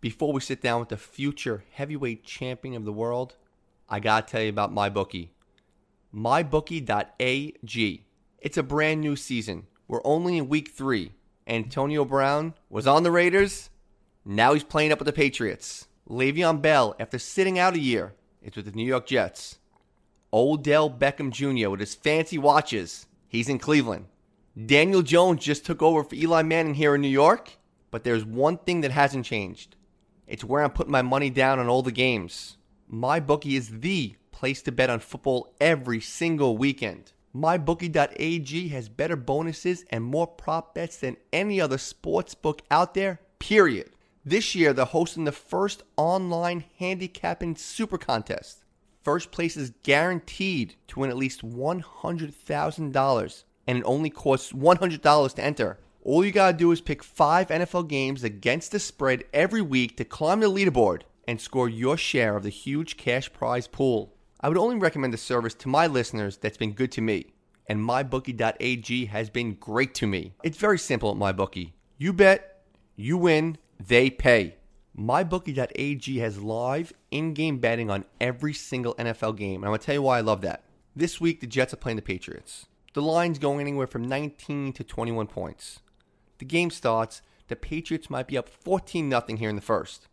Before 0.00 0.32
we 0.32 0.40
sit 0.40 0.60
down 0.62 0.78
with 0.78 0.90
the 0.90 0.96
future 0.96 1.64
heavyweight 1.72 2.22
champion 2.22 2.74
of 2.76 2.84
the 2.84 2.92
world, 2.92 3.34
I 3.88 3.98
gotta 3.98 4.26
tell 4.26 4.42
you 4.42 4.48
about 4.48 4.72
MyBookie. 4.72 5.30
MyBookie.ag. 6.14 8.04
It's 8.38 8.56
a 8.56 8.62
brand 8.62 9.00
new 9.00 9.16
season. 9.16 9.66
We're 9.88 10.04
only 10.04 10.38
in 10.38 10.48
week 10.48 10.70
three. 10.70 11.14
Antonio 11.48 12.04
Brown 12.04 12.54
was 12.70 12.86
on 12.86 13.02
the 13.02 13.10
Raiders. 13.10 13.70
Now 14.24 14.52
he's 14.52 14.62
playing 14.62 14.92
up 14.92 15.00
with 15.00 15.06
the 15.06 15.12
Patriots. 15.12 15.88
Le'Veon 16.08 16.62
Bell, 16.62 16.94
after 17.00 17.18
sitting 17.18 17.58
out 17.58 17.74
a 17.74 17.80
year, 17.80 18.14
is 18.40 18.54
with 18.54 18.66
the 18.66 18.72
New 18.72 18.86
York 18.86 19.06
Jets. 19.06 19.58
Odell 20.32 20.88
Beckham 20.88 21.32
Jr. 21.32 21.70
with 21.70 21.80
his 21.80 21.96
fancy 21.96 22.38
watches, 22.38 23.06
he's 23.26 23.48
in 23.48 23.58
Cleveland. 23.58 24.06
Daniel 24.66 25.02
Jones 25.02 25.42
just 25.42 25.66
took 25.66 25.82
over 25.82 26.04
for 26.04 26.14
Eli 26.14 26.42
Manning 26.42 26.74
here 26.74 26.94
in 26.94 27.00
New 27.00 27.08
York, 27.08 27.58
but 27.90 28.04
there's 28.04 28.24
one 28.24 28.58
thing 28.58 28.82
that 28.82 28.92
hasn't 28.92 29.24
changed. 29.24 29.74
It's 30.28 30.44
where 30.44 30.62
I'm 30.62 30.70
putting 30.70 30.92
my 30.92 31.00
money 31.00 31.30
down 31.30 31.58
on 31.58 31.68
all 31.68 31.82
the 31.82 31.90
games. 31.90 32.58
MyBookie 32.92 33.56
is 33.56 33.80
the 33.80 34.14
place 34.30 34.60
to 34.62 34.72
bet 34.72 34.90
on 34.90 35.00
football 35.00 35.54
every 35.58 36.02
single 36.02 36.58
weekend. 36.58 37.12
MyBookie.ag 37.34 38.68
has 38.68 38.90
better 38.90 39.16
bonuses 39.16 39.86
and 39.90 40.04
more 40.04 40.26
prop 40.26 40.74
bets 40.74 40.98
than 40.98 41.16
any 41.32 41.60
other 41.60 41.78
sports 41.78 42.34
book 42.34 42.60
out 42.70 42.92
there, 42.92 43.20
period. 43.38 43.90
This 44.22 44.54
year, 44.54 44.74
they're 44.74 44.84
hosting 44.84 45.24
the 45.24 45.32
first 45.32 45.82
online 45.96 46.64
handicapping 46.78 47.56
super 47.56 47.96
contest. 47.96 48.64
First 49.02 49.30
place 49.30 49.56
is 49.56 49.72
guaranteed 49.82 50.74
to 50.88 51.00
win 51.00 51.08
at 51.08 51.16
least 51.16 51.40
$100,000, 51.40 53.44
and 53.66 53.78
it 53.78 53.84
only 53.84 54.10
costs 54.10 54.52
$100 54.52 55.34
to 55.34 55.44
enter. 55.44 55.78
All 56.08 56.24
you 56.24 56.32
gotta 56.32 56.56
do 56.56 56.72
is 56.72 56.80
pick 56.80 57.02
five 57.02 57.48
NFL 57.48 57.86
games 57.86 58.24
against 58.24 58.72
the 58.72 58.78
spread 58.78 59.24
every 59.34 59.60
week 59.60 59.98
to 59.98 60.06
climb 60.06 60.40
the 60.40 60.46
leaderboard 60.46 61.02
and 61.26 61.38
score 61.38 61.68
your 61.68 61.98
share 61.98 62.34
of 62.34 62.44
the 62.44 62.48
huge 62.48 62.96
cash 62.96 63.30
prize 63.30 63.66
pool. 63.66 64.14
I 64.40 64.48
would 64.48 64.56
only 64.56 64.76
recommend 64.76 65.12
the 65.12 65.18
service 65.18 65.52
to 65.56 65.68
my 65.68 65.86
listeners 65.86 66.38
that's 66.38 66.56
been 66.56 66.72
good 66.72 66.90
to 66.92 67.02
me, 67.02 67.26
and 67.66 67.86
mybookie.ag 67.86 69.04
has 69.04 69.28
been 69.28 69.56
great 69.56 69.92
to 69.96 70.06
me. 70.06 70.32
It's 70.42 70.56
very 70.56 70.78
simple 70.78 71.10
at 71.10 71.18
MyBookie. 71.18 71.72
You 71.98 72.14
bet, 72.14 72.62
you 72.96 73.18
win, 73.18 73.58
they 73.78 74.08
pay. 74.08 74.54
MyBookie.ag 74.98 76.18
has 76.20 76.40
live 76.40 76.94
in 77.10 77.34
game 77.34 77.58
betting 77.58 77.90
on 77.90 78.06
every 78.18 78.54
single 78.54 78.94
NFL 78.94 79.36
game, 79.36 79.56
and 79.56 79.66
I'm 79.66 79.72
going 79.72 79.80
to 79.80 79.84
tell 79.84 79.96
you 79.96 80.02
why 80.02 80.16
I 80.16 80.22
love 80.22 80.40
that. 80.40 80.62
This 80.96 81.20
week, 81.20 81.42
the 81.42 81.46
Jets 81.46 81.74
are 81.74 81.76
playing 81.76 81.96
the 81.96 82.02
Patriots. 82.02 82.64
The 82.94 83.02
line's 83.02 83.38
going 83.38 83.60
anywhere 83.60 83.86
from 83.86 84.08
19 84.08 84.72
to 84.72 84.82
21 84.82 85.26
points. 85.26 85.80
The 86.38 86.44
game 86.44 86.70
starts, 86.70 87.22
the 87.48 87.56
Patriots 87.56 88.10
might 88.10 88.28
be 88.28 88.38
up 88.38 88.48
14 88.48 89.10
0 89.10 89.22
here 89.36 89.50
in 89.50 89.56
the 89.56 89.62
first. 89.62 90.08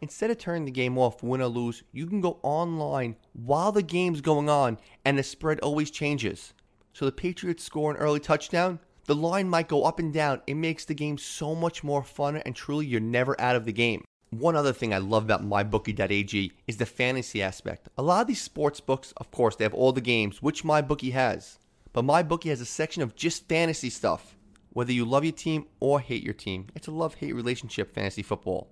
Instead 0.00 0.30
of 0.30 0.38
turning 0.38 0.64
the 0.64 0.72
game 0.72 0.98
off, 0.98 1.22
win 1.22 1.40
or 1.40 1.46
lose, 1.46 1.84
you 1.92 2.06
can 2.06 2.20
go 2.20 2.40
online 2.42 3.16
while 3.34 3.70
the 3.70 3.82
game's 3.82 4.20
going 4.20 4.48
on, 4.48 4.78
and 5.04 5.16
the 5.16 5.22
spread 5.22 5.60
always 5.60 5.90
changes. 5.90 6.54
So 6.92 7.04
the 7.04 7.12
Patriots 7.12 7.62
score 7.62 7.90
an 7.90 7.96
early 7.96 8.18
touchdown, 8.18 8.80
the 9.06 9.14
line 9.14 9.48
might 9.48 9.68
go 9.68 9.84
up 9.84 9.98
and 9.98 10.12
down. 10.12 10.42
It 10.46 10.54
makes 10.54 10.84
the 10.84 10.94
game 10.94 11.18
so 11.18 11.54
much 11.54 11.84
more 11.84 12.02
fun, 12.02 12.36
and 12.36 12.54
truly, 12.54 12.86
you're 12.86 13.00
never 13.00 13.40
out 13.40 13.56
of 13.56 13.64
the 13.64 13.72
game. 13.72 14.04
One 14.30 14.56
other 14.56 14.72
thing 14.72 14.94
I 14.94 14.98
love 14.98 15.24
about 15.24 15.46
mybookie.ag 15.46 16.52
is 16.66 16.76
the 16.78 16.86
fantasy 16.86 17.42
aspect. 17.42 17.88
A 17.98 18.02
lot 18.02 18.22
of 18.22 18.26
these 18.28 18.40
sports 18.40 18.80
books, 18.80 19.12
of 19.18 19.30
course, 19.30 19.56
they 19.56 19.64
have 19.64 19.74
all 19.74 19.92
the 19.92 20.00
games, 20.00 20.40
which 20.40 20.64
MyBookie 20.64 21.12
has. 21.12 21.58
But 21.92 22.06
MyBookie 22.06 22.48
has 22.48 22.60
a 22.60 22.64
section 22.64 23.02
of 23.02 23.14
just 23.14 23.48
fantasy 23.48 23.90
stuff. 23.90 24.36
Whether 24.72 24.92
you 24.92 25.04
love 25.04 25.22
your 25.22 25.34
team 25.34 25.66
or 25.80 26.00
hate 26.00 26.22
your 26.22 26.32
team, 26.32 26.68
it's 26.74 26.86
a 26.86 26.92
love 26.92 27.14
hate 27.16 27.34
relationship, 27.34 27.92
fantasy 27.92 28.22
football. 28.22 28.70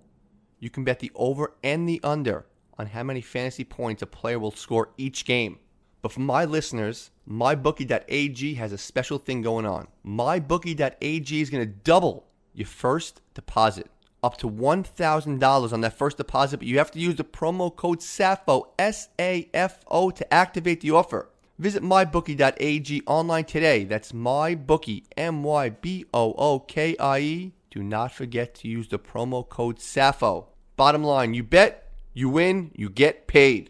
You 0.59 0.71
can 0.71 0.83
bet 0.83 0.99
the 0.99 1.11
over 1.13 1.53
and 1.63 1.87
the 1.87 1.99
under 2.03 2.47
on 2.79 2.87
how 2.87 3.03
many 3.03 3.21
fantasy 3.21 3.63
points 3.63 4.01
a 4.01 4.07
player 4.07 4.39
will 4.39 4.51
score 4.51 4.89
each 4.97 5.25
game. 5.25 5.59
But 6.01 6.11
for 6.11 6.21
my 6.21 6.45
listeners, 6.45 7.11
mybookie.ag 7.29 8.55
has 8.55 8.71
a 8.71 8.77
special 8.79 9.19
thing 9.19 9.43
going 9.43 9.67
on. 9.67 9.89
Mybookie.ag 10.03 11.41
is 11.41 11.49
going 11.51 11.67
to 11.67 11.73
double 11.83 12.25
your 12.53 12.67
first 12.67 13.21
deposit 13.35 13.87
up 14.23 14.37
to 14.37 14.49
$1,000 14.49 15.73
on 15.73 15.81
that 15.81 15.97
first 15.97 16.17
deposit, 16.17 16.57
but 16.57 16.67
you 16.67 16.79
have 16.79 16.91
to 16.91 16.99
use 16.99 17.15
the 17.15 17.23
promo 17.23 17.75
code 17.75 17.99
SAFO, 17.99 18.65
S 18.79 19.09
A 19.19 19.49
F 19.53 19.79
O, 19.87 20.09
to 20.09 20.33
activate 20.33 20.81
the 20.81 20.91
offer. 20.91 21.29
Visit 21.61 21.83
mybookie.ag 21.83 23.03
online 23.05 23.45
today. 23.45 23.83
That's 23.83 24.13
mybookie, 24.13 25.03
M 25.15 25.43
Y 25.43 25.69
B 25.69 26.05
O 26.11 26.33
O 26.33 26.57
K 26.57 26.97
I 26.97 27.19
E. 27.19 27.53
Do 27.69 27.83
not 27.83 28.11
forget 28.11 28.55
to 28.55 28.67
use 28.67 28.87
the 28.87 28.97
promo 28.97 29.47
code 29.47 29.77
SAFO. 29.77 30.47
Bottom 30.75 31.03
line, 31.03 31.35
you 31.35 31.43
bet, 31.43 31.91
you 32.15 32.29
win, 32.29 32.71
you 32.73 32.89
get 32.89 33.27
paid. 33.27 33.69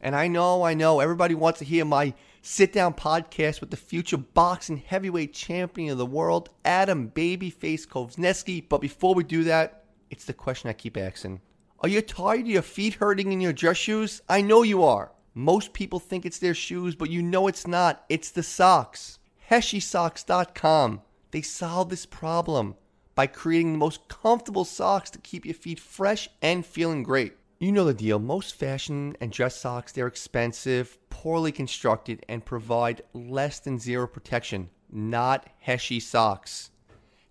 And 0.00 0.16
I 0.16 0.28
know, 0.28 0.62
I 0.62 0.72
know, 0.72 1.00
everybody 1.00 1.34
wants 1.34 1.58
to 1.58 1.66
hear 1.66 1.84
my 1.84 2.14
sit 2.40 2.72
down 2.72 2.94
podcast 2.94 3.60
with 3.60 3.70
the 3.70 3.76
future 3.76 4.16
boxing 4.16 4.78
heavyweight 4.78 5.34
champion 5.34 5.92
of 5.92 5.98
the 5.98 6.06
world, 6.06 6.48
Adam 6.64 7.10
Babyface 7.14 7.86
Kownacki. 7.86 8.66
But 8.66 8.80
before 8.80 9.14
we 9.14 9.24
do 9.24 9.44
that, 9.44 9.84
it's 10.08 10.24
the 10.24 10.32
question 10.32 10.70
I 10.70 10.72
keep 10.72 10.96
asking. 10.96 11.42
Are 11.80 11.88
you 11.90 12.00
tired 12.00 12.40
of 12.40 12.46
your 12.46 12.62
feet 12.62 12.94
hurting 12.94 13.30
in 13.30 13.42
your 13.42 13.52
dress 13.52 13.76
shoes? 13.76 14.22
I 14.26 14.40
know 14.40 14.62
you 14.62 14.84
are. 14.84 15.12
Most 15.38 15.74
people 15.74 15.98
think 15.98 16.24
it's 16.24 16.38
their 16.38 16.54
shoes, 16.54 16.94
but 16.94 17.10
you 17.10 17.20
know 17.20 17.46
it's 17.46 17.66
not. 17.66 18.06
It's 18.08 18.30
the 18.30 18.42
socks. 18.42 19.18
HeshiSocks.com. 19.50 21.02
They 21.30 21.42
solve 21.42 21.90
this 21.90 22.06
problem 22.06 22.74
by 23.14 23.26
creating 23.26 23.72
the 23.72 23.78
most 23.78 24.08
comfortable 24.08 24.64
socks 24.64 25.10
to 25.10 25.18
keep 25.18 25.44
your 25.44 25.52
feet 25.52 25.78
fresh 25.78 26.26
and 26.40 26.64
feeling 26.64 27.02
great. 27.02 27.34
You 27.58 27.70
know 27.70 27.84
the 27.84 27.92
deal. 27.92 28.18
Most 28.18 28.54
fashion 28.54 29.14
and 29.20 29.30
dress 29.30 29.56
socks, 29.56 29.92
they're 29.92 30.06
expensive, 30.06 30.96
poorly 31.10 31.52
constructed, 31.52 32.24
and 32.30 32.42
provide 32.42 33.02
less 33.12 33.58
than 33.58 33.78
zero 33.78 34.06
protection. 34.06 34.70
Not 34.90 35.50
Heshi 35.66 36.00
socks. 36.00 36.70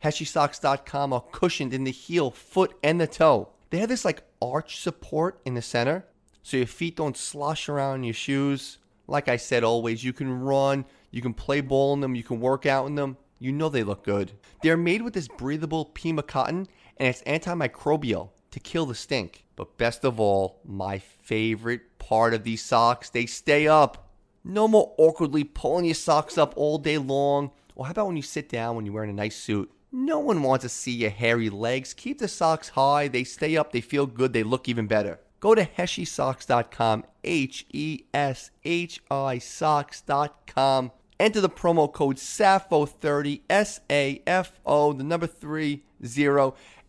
HeshiSocks.com 0.04 1.12
are 1.12 1.26
cushioned 1.32 1.74
in 1.74 1.86
the 1.86 1.92
heel, 1.92 2.30
foot, 2.30 2.78
and 2.84 3.02
the 3.02 3.08
toe. 3.08 3.50
They 3.72 3.80
have 3.80 3.90
this 3.90 4.06
like 4.06 4.22
arch 4.44 4.80
support 4.80 5.42
in 5.44 5.56
the 5.56 5.64
center 5.64 6.06
so 6.46 6.58
your 6.58 6.68
feet 6.68 6.96
don't 6.96 7.18
slosh 7.18 7.68
around 7.70 7.96
in 7.96 8.04
your 8.04 8.14
shoes. 8.14 8.78
Like 9.08 9.28
I 9.28 9.36
said, 9.36 9.64
always, 9.64 10.04
you 10.04 10.14
can 10.14 10.32
run, 10.32 10.86
you 11.10 11.20
can 11.20 11.34
play 11.34 11.60
ball 11.60 11.96
in 11.96 12.02
them, 12.02 12.14
you 12.14 12.22
can 12.22 12.40
work 12.40 12.68
out 12.68 12.86
in 12.86 12.94
them. 12.94 13.18
You 13.40 13.52
know 13.52 13.68
they 13.68 13.84
look 13.84 14.04
good. 14.04 14.32
They're 14.62 14.78
made 14.78 15.02
with 15.02 15.16
this 15.16 15.28
breathable 15.28 15.86
Pima 15.86 16.22
cotton 16.22 16.68
and 16.98 17.10
it's 17.10 17.24
antimicrobial 17.24 18.30
to 18.52 18.60
kill 18.60 18.86
the 18.86 18.94
stink. 18.94 19.46
But 19.56 19.80
best 19.80 20.06
of 20.06 20.20
all, 20.20 20.60
my 20.64 21.00
favorite 21.00 21.98
part 21.98 22.36
of 22.36 22.44
these 22.44 22.64
socks, 22.64 23.10
they 23.10 23.26
stay 23.26 23.68
up. 23.68 24.12
No 24.44 24.68
more 24.68 24.94
awkwardly 25.00 25.46
pulling 25.46 25.86
your 25.86 25.96
socks 25.96 26.38
up 26.38 26.54
all 26.56 26.78
day 26.78 27.00
long. 27.00 27.50
Or 27.74 27.88
how 27.88 27.92
about 27.92 28.06
when 28.06 28.18
you 28.18 28.22
sit 28.22 28.50
down 28.50 28.76
when 28.76 28.86
you're 28.86 28.94
wearing 28.94 29.10
a 29.10 29.14
nice 29.14 29.36
suit? 29.36 29.72
No 29.92 30.20
one 30.20 30.44
wants 30.44 30.62
to 30.62 30.70
see 30.70 30.92
your 30.92 31.10
hairy 31.10 31.50
legs. 31.50 31.96
Keep 31.96 32.20
the 32.20 32.28
socks 32.28 32.70
high. 32.70 33.08
They 33.08 33.24
stay 33.24 33.58
up. 33.58 33.72
They 33.72 33.82
feel 33.82 34.06
good. 34.06 34.32
They 34.32 34.44
look 34.44 34.70
even 34.70 34.86
better. 34.86 35.20
Go 35.46 35.54
to 35.54 35.68
HeshiSocks.com, 35.68 37.04
H 37.24 37.68
E 37.72 38.06
S 38.16 38.50
H 38.64 39.00
I 39.12 39.38
Socks.com. 39.38 40.92
Enter 41.20 41.40
the 41.40 41.50
promo 41.50 41.94
code 41.94 42.16
SAFO30, 42.16 43.42
S 43.48 43.80
A 43.88 44.24
F 44.26 44.60
O, 44.66 44.92
the 44.92 45.04
number 45.04 45.28
30, 45.28 45.84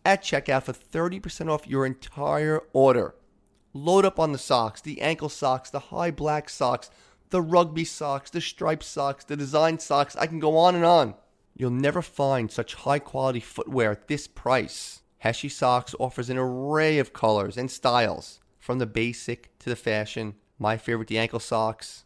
at 0.03 0.23
checkout 0.23 0.63
for 0.63 0.73
30% 0.73 1.51
off 1.51 1.67
your 1.67 1.85
entire 1.85 2.63
order. 2.73 3.13
Load 3.73 4.05
up 4.05 4.19
on 4.19 4.31
the 4.31 4.39
socks, 4.39 4.81
the 4.81 5.01
ankle 5.01 5.29
socks, 5.29 5.69
the 5.69 5.91
high 5.93 6.09
black 6.09 6.49
socks, 6.49 6.89
the 7.29 7.43
rugby 7.43 7.85
socks, 7.85 8.31
the 8.31 8.41
striped 8.41 8.85
socks, 8.85 9.23
the 9.23 9.37
design 9.37 9.77
socks. 9.77 10.15
I 10.15 10.25
can 10.25 10.39
go 10.39 10.57
on 10.57 10.73
and 10.73 10.83
on. 10.83 11.13
You'll 11.55 11.69
never 11.69 12.01
find 12.01 12.49
such 12.49 12.73
high 12.73 12.97
quality 12.97 13.39
footwear 13.39 13.91
at 13.91 14.07
this 14.07 14.25
price. 14.25 15.03
Heshi 15.23 15.51
Socks 15.51 15.95
offers 15.99 16.29
an 16.29 16.37
array 16.37 16.99
of 16.99 17.13
colors 17.13 17.57
and 17.57 17.69
styles, 17.69 18.39
from 18.67 18.79
the 18.79 18.85
basic 18.85 19.57
to 19.59 19.69
the 19.69 19.77
fashion. 19.77 20.35
My 20.59 20.75
favorite, 20.75 21.07
the 21.07 21.17
ankle 21.17 21.39
socks. 21.39 22.03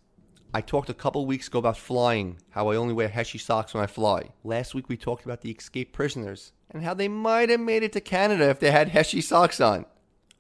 I 0.54 0.62
talked 0.62 0.92
a 0.92 0.94
couple 0.94 1.26
weeks 1.26 1.48
ago 1.48 1.58
about 1.58 1.76
flying, 1.76 2.38
how 2.52 2.70
I 2.70 2.76
only 2.76 2.94
wear 2.94 3.10
Heshi 3.10 3.42
socks 3.42 3.74
when 3.74 3.84
I 3.84 3.88
fly. 3.88 4.30
Last 4.44 4.76
week 4.76 4.88
we 4.88 4.96
talked 4.96 5.26
about 5.26 5.42
the 5.42 5.50
escaped 5.50 5.92
prisoners 5.92 6.52
and 6.70 6.84
how 6.84 6.94
they 6.94 7.08
might 7.08 7.50
have 7.50 7.60
made 7.60 7.82
it 7.82 7.94
to 7.94 8.00
Canada 8.00 8.48
if 8.48 8.60
they 8.60 8.70
had 8.70 8.92
Heshi 8.92 9.24
socks 9.24 9.60
on. 9.60 9.88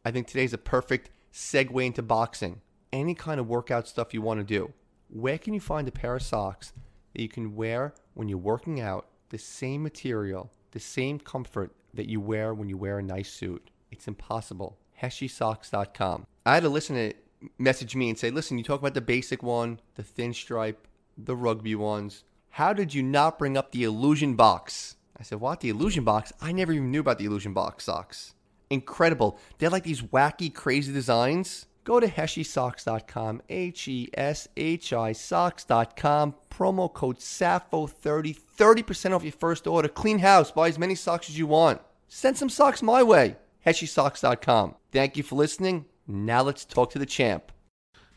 I 0.05 0.11
think 0.11 0.27
today's 0.27 0.53
a 0.53 0.59
perfect 0.59 1.09
segue 1.33 1.83
into 1.83 2.03
boxing. 2.03 2.61
Any 2.93 3.15
kind 3.15 3.39
of 3.39 3.47
workout 3.47 3.87
stuff 3.87 4.13
you 4.13 4.21
want 4.21 4.41
to 4.41 4.43
do. 4.43 4.73
Where 5.09 5.39
can 5.39 5.55
you 5.55 5.59
find 5.59 5.87
a 5.87 5.91
pair 5.91 6.15
of 6.15 6.21
socks 6.21 6.71
that 7.15 7.21
you 7.23 7.29
can 7.29 7.55
wear 7.55 7.95
when 8.13 8.29
you're 8.29 8.37
working 8.37 8.79
out 8.79 9.07
the 9.29 9.39
same 9.39 9.81
material, 9.81 10.51
the 10.69 10.79
same 10.79 11.17
comfort 11.17 11.71
that 11.95 12.07
you 12.07 12.21
wear 12.21 12.53
when 12.53 12.69
you 12.69 12.77
wear 12.77 12.99
a 12.99 13.03
nice 13.03 13.31
suit. 13.31 13.71
It's 13.89 14.07
impossible. 14.07 14.77
HeshiSocks.com. 15.01 16.25
I 16.45 16.53
had 16.53 16.63
a 16.63 16.69
listener 16.69 17.13
message 17.57 17.95
me 17.95 18.09
and 18.09 18.17
say, 18.17 18.29
listen, 18.29 18.57
you 18.57 18.63
talk 18.63 18.79
about 18.79 18.93
the 18.93 19.01
basic 19.01 19.41
one, 19.43 19.79
the 19.95 20.03
thin 20.03 20.33
stripe, 20.33 20.87
the 21.17 21.35
rugby 21.35 21.75
ones. 21.75 22.23
How 22.51 22.73
did 22.73 22.93
you 22.93 23.01
not 23.03 23.39
bring 23.39 23.57
up 23.57 23.71
the 23.71 23.83
illusion 23.83 24.35
box? 24.35 24.95
I 25.17 25.23
said, 25.23 25.39
what? 25.39 25.59
The 25.61 25.69
illusion 25.69 26.03
box? 26.03 26.33
I 26.41 26.51
never 26.51 26.71
even 26.73 26.91
knew 26.91 26.99
about 26.99 27.17
the 27.17 27.25
illusion 27.25 27.53
box 27.53 27.85
socks. 27.85 28.33
incredible. 28.71 29.37
They're 29.57 29.69
like 29.69 29.83
these 29.83 30.01
wacky, 30.01 30.53
crazy 30.53 30.91
designs. 30.93 31.67
Go 31.83 31.99
to 31.99 32.07
heshisocks.com, 32.07 33.41
H 33.49 33.87
E 33.87 34.09
S 34.13 34.47
H 34.55 34.93
I 34.93 35.11
socks.com, 35.13 36.35
promo 36.49 36.93
code 36.93 37.17
SAFO30, 37.17 38.39
30% 38.57 39.15
off 39.15 39.23
your 39.23 39.31
first 39.31 39.65
order. 39.67 39.87
Clean 39.87 40.19
house, 40.19 40.51
buy 40.51 40.67
as 40.69 40.77
many 40.79 40.95
socks 40.95 41.29
as 41.29 41.37
you 41.37 41.47
want. 41.47 41.81
Send 42.07 42.37
some 42.37 42.49
socks 42.49 42.81
my 42.83 43.01
way. 43.01 43.35
heshisocks.com. 43.65 44.75
Thank 44.91 45.17
you 45.17 45.23
for 45.23 45.35
listening. 45.35 45.85
Now 46.07 46.41
let's 46.41 46.65
talk 46.65 46.91
to 46.91 46.99
the 46.99 47.05
champ. 47.05 47.51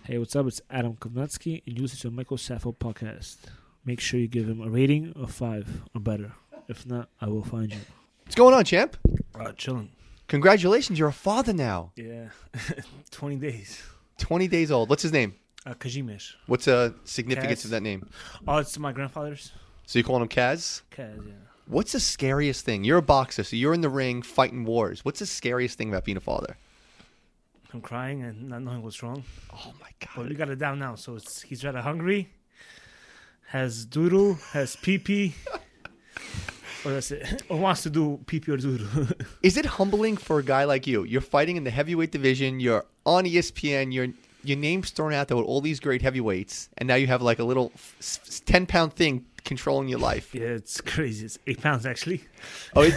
Hey, 0.04 0.18
what's 0.18 0.36
up? 0.36 0.46
It's 0.46 0.60
Adam 0.70 0.96
Kownacki, 0.96 1.62
and 1.66 1.76
you 1.76 1.82
listen 1.82 1.98
to 2.00 2.10
Michael 2.14 2.36
Safo 2.36 2.76
podcast. 2.76 3.36
Make 3.84 4.00
sure 4.00 4.20
you 4.20 4.28
give 4.28 4.48
him 4.48 4.60
a 4.60 4.68
rating 4.68 5.12
of 5.16 5.30
five 5.30 5.82
or 5.94 6.00
better. 6.00 6.32
If 6.68 6.86
not, 6.86 7.08
I 7.20 7.26
will 7.28 7.44
find 7.44 7.72
you. 7.72 7.80
What's 8.24 8.34
going 8.34 8.54
on, 8.54 8.64
champ? 8.64 8.96
Uh, 9.38 9.52
chilling. 9.52 9.90
Congratulations, 10.28 10.98
you're 10.98 11.08
a 11.08 11.12
father 11.12 11.52
now. 11.52 11.92
Yeah, 11.96 12.28
20 13.10 13.36
days. 13.36 13.82
20 14.18 14.48
days 14.48 14.70
old. 14.70 14.88
What's 14.88 15.02
his 15.02 15.12
name? 15.12 15.34
Uh, 15.66 15.74
Kazimierz. 15.74 16.32
What's 16.46 16.64
the 16.66 16.94
significance 17.04 17.60
Kaz. 17.60 17.64
of 17.66 17.70
that 17.72 17.82
name? 17.82 18.08
Oh, 18.48 18.58
it's 18.58 18.78
my 18.78 18.92
grandfather's. 18.92 19.52
So 19.86 19.98
you 19.98 20.04
calling 20.04 20.22
him 20.22 20.28
Kaz? 20.28 20.82
Kaz, 20.90 21.26
yeah. 21.26 21.32
What's 21.66 21.92
the 21.92 22.00
scariest 22.00 22.64
thing? 22.64 22.84
You're 22.84 22.98
a 22.98 23.02
boxer, 23.02 23.42
so 23.42 23.56
you're 23.56 23.72
in 23.72 23.80
the 23.80 23.88
ring 23.88 24.20
fighting 24.22 24.64
wars. 24.64 25.04
What's 25.04 25.20
the 25.20 25.26
scariest 25.26 25.78
thing 25.78 25.88
about 25.88 26.04
being 26.04 26.18
a 26.18 26.20
father? 26.20 26.56
I'm 27.72 27.80
crying 27.80 28.22
and 28.22 28.50
not 28.50 28.62
knowing 28.62 28.82
what's 28.82 29.02
wrong. 29.02 29.24
Oh 29.52 29.72
my 29.80 29.88
god! 29.98 30.10
But 30.16 30.28
we 30.28 30.34
got 30.34 30.48
it 30.50 30.58
down 30.58 30.78
now. 30.78 30.94
So 30.94 31.16
it's 31.16 31.42
he's 31.42 31.64
rather 31.64 31.80
hungry, 31.80 32.28
has 33.48 33.84
doodle, 33.84 34.34
has 34.52 34.76
pee 34.76 34.98
pee. 34.98 35.34
or 36.84 36.92
that's 36.92 37.10
it. 37.10 37.42
Or 37.48 37.58
wants 37.58 37.82
to 37.84 37.90
do 37.90 38.20
pee 38.26 38.40
pee 38.40 38.52
or 38.52 38.58
doodle. 38.58 39.08
Is 39.42 39.56
it 39.56 39.64
humbling 39.64 40.18
for 40.18 40.38
a 40.38 40.42
guy 40.44 40.64
like 40.64 40.86
you? 40.86 41.04
You're 41.04 41.20
fighting 41.20 41.56
in 41.56 41.64
the 41.64 41.70
heavyweight 41.70 42.12
division, 42.12 42.60
you're 42.60 42.84
on 43.06 43.24
ESPN, 43.24 43.92
your 43.92 44.08
your 44.44 44.58
name's 44.58 44.90
thrown 44.90 45.14
out 45.14 45.28
there 45.28 45.36
with 45.38 45.46
all 45.46 45.62
these 45.62 45.80
great 45.80 46.02
heavyweights, 46.02 46.68
and 46.76 46.86
now 46.86 46.94
you 46.94 47.06
have 47.06 47.22
like 47.22 47.38
a 47.38 47.44
little 47.44 47.72
10 48.44 48.66
pound 48.66 48.92
thing 48.92 49.24
controlling 49.44 49.88
your 49.88 49.98
life. 49.98 50.34
yeah, 50.34 50.42
it's 50.42 50.80
crazy. 50.80 51.26
It's 51.26 51.38
eight 51.46 51.60
pounds 51.60 51.86
actually. 51.86 52.22
Oh, 52.74 52.88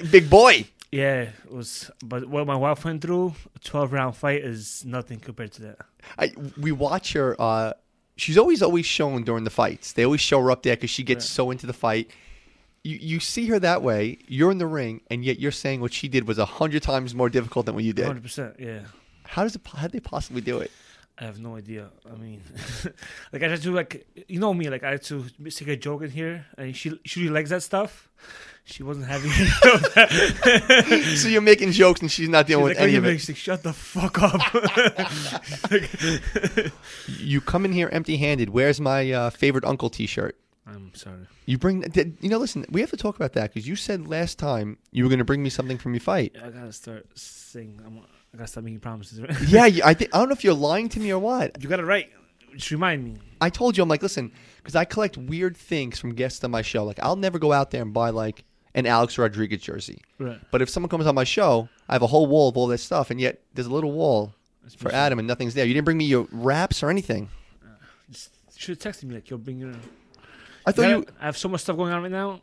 big 0.10 0.28
boy. 0.30 0.66
Yeah, 0.90 1.22
it 1.44 1.50
was. 1.52 1.90
But 2.04 2.26
what 2.26 2.46
my 2.46 2.56
wife 2.56 2.84
went 2.84 3.00
through, 3.02 3.34
a 3.56 3.58
12 3.60 3.92
round 3.92 4.14
fight 4.16 4.42
is 4.44 4.84
nothing 4.84 5.20
compared 5.20 5.52
to 5.52 5.62
that. 5.62 5.78
I, 6.18 6.32
we 6.60 6.70
watch 6.72 7.14
her. 7.14 7.34
Uh, 7.40 7.72
she's 8.16 8.36
always 8.36 8.62
always 8.62 8.84
shown 8.84 9.24
during 9.24 9.44
the 9.44 9.50
fights. 9.50 9.92
They 9.94 10.04
always 10.04 10.20
show 10.20 10.40
her 10.42 10.50
up 10.50 10.62
there 10.62 10.76
because 10.76 10.90
she 10.90 11.02
gets 11.02 11.24
Right. 11.24 11.30
so 11.34 11.50
into 11.50 11.66
the 11.66 11.72
fight. 11.72 12.10
You 12.84 12.98
you 13.00 13.20
see 13.20 13.46
her 13.46 13.58
that 13.60 13.82
way. 13.82 14.18
You're 14.26 14.50
in 14.50 14.58
the 14.58 14.66
ring, 14.66 15.00
and 15.08 15.24
yet 15.24 15.38
you're 15.38 15.52
saying 15.52 15.80
what 15.80 15.92
she 15.94 16.08
did 16.08 16.26
was 16.28 16.36
a 16.38 16.44
hundred 16.44 16.82
times 16.82 17.14
more 17.14 17.30
difficult 17.30 17.64
than 17.66 17.74
what 17.74 17.84
you 17.84 17.92
did. 17.92 18.06
100%. 18.08 18.58
Yeah. 18.60 18.80
How 19.24 19.44
does 19.44 19.54
it? 19.54 19.62
How 19.66 19.82
did 19.82 19.92
they 19.92 20.00
possibly 20.00 20.42
do 20.42 20.58
it? 20.58 20.70
I 21.18 21.24
have 21.24 21.38
no 21.38 21.56
idea. 21.56 21.90
I 22.10 22.16
mean, 22.16 22.42
like 23.32 23.42
I 23.42 23.48
had 23.48 23.62
to 23.62 23.72
like 23.72 24.06
you 24.28 24.40
know 24.40 24.52
me, 24.54 24.68
like 24.70 24.82
I 24.82 24.92
had 24.92 25.02
to 25.04 25.24
stick 25.50 25.68
a 25.68 25.76
joke 25.76 26.02
in 26.02 26.10
here, 26.10 26.46
and 26.56 26.74
she 26.76 26.98
she 27.04 27.20
really 27.20 27.34
likes 27.34 27.50
that 27.50 27.62
stuff. 27.62 28.08
She 28.64 28.82
wasn't 28.82 29.06
having 29.06 29.30
it. 29.34 31.12
so 31.18 31.28
you're 31.28 31.40
making 31.42 31.72
jokes, 31.72 32.00
and 32.00 32.10
she's 32.10 32.28
not 32.28 32.46
dealing 32.46 32.64
like, 32.64 32.74
with 32.76 32.80
"Are 32.80 32.84
any 32.88 32.96
of 32.96 33.04
it. 33.04 33.08
making-" 33.08 33.18
She's 33.18 33.28
like, 33.30 33.36
Shut 33.36 33.62
the 33.62 33.72
fuck 33.72 34.22
up. 34.22 34.40
You 37.18 37.40
come 37.40 37.64
in 37.64 37.72
here 37.72 37.88
empty-handed. 37.92 38.50
Where's 38.50 38.80
my 38.80 39.10
uh, 39.10 39.30
favorite 39.30 39.64
uncle 39.64 39.90
T-shirt? 39.90 40.36
I'm 40.66 40.94
sorry. 40.94 41.26
You 41.46 41.58
bring. 41.58 41.84
You 42.20 42.28
know, 42.28 42.38
listen. 42.38 42.64
We 42.70 42.80
have 42.80 42.90
to 42.90 42.96
talk 42.96 43.16
about 43.16 43.32
that 43.32 43.52
because 43.52 43.66
you 43.68 43.74
said 43.76 44.06
last 44.06 44.38
time 44.38 44.78
you 44.92 45.02
were 45.04 45.10
going 45.10 45.18
to 45.18 45.24
bring 45.24 45.42
me 45.42 45.50
something 45.50 45.76
from 45.76 45.92
your 45.92 46.00
fight. 46.00 46.36
I 46.42 46.50
gotta 46.50 46.72
start 46.72 47.06
saying. 47.18 47.80
I'm, 47.84 48.00
I 48.32 48.38
gotta 48.38 48.48
stop 48.48 48.64
making 48.64 48.80
promises. 48.80 49.20
Right? 49.20 49.40
yeah, 49.48 49.66
you, 49.66 49.82
I 49.84 49.94
think 49.94 50.14
I 50.14 50.18
don't 50.18 50.28
know 50.28 50.32
if 50.34 50.44
you're 50.44 50.54
lying 50.54 50.88
to 50.90 51.00
me 51.00 51.10
or 51.12 51.18
what. 51.18 51.62
You 51.62 51.68
got 51.68 51.80
it 51.80 51.84
right. 51.84 52.10
Just 52.54 52.70
remind 52.70 53.04
me. 53.04 53.14
I 53.40 53.50
told 53.50 53.76
you, 53.76 53.82
I'm 53.82 53.88
like, 53.88 54.02
listen, 54.02 54.30
because 54.56 54.76
I 54.76 54.84
collect 54.84 55.16
weird 55.16 55.56
things 55.56 55.98
from 55.98 56.14
guests 56.14 56.44
on 56.44 56.50
my 56.50 56.62
show. 56.62 56.84
Like, 56.84 56.98
I'll 57.02 57.16
never 57.16 57.38
go 57.38 57.52
out 57.52 57.70
there 57.70 57.82
and 57.82 57.92
buy 57.92 58.10
like 58.10 58.44
an 58.74 58.86
Alex 58.86 59.18
Rodriguez 59.18 59.60
jersey. 59.60 60.00
Right. 60.18 60.38
But 60.50 60.62
if 60.62 60.68
someone 60.68 60.88
comes 60.90 61.06
on 61.06 61.14
my 61.14 61.24
show, 61.24 61.68
I 61.88 61.94
have 61.94 62.02
a 62.02 62.06
whole 62.06 62.26
wall 62.26 62.48
of 62.48 62.56
all 62.56 62.66
this 62.66 62.82
stuff, 62.82 63.10
and 63.10 63.20
yet 63.20 63.40
there's 63.54 63.66
a 63.66 63.72
little 63.72 63.92
wall 63.92 64.34
That's 64.62 64.74
for. 64.74 64.92
Adam, 64.92 65.18
and 65.18 65.28
nothing's 65.28 65.54
there. 65.54 65.64
You 65.64 65.74
didn't 65.74 65.86
bring 65.86 65.98
me 65.98 66.04
your 66.04 66.26
wraps 66.30 66.82
or 66.82 66.90
anything. 66.90 67.28
Uh, 67.64 67.68
just 68.10 68.30
should 68.56 68.82
have 68.82 68.94
texted 68.94 69.04
me 69.04 69.14
like 69.14 69.30
you'll 69.30 69.38
bring 69.38 69.58
your. 69.58 69.72
I 70.64 70.72
thought 70.72 70.88
you. 70.88 71.06
I 71.20 71.26
have 71.26 71.36
so 71.36 71.48
much 71.48 71.62
stuff 71.62 71.76
going 71.76 71.92
on 71.92 72.02
right 72.02 72.12
now. 72.12 72.40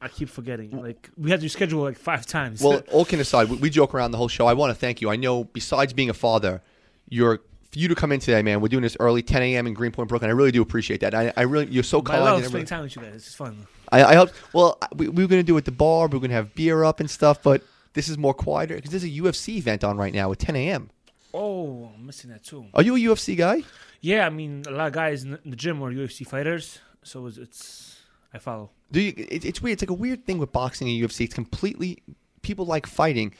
I 0.00 0.08
keep 0.08 0.28
forgetting. 0.28 0.70
Mm. 0.70 0.82
Like 0.82 1.10
we 1.16 1.30
had 1.30 1.40
to 1.40 1.48
schedule 1.48 1.82
like 1.82 1.96
five 1.98 2.26
times. 2.26 2.60
Well, 2.62 2.82
all 2.92 3.04
can 3.04 3.20
aside, 3.20 3.48
we, 3.48 3.56
we 3.56 3.70
joke 3.70 3.94
around 3.94 4.10
the 4.10 4.18
whole 4.18 4.28
show. 4.28 4.46
I 4.46 4.52
want 4.52 4.70
to 4.70 4.74
thank 4.74 5.00
you. 5.00 5.10
I 5.10 5.16
know, 5.16 5.44
besides 5.44 5.92
being 5.92 6.10
a 6.10 6.14
father, 6.14 6.62
you're 7.08 7.38
for 7.72 7.78
you 7.78 7.88
to 7.88 7.94
come 7.94 8.12
in 8.12 8.20
today, 8.20 8.42
man. 8.42 8.60
We're 8.60 8.68
doing 8.68 8.82
this 8.82 8.96
early, 9.00 9.22
10 9.22 9.42
a.m. 9.42 9.66
in 9.66 9.74
Greenpoint, 9.74 10.08
Brooklyn. 10.08 10.30
I 10.30 10.34
really 10.34 10.52
do 10.52 10.62
appreciate 10.62 11.00
that. 11.00 11.14
I, 11.14 11.32
I 11.36 11.42
really, 11.42 11.66
you're 11.66 11.82
so 11.82 11.98
I 12.00 12.02
kind. 12.02 12.24
love 12.24 12.38
and 12.38 12.46
spending 12.46 12.66
time 12.66 12.82
with 12.82 12.94
you 12.96 13.02
guys. 13.02 13.14
It's 13.14 13.34
fun. 13.34 13.66
I, 13.90 14.04
I 14.04 14.14
hope. 14.14 14.30
Well, 14.52 14.78
we, 14.94 15.08
we 15.08 15.24
were 15.24 15.28
gonna 15.28 15.42
do 15.42 15.56
it 15.56 15.60
at 15.60 15.64
the 15.64 15.72
bar. 15.72 16.08
We 16.08 16.16
are 16.16 16.20
gonna 16.20 16.32
have 16.34 16.54
beer 16.54 16.84
up 16.84 17.00
and 17.00 17.10
stuff, 17.10 17.42
but 17.42 17.62
this 17.94 18.08
is 18.08 18.18
more 18.18 18.34
quieter 18.34 18.76
because 18.76 18.90
there's 18.90 19.04
a 19.04 19.08
UFC 19.08 19.56
event 19.56 19.82
on 19.82 19.96
right 19.96 20.12
now 20.12 20.30
at 20.32 20.38
10 20.38 20.56
a.m. 20.56 20.90
Oh, 21.32 21.90
I'm 21.94 22.06
missing 22.06 22.30
that 22.30 22.44
too. 22.44 22.66
Are 22.74 22.82
you 22.82 22.96
a 22.96 23.14
UFC 23.14 23.36
guy? 23.36 23.62
Yeah, 24.00 24.26
I 24.26 24.30
mean, 24.30 24.62
a 24.66 24.70
lot 24.70 24.88
of 24.88 24.92
guys 24.92 25.24
in 25.24 25.32
the- 25.32 25.40
in 25.44 25.50
the 25.50 25.56
gym 25.56 25.82
are 25.82 25.90
UFC 25.90 26.26
fighters, 26.26 26.78
so 27.02 27.26
it's, 27.26 27.38
it's 27.38 28.00
I 28.32 28.38
follow. 28.38 28.70
Do 28.92 29.00
you? 29.00 29.12
It, 29.16 29.44
it's 29.44 29.60
weird. 29.62 29.74
It's 29.74 29.82
like 29.82 29.90
a 29.90 29.94
weird 29.94 30.24
thing 30.26 30.38
with 30.38 30.52
boxing 30.52 30.88
and 30.88 30.96
UFC. 31.10 31.24
It's 31.24 31.34
completely 31.34 32.02
people 32.42 32.66
like 32.66 32.86
fighting, 32.86 33.34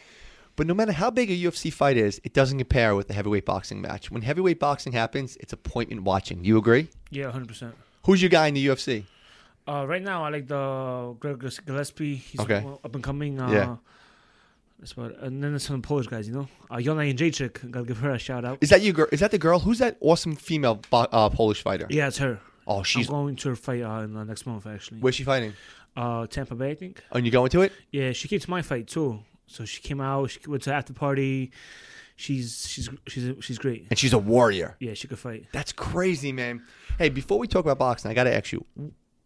but 0.56 0.66
no 0.66 0.74
matter 0.74 0.92
how 0.92 1.10
big 1.10 1.30
a 1.30 1.34
UFC 1.36 1.72
fight 1.72 1.96
is, 1.96 2.20
it 2.24 2.32
doesn't 2.32 2.58
compare 2.58 2.94
with 2.96 3.08
the 3.08 3.14
heavyweight 3.14 3.44
boxing 3.44 3.80
match. 3.80 4.10
When 4.10 4.22
heavyweight 4.22 4.58
boxing 4.58 4.92
happens, 4.92 5.36
it's 5.40 5.52
appointment 5.52 6.02
watching. 6.02 6.44
You 6.44 6.58
agree? 6.58 6.88
Yeah, 7.10 7.24
100. 7.26 7.48
percent 7.48 7.74
Who's 8.06 8.20
your 8.22 8.28
guy 8.30 8.46
in 8.48 8.54
the 8.54 8.66
UFC? 8.66 9.04
Uh, 9.68 9.84
right 9.86 10.02
now, 10.02 10.24
I 10.24 10.28
like 10.30 10.46
the 10.46 11.16
Greg 11.18 11.40
Gillespie. 11.66 12.14
He's 12.16 12.40
Okay. 12.40 12.64
up 12.84 12.94
and 12.94 13.02
coming. 13.02 13.40
Uh, 13.40 13.50
Yeah. 13.50 13.76
That's 14.78 14.96
what. 14.96 15.18
And 15.20 15.42
then 15.42 15.52
there's 15.52 15.62
some 15.64 15.80
Polish 15.80 16.06
guys, 16.06 16.28
you 16.28 16.34
know. 16.34 16.48
Uh, 16.70 16.80
Joanna 16.80 17.00
Jędrzejczyk. 17.02 17.70
Gotta 17.70 17.86
give 17.86 17.98
her 17.98 18.10
a 18.10 18.18
shout 18.18 18.44
out. 18.44 18.58
Is 18.60 18.68
that 18.68 18.82
you? 18.82 18.92
Girl? 18.92 19.06
Is 19.10 19.20
that 19.20 19.30
the 19.30 19.38
girl? 19.38 19.58
Who's 19.60 19.78
that 19.78 19.96
awesome 20.00 20.36
female 20.36 20.80
bo- 20.90 21.08
uh, 21.10 21.30
Polish 21.30 21.62
fighter? 21.62 21.86
Yeah, 21.88 22.08
it's 22.08 22.18
her. 22.18 22.38
Oh, 22.66 22.82
she's. 22.82 23.08
I'm 23.08 23.14
going 23.14 23.36
to 23.36 23.48
her 23.50 23.56
fight 23.56 23.82
uh, 23.82 24.00
in, 24.02 24.16
uh, 24.16 24.24
next 24.24 24.46
month, 24.46 24.66
actually. 24.66 24.98
Where's 25.00 25.14
she 25.14 25.24
fighting? 25.24 25.52
Uh, 25.96 26.26
Tampa 26.26 26.54
Bay, 26.54 26.70
I 26.72 26.74
think. 26.74 27.02
Oh, 27.12 27.16
and 27.16 27.24
you 27.26 27.32
going 27.32 27.50
to 27.50 27.62
it? 27.62 27.72
Yeah, 27.90 28.12
she 28.12 28.28
came 28.28 28.40
to 28.40 28.50
my 28.50 28.62
fight 28.62 28.86
too. 28.86 29.20
So 29.46 29.64
she 29.64 29.80
came 29.80 30.00
out. 30.00 30.30
She 30.30 30.40
went 30.46 30.62
to 30.64 30.74
after 30.74 30.92
party. 30.92 31.52
She's 32.16 32.66
she's 32.68 32.88
she's 33.06 33.32
she's 33.40 33.58
great. 33.58 33.86
And 33.90 33.98
she's 33.98 34.12
a 34.12 34.18
warrior. 34.18 34.76
Yeah, 34.80 34.94
she 34.94 35.06
could 35.06 35.18
fight. 35.18 35.46
That's 35.52 35.72
crazy, 35.72 36.32
man. 36.32 36.62
Hey, 36.98 37.08
before 37.10 37.38
we 37.38 37.46
talk 37.46 37.64
about 37.64 37.78
boxing, 37.78 38.10
I 38.10 38.14
got 38.14 38.24
to 38.24 38.34
ask 38.34 38.52
you. 38.52 38.64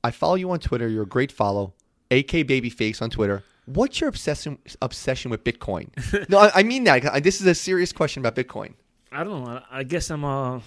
I 0.02 0.10
follow 0.10 0.34
you 0.34 0.50
on 0.50 0.58
Twitter. 0.58 0.88
You're 0.88 1.04
a 1.04 1.08
great 1.08 1.30
follow. 1.32 1.72
AK 2.10 2.46
Babyface 2.48 3.00
on 3.00 3.10
Twitter. 3.10 3.42
What's 3.66 4.00
your 4.00 4.08
obsession 4.08 4.58
obsession 4.82 5.30
with 5.30 5.44
Bitcoin? 5.44 5.88
no, 6.28 6.38
I, 6.38 6.50
I 6.56 6.62
mean 6.64 6.84
that. 6.84 7.04
I- 7.06 7.20
This 7.20 7.40
is 7.40 7.46
a 7.46 7.54
serious 7.54 7.92
question 7.92 8.24
about 8.24 8.34
Bitcoin. 8.34 8.74
I 9.12 9.22
don't 9.24 9.44
know. 9.44 9.50
I, 9.70 9.80
I 9.80 9.82
guess 9.84 10.10
I'm 10.10 10.24
uh, 10.24 10.60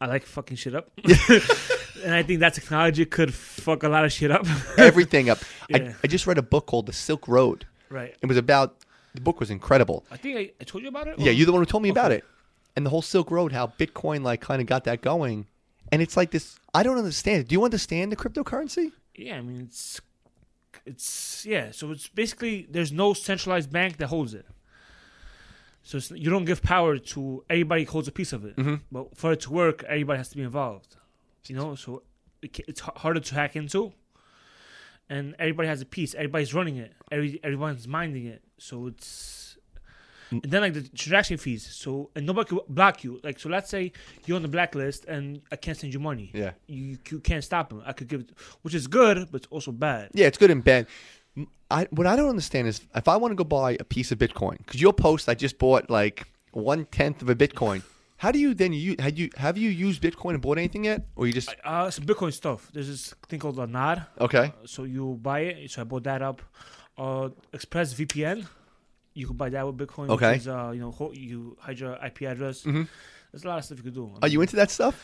I 0.00 0.06
like 0.06 0.24
fucking 0.24 0.56
shit 0.56 0.74
up, 0.74 0.90
and 2.04 2.14
I 2.14 2.22
think 2.22 2.40
that 2.40 2.54
technology 2.54 3.04
could 3.06 3.32
fuck 3.34 3.82
a 3.82 3.88
lot 3.88 4.04
of 4.04 4.12
shit 4.12 4.30
up. 4.30 4.46
Everything 4.78 5.28
up. 5.30 5.38
Yeah. 5.68 5.78
I, 5.78 5.94
I 6.04 6.06
just 6.06 6.26
read 6.26 6.38
a 6.38 6.42
book 6.42 6.66
called 6.66 6.86
The 6.86 6.92
Silk 6.92 7.26
Road. 7.28 7.66
right. 7.90 8.14
It 8.22 8.26
was 8.26 8.36
about 8.36 8.76
the 9.14 9.20
book 9.20 9.40
was 9.40 9.50
incredible. 9.50 10.04
I 10.10 10.16
think 10.16 10.36
I, 10.38 10.50
I 10.60 10.64
told 10.64 10.82
you 10.82 10.88
about 10.88 11.08
it. 11.08 11.18
Yeah, 11.18 11.30
you're 11.32 11.46
the 11.46 11.52
one 11.52 11.62
who 11.62 11.66
told 11.66 11.82
me 11.82 11.88
about 11.88 12.12
it. 12.12 12.24
And 12.76 12.84
the 12.84 12.90
whole 12.90 13.02
Silk 13.02 13.30
Road, 13.30 13.52
how 13.52 13.68
Bitcoin 13.68 14.22
like 14.22 14.40
kind 14.42 14.60
of 14.60 14.66
got 14.66 14.84
that 14.84 15.00
going. 15.00 15.46
And 15.90 16.02
it's 16.02 16.16
like 16.16 16.30
this. 16.32 16.58
I 16.74 16.82
don't 16.82 16.98
understand. 16.98 17.48
Do 17.48 17.54
you 17.54 17.64
understand 17.64 18.12
the 18.12 18.16
cryptocurrency? 18.16 18.92
Yeah, 19.14 19.36
I 19.36 19.40
mean 19.42 19.62
it's 19.62 20.00
it's 20.84 21.46
yeah. 21.46 21.70
So 21.70 21.90
it's 21.92 22.08
basically 22.08 22.66
there's 22.70 22.92
no 22.92 23.14
centralized 23.14 23.72
bank 23.72 23.96
that 23.98 24.08
holds 24.08 24.34
it. 24.34 24.46
So 25.82 25.98
it's, 25.98 26.10
you 26.10 26.28
don't 26.30 26.44
give 26.44 26.62
power 26.62 26.98
to 26.98 27.44
everybody 27.48 27.84
holds 27.84 28.08
a 28.08 28.12
piece 28.12 28.32
of 28.32 28.44
it. 28.44 28.56
Mhm. 28.56 28.80
But 28.90 29.16
for 29.16 29.32
it 29.32 29.40
to 29.42 29.52
work, 29.52 29.84
everybody 29.84 30.18
has 30.18 30.28
to 30.30 30.36
be 30.36 30.42
involved. 30.42 30.95
You 31.50 31.56
know, 31.56 31.74
so 31.74 32.02
it's 32.42 32.80
harder 32.80 33.20
to 33.20 33.34
hack 33.34 33.56
into, 33.56 33.92
and 35.08 35.34
everybody 35.38 35.68
has 35.68 35.80
a 35.80 35.86
piece. 35.86 36.14
Everybody's 36.14 36.54
running 36.54 36.76
it. 36.76 36.92
Every 37.10 37.40
everyone's 37.42 37.86
minding 37.88 38.26
it. 38.26 38.42
So 38.58 38.86
it's 38.88 39.42
Mm. 40.32 40.42
and 40.42 40.52
then 40.52 40.60
like 40.62 40.74
the 40.74 40.82
transaction 40.82 41.36
fees. 41.36 41.64
So 41.64 42.10
and 42.16 42.26
nobody 42.26 42.48
can 42.48 42.58
block 42.68 43.04
you. 43.04 43.20
Like 43.22 43.38
so, 43.38 43.48
let's 43.48 43.70
say 43.70 43.92
you're 44.24 44.34
on 44.36 44.42
the 44.42 44.48
blacklist 44.48 45.04
and 45.04 45.40
I 45.52 45.56
can't 45.56 45.78
send 45.78 45.94
you 45.94 46.00
money. 46.00 46.32
Yeah. 46.34 46.50
You, 46.66 46.98
you 47.10 47.20
can't 47.20 47.44
stop 47.44 47.68
them. 47.68 47.80
I 47.86 47.92
could 47.92 48.08
give, 48.08 48.22
it, 48.22 48.30
which 48.62 48.74
is 48.74 48.88
good, 48.88 49.28
but 49.30 49.42
it's 49.42 49.46
also 49.52 49.70
bad. 49.70 50.10
Yeah, 50.14 50.26
it's 50.26 50.36
good 50.38 50.50
and 50.50 50.64
bad. 50.64 50.88
I 51.70 51.86
what 51.90 52.08
I 52.08 52.16
don't 52.16 52.28
understand 52.28 52.66
is 52.66 52.80
if 52.94 53.06
I 53.06 53.16
want 53.16 53.32
to 53.32 53.36
go 53.36 53.44
buy 53.44 53.76
a 53.78 53.84
piece 53.84 54.10
of 54.10 54.18
Bitcoin, 54.18 54.58
because 54.58 54.80
you'll 54.80 54.92
post 54.92 55.28
I 55.28 55.34
just 55.34 55.58
bought 55.58 55.88
like 55.90 56.26
one 56.52 56.86
tenth 56.86 57.22
of 57.22 57.28
a 57.30 57.36
Bitcoin. 57.36 57.82
How 58.18 58.32
do 58.32 58.38
you 58.38 58.54
then 58.54 58.72
you 58.72 58.96
had 58.98 59.18
you 59.18 59.28
have 59.36 59.58
you 59.58 59.68
used 59.68 60.00
Bitcoin 60.02 60.30
and 60.34 60.40
bought 60.42 60.56
anything 60.58 60.84
yet, 60.84 61.06
or 61.16 61.26
you 61.26 61.32
just 61.34 61.54
Uh, 61.64 61.90
some 61.90 62.04
Bitcoin 62.06 62.32
stuff. 62.32 62.70
There's 62.72 62.88
this 62.88 63.14
thing 63.28 63.38
called 63.40 63.58
a 63.58 63.66
NAR. 63.66 64.06
okay? 64.20 64.52
So 64.64 64.84
you 64.84 65.18
buy 65.20 65.40
it. 65.40 65.70
So 65.70 65.82
I 65.82 65.84
bought 65.84 66.04
that 66.04 66.22
up. 66.22 66.40
Uh, 66.96 67.28
Express 67.52 67.92
VPN. 67.94 68.46
You 69.12 69.26
can 69.26 69.36
buy 69.36 69.50
that 69.50 69.66
with 69.66 69.76
Bitcoin. 69.76 70.08
Okay. 70.10 70.32
Which 70.32 70.40
is, 70.42 70.48
uh, 70.48 70.70
you 70.74 70.80
know, 70.80 70.90
ho- 70.92 71.12
you 71.12 71.56
hide 71.60 71.78
your 71.78 71.94
IP 72.04 72.22
address. 72.26 72.62
Mhm. 72.64 72.88
There's 73.32 73.44
a 73.44 73.48
lot 73.48 73.58
of 73.58 73.64
stuff 73.66 73.78
you 73.78 73.84
could 73.84 73.94
do. 73.94 74.10
I 74.22 74.26
Are 74.26 74.28
you 74.28 74.40
into 74.40 74.56
that 74.56 74.70
stuff? 74.70 74.96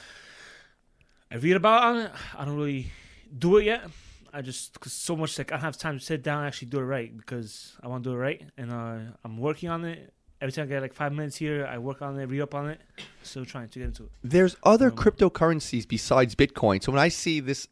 I 1.30 1.36
read 1.36 1.56
about 1.56 1.96
it. 1.96 2.10
I 2.38 2.44
don't 2.44 2.56
really 2.56 2.90
do 3.38 3.56
it 3.58 3.64
yet. 3.64 3.88
I 4.32 4.40
just 4.40 4.78
cause 4.80 4.92
so 4.94 5.14
much 5.16 5.36
like 5.36 5.52
I 5.52 5.56
don't 5.56 5.64
have 5.64 5.76
time 5.76 5.98
to 5.98 6.04
sit 6.04 6.22
down 6.22 6.38
and 6.38 6.46
actually 6.46 6.68
do 6.68 6.78
it 6.78 6.84
right 6.84 7.14
because 7.14 7.76
I 7.82 7.88
want 7.88 8.04
to 8.04 8.10
do 8.10 8.14
it 8.16 8.18
right, 8.18 8.42
and 8.56 8.72
uh, 8.72 8.98
I'm 9.24 9.36
working 9.36 9.68
on 9.68 9.84
it. 9.84 10.12
Every 10.42 10.50
time 10.52 10.64
I 10.64 10.66
get 10.66 10.82
like 10.82 10.92
five 10.92 11.12
minutes 11.12 11.36
here, 11.36 11.64
I 11.70 11.78
work 11.78 12.02
on 12.02 12.18
it, 12.18 12.26
read 12.26 12.40
up 12.40 12.52
on 12.54 12.68
it. 12.68 12.80
Still 13.22 13.44
trying 13.44 13.68
to 13.68 13.78
get 13.78 13.86
into 13.86 14.02
it. 14.02 14.10
There's 14.24 14.56
other 14.64 14.88
Um, 14.88 14.96
cryptocurrencies 14.96 15.86
besides 15.86 16.34
Bitcoin. 16.34 16.82
So 16.82 16.90
when 16.90 17.00
I 17.00 17.08
see 17.08 17.38
this 17.38 17.68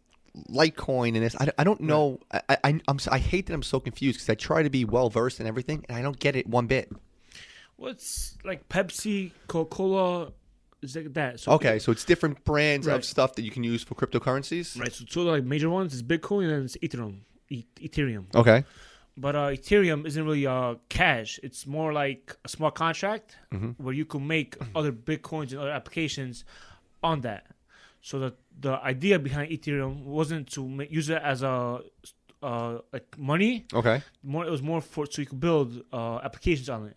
Litecoin 0.49 1.09
and 1.17 1.23
this, 1.25 1.35
I, 1.35 1.51
I 1.59 1.65
don't 1.65 1.81
know. 1.81 2.21
I, 2.33 2.57
I 2.65 2.81
I'm 2.87 2.99
I 3.11 3.19
hate 3.19 3.47
that 3.47 3.55
I'm 3.55 3.65
so 3.65 3.81
confused 3.81 4.19
because 4.19 4.31
I 4.31 4.37
try 4.37 4.63
to 4.63 4.71
be 4.71 4.85
well 4.85 5.11
versed 5.11 5.41
in 5.41 5.47
everything 5.49 5.85
and 5.89 5.99
I 5.99 6.03
don't 6.03 6.19
get 6.21 6.37
it 6.37 6.47
one 6.47 6.69
bit. 6.69 6.93
What's 7.77 8.37
like 8.45 8.69
Pepsi, 8.69 9.33
Coca 9.49 9.75
Cola, 9.75 10.33
is 10.83 10.95
like 10.95 11.13
that. 11.15 11.41
So 11.41 11.53
Okay, 11.53 11.81
so 11.81 11.91
it's 11.91 12.05
different 12.05 12.45
brands 12.45 12.87
of 12.87 13.05
stuff 13.05 13.35
that 13.35 13.43
you 13.43 13.51
can 13.51 13.65
use 13.65 13.83
for 13.83 13.97
cryptocurrencies. 13.97 14.79
Right. 14.79 14.93
So 14.93 15.05
two 15.05 15.23
like 15.23 15.43
major 15.45 15.71
ones 15.71 15.93
is 15.95 16.03
Bitcoin 16.05 16.53
and 16.53 16.65
it's 16.67 16.77
Ethereum. 16.77 17.21
E- 17.49 17.65
Ethereum. 17.81 18.27
Okay. 18.35 18.65
But 19.17 19.37
uh, 19.37 19.49
Ethereum 19.51 20.07
isn't 20.07 20.25
really 20.25 20.47
uh, 20.47 20.77
cash. 20.89 21.39
It's 21.43 21.67
more 21.67 21.93
like 21.93 22.37
a 22.45 22.49
smart 22.49 22.75
contract 22.75 23.37
Mhm. 23.53 23.75
where 23.79 23.93
you 23.95 24.05
can 24.05 24.27
make 24.27 24.57
other 24.75 24.93
bitcoins 24.93 25.51
and 25.53 25.59
other 25.61 25.71
applications 25.73 26.45
on 27.03 27.21
that. 27.23 27.47
So 28.03 28.19
the 28.19 28.35
the 28.61 28.73
idea 28.83 29.19
behind 29.19 29.51
Ethereum 29.51 30.05
wasn't 30.05 30.51
to 30.53 30.67
ma- 30.67 30.85
use 30.89 31.11
it 31.11 31.21
as 31.23 31.43
a 31.43 31.81
uh, 32.43 32.79
like 32.93 33.19
money. 33.19 33.67
Okay. 33.75 34.01
More, 34.23 34.47
it 34.47 34.51
was 34.51 34.63
more 34.63 34.81
for 34.81 35.05
so 35.11 35.21
you 35.23 35.27
could 35.27 35.41
build 35.41 35.83
uh, 35.93 36.19
applications 36.23 36.69
on 36.71 36.87
it. 36.87 36.97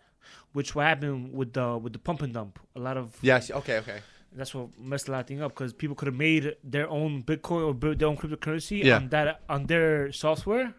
Which 0.53 0.75
what 0.75 0.85
happened 0.85 1.33
with 1.33 1.53
the 1.53 1.77
with 1.77 1.93
the 1.93 1.99
pump 1.99 2.21
and 2.21 2.33
dump. 2.33 2.59
A 2.75 2.79
lot 2.79 2.95
of 2.95 3.17
Yes. 3.21 3.51
Okay. 3.51 3.77
Okay. 3.79 3.99
that's 4.35 4.53
what 4.55 4.67
messed 4.79 5.07
a 5.09 5.11
lot 5.11 5.21
of 5.21 5.27
things 5.27 5.41
up 5.41 5.51
because 5.53 5.73
people 5.73 5.95
could 5.95 6.07
have 6.07 6.15
made 6.15 6.55
their 6.63 6.87
own 6.89 7.21
Bitcoin 7.23 7.61
or 7.67 7.73
their 7.95 8.07
own 8.07 8.17
cryptocurrency 8.17 8.83
Yeah. 8.83 8.95
on 8.97 9.09
that 9.09 9.41
on 9.49 9.65
their 9.67 10.11
software 10.11 10.73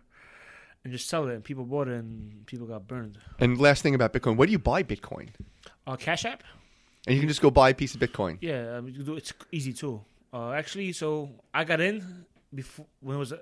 and 0.85 0.93
just 0.93 1.09
sell 1.09 1.26
it. 1.29 1.35
And 1.35 1.43
people 1.45 1.64
bought 1.64 1.88
it 1.88 1.95
and 1.95 2.45
people 2.47 2.67
got 2.67 2.87
burned. 2.87 3.19
And 3.41 3.59
last 3.59 3.83
thing 3.83 3.95
about 3.95 4.12
Bitcoin, 4.12 4.37
where 4.37 4.47
do 4.47 4.53
you 4.53 4.59
buy 4.59 4.83
Bitcoin? 4.83 5.29
Uh, 5.87 5.97
Cash 5.97 6.25
App, 6.25 6.43
And 7.07 7.14
you 7.14 7.21
can 7.21 7.29
just 7.29 7.41
go 7.43 7.50
buy 7.50 7.71
a 7.71 7.75
piece 7.75 7.95
of 7.95 8.00
Bitcoin. 8.00 8.38
yeah, 8.41 8.76
you 8.81 8.93
can 8.93 9.05
do, 9.05 9.17
it's 9.17 9.33
easy 9.53 9.73
too. 9.73 10.00
Uh, 10.33 10.50
actually, 10.53 10.93
so 10.93 11.31
I 11.53 11.64
got 11.64 11.81
in 11.81 12.25
before 12.55 12.87
when 13.00 13.17
it 13.17 13.19
was 13.19 13.33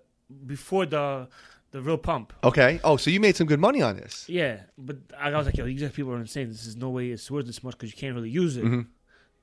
before 0.46 0.86
the 0.86 1.28
the 1.70 1.80
real 1.80 1.96
pump. 1.96 2.34
Okay. 2.44 2.80
Oh, 2.84 2.98
so 2.98 3.08
you 3.10 3.18
made 3.18 3.34
some 3.34 3.46
good 3.46 3.58
money 3.60 3.80
on 3.80 3.96
this. 3.96 4.28
Yeah, 4.28 4.60
but 4.76 4.98
I 5.18 5.30
was 5.30 5.46
like, 5.46 5.56
yo, 5.56 5.64
these 5.64 5.90
people 5.92 6.12
are 6.12 6.18
insane. 6.20 6.48
This 6.48 6.66
is 6.66 6.76
no 6.76 6.90
way 6.90 7.08
it's 7.10 7.30
worth 7.30 7.46
this 7.46 7.62
much 7.64 7.72
because 7.78 7.90
you 7.90 7.96
can't 7.98 8.14
really 8.14 8.28
use 8.28 8.58
it. 8.58 8.64
Mhm. 8.64 8.86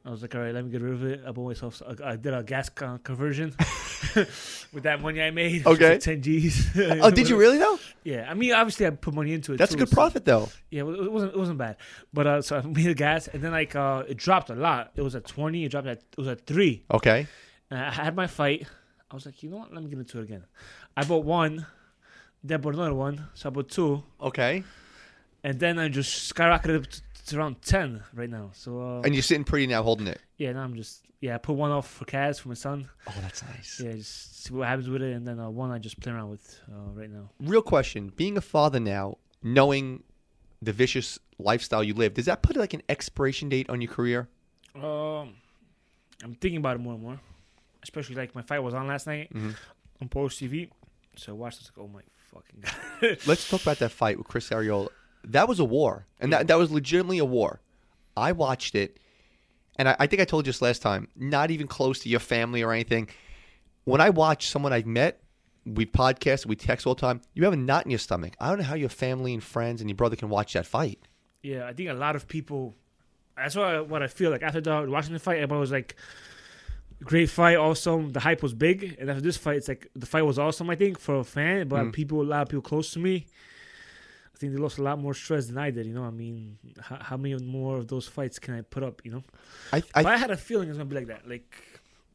I 0.06 0.12
was 0.12 0.22
like, 0.22 0.34
all 0.34 0.42
right, 0.42 0.54
let 0.54 0.64
me 0.64 0.72
get 0.72 0.82
rid 0.82 0.94
of 0.94 1.04
it. 1.04 1.22
I 1.28 1.32
bought 1.32 1.48
myself. 1.48 1.82
I 1.86 2.12
I 2.12 2.16
did 2.16 2.34
a 2.34 2.42
gas 2.42 2.70
con- 2.70 3.00
conversion 3.00 3.54
with 4.16 4.84
that 4.84 5.02
money 5.02 5.22
I 5.22 5.30
made. 5.32 5.66
Okay. 5.68 5.90
like 5.92 6.00
ten 6.00 6.22
G's. 6.22 6.70
Oh, 6.78 7.12
did 7.12 7.28
you 7.30 7.38
really 7.38 7.58
though? 7.58 7.78
Yeah, 8.04 8.26
I 8.30 8.34
mean, 8.34 8.54
obviously, 8.54 8.88
I 8.88 8.92
put 8.92 9.14
money 9.14 9.34
into 9.34 9.54
it. 9.54 9.58
That's 9.58 9.74
a 9.74 9.78
good 9.78 9.90
so- 9.90 9.96
profit 9.96 10.24
though. 10.26 10.50
yeah, 10.72 10.82
it 10.82 11.12
wasn't. 11.12 11.34
It 11.34 11.38
wasn't 11.38 11.58
bad. 11.58 11.78
But 12.14 12.28
uh, 12.28 12.42
so 12.42 12.58
I 12.58 12.62
made 12.62 12.86
the 12.88 12.94
gas, 12.94 13.28
and 13.28 13.44
then 13.44 13.52
like 13.52 13.76
uh, 13.76 14.04
it 14.08 14.18
dropped 14.18 14.50
a 14.50 14.56
lot. 14.56 14.92
It 14.96 15.02
was 15.02 15.16
at 15.16 15.26
twenty. 15.28 15.66
It 15.66 15.70
dropped 15.70 15.88
at 15.88 15.98
it 16.00 16.18
was 16.18 16.28
at 16.28 16.46
three. 16.48 16.84
Okay. 16.92 17.28
And 17.70 17.80
I 17.80 17.92
had 17.92 18.16
my 18.16 18.28
fight. 18.28 18.68
I 19.12 19.16
was 19.16 19.26
like, 19.26 19.44
you 19.44 19.50
know 19.50 19.58
what? 19.58 19.74
Let 19.74 19.84
me 19.84 19.90
get 19.90 20.00
into 20.00 20.20
it 20.20 20.24
again. 20.24 20.46
I 20.96 21.04
bought 21.04 21.26
one. 21.26 21.66
Then 22.44 22.56
I 22.56 22.62
bought 22.62 22.76
another 22.76 22.94
one. 22.94 23.28
So 23.34 23.50
I 23.50 23.52
bought 23.52 23.70
two, 23.70 24.02
Okay. 24.22 24.64
and 25.44 25.60
then 25.60 25.78
I 25.78 25.90
just 25.90 26.34
skyrocketed 26.34 27.02
to 27.30 27.38
around 27.40 27.62
ten 27.62 28.04
right 28.14 28.30
now. 28.30 28.52
So 28.54 28.82
uh, 28.82 29.02
And 29.02 29.14
you're 29.14 29.24
sitting 29.24 29.44
pretty 29.44 29.68
now, 29.68 29.84
holding 29.84 30.08
it. 30.08 30.20
yeah, 30.38 30.52
now 30.54 30.62
I'm 30.62 30.76
just 30.76 31.04
yeah. 31.22 31.36
I 31.36 31.38
put 31.38 31.56
one 31.56 31.72
off 31.72 31.90
for 31.90 32.06
Kaz 32.06 32.40
for 32.40 32.50
my 32.50 32.54
son. 32.56 32.90
Oh, 33.08 33.14
that's 33.22 33.44
nice. 33.44 33.82
Yeah, 33.84 33.94
just 33.94 34.44
see 34.44 34.54
what 34.54 34.68
happens 34.68 34.90
with 34.90 35.02
it, 35.02 35.14
and 35.16 35.28
then 35.28 35.40
uh, 35.40 35.50
one 35.50 35.72
I 35.72 35.78
just 35.80 36.00
play 36.00 36.12
around 36.14 36.30
with 36.30 36.60
uh, 36.72 36.92
right 36.94 37.10
now. 37.10 37.30
Real 37.42 37.62
question: 37.62 38.12
Being 38.16 38.38
a 38.38 38.42
father 38.42 38.80
now, 38.80 39.18
knowing 39.44 40.04
the 40.62 40.74
vicious 40.74 41.20
lifestyle 41.38 41.84
you 41.84 41.94
live, 41.94 42.14
does 42.14 42.26
that 42.26 42.42
put 42.42 42.56
like 42.58 42.74
an 42.74 42.82
expiration 42.90 43.50
date 43.50 43.70
on 43.70 43.80
your 43.82 43.92
career? 43.92 44.28
Um, 44.76 45.36
I'm 46.24 46.36
thinking 46.42 46.58
about 46.58 46.76
it 46.76 46.80
more 46.80 46.94
and 46.94 47.02
more, 47.02 47.20
especially 47.84 48.16
like 48.16 48.36
my 48.36 48.42
fight 48.42 48.60
was 48.60 48.74
on 48.74 48.88
last 48.88 49.08
night 49.08 49.34
Mhm. 49.34 49.56
on 50.02 50.10
Post 50.10 50.40
TV. 50.42 50.70
So 51.16 51.32
I 51.32 51.36
watched 51.36 51.60
this 51.60 51.72
like, 51.76 51.86
oh 51.86 51.88
my 51.90 52.02
fucking 52.34 52.62
god. 52.62 53.18
Let's 53.28 53.50
talk 53.50 53.62
about 53.62 53.80
that 53.80 53.92
fight 53.92 54.18
with 54.18 54.28
Chris 54.28 54.50
Arreola. 54.50 54.90
That 55.24 55.48
was 55.48 55.60
a 55.60 55.66
war, 55.66 56.06
and 56.20 56.32
that 56.34 56.48
that 56.48 56.58
was 56.58 56.72
legitimately 56.72 57.18
a 57.20 57.26
war. 57.26 57.60
I 58.18 58.32
watched 58.32 58.76
it, 58.76 58.98
and 59.78 59.88
I, 59.90 59.96
I 60.00 60.08
think 60.08 60.22
I 60.22 60.26
told 60.26 60.46
you 60.46 60.52
just 60.52 60.62
last 60.62 60.82
time. 60.82 61.08
Not 61.16 61.52
even 61.52 61.68
close 61.68 62.00
to 62.00 62.10
your 62.10 62.20
family 62.20 62.64
or 62.64 62.72
anything. 62.72 63.10
When 63.86 64.02
I 64.02 64.10
watch 64.10 64.48
someone 64.50 64.72
I've 64.74 64.86
met, 64.86 65.22
we 65.66 65.86
podcast, 65.86 66.46
we 66.46 66.56
text 66.56 66.88
all 66.88 66.96
the 66.96 67.02
time. 67.02 67.22
You 67.34 67.44
have 67.44 67.54
a 67.54 67.58
knot 67.58 67.86
in 67.86 67.92
your 67.92 68.00
stomach. 68.00 68.34
I 68.40 68.50
don't 68.50 68.60
know 68.60 68.64
how 68.66 68.76
your 68.76 68.90
family 68.90 69.34
and 69.34 69.44
friends 69.44 69.82
and 69.82 69.90
your 69.90 69.96
brother 69.98 70.16
can 70.16 70.30
watch 70.30 70.54
that 70.54 70.66
fight. 70.66 71.00
yeah, 71.44 71.66
I 71.68 71.74
think 71.74 71.90
a 71.90 71.94
lot 71.94 72.16
of 72.16 72.28
people. 72.28 72.76
That's 73.38 73.56
what 73.56 73.66
I, 73.68 73.82
what 73.82 74.04
I 74.04 74.08
feel 74.08 74.32
like 74.32 74.44
after 74.44 74.60
the, 74.62 74.86
watching 74.90 75.14
the 75.14 75.20
fight. 75.20 75.38
Everybody 75.38 75.60
was 75.62 75.72
like, 75.72 75.96
"Great 77.04 77.30
fight, 77.30 77.56
awesome." 77.58 78.10
The 78.10 78.20
hype 78.20 78.44
was 78.44 78.54
big, 78.54 78.98
and 79.00 79.10
after 79.10 79.22
this 79.22 79.38
fight, 79.38 79.58
it's 79.58 79.68
like 79.70 79.88
the 79.96 80.06
fight 80.06 80.24
was 80.24 80.38
awesome. 80.38 80.70
I 80.70 80.76
think 80.76 81.00
for 81.00 81.20
a 81.20 81.24
fan, 81.24 81.68
but 81.68 81.86
Mm. 81.86 81.94
people, 81.94 82.22
a 82.22 82.24
lot 82.24 82.42
of 82.44 82.50
people 82.50 82.62
close 82.62 82.92
to 82.92 83.00
me. 83.00 83.28
I 84.40 84.42
think 84.42 84.54
they 84.54 84.60
lost 84.60 84.78
a 84.78 84.84
lot 84.84 84.98
more 84.98 85.14
stress 85.14 85.48
than 85.48 85.58
I 85.58 85.70
did. 85.70 85.86
You 85.86 85.94
know, 85.94 86.06
I 86.06 86.12
mean, 86.12 86.58
how, 86.80 86.98
how 87.02 87.18
many 87.18 87.36
more 87.44 87.76
of 87.76 87.90
those 87.90 88.08
fights 88.08 88.40
can 88.40 88.54
I 88.54 88.62
put 88.62 88.84
up? 88.84 89.02
You 89.04 89.12
know, 89.12 89.24
I, 89.74 89.84
I 89.94 90.06
I 90.06 90.16
had 90.16 90.32
a 90.32 90.38
feeling 90.38 90.70
it 90.70 90.72
was 90.72 90.78
gonna 90.78 90.90
be 90.90 90.96
like 90.96 91.08
that. 91.08 91.28
Like, 91.28 91.62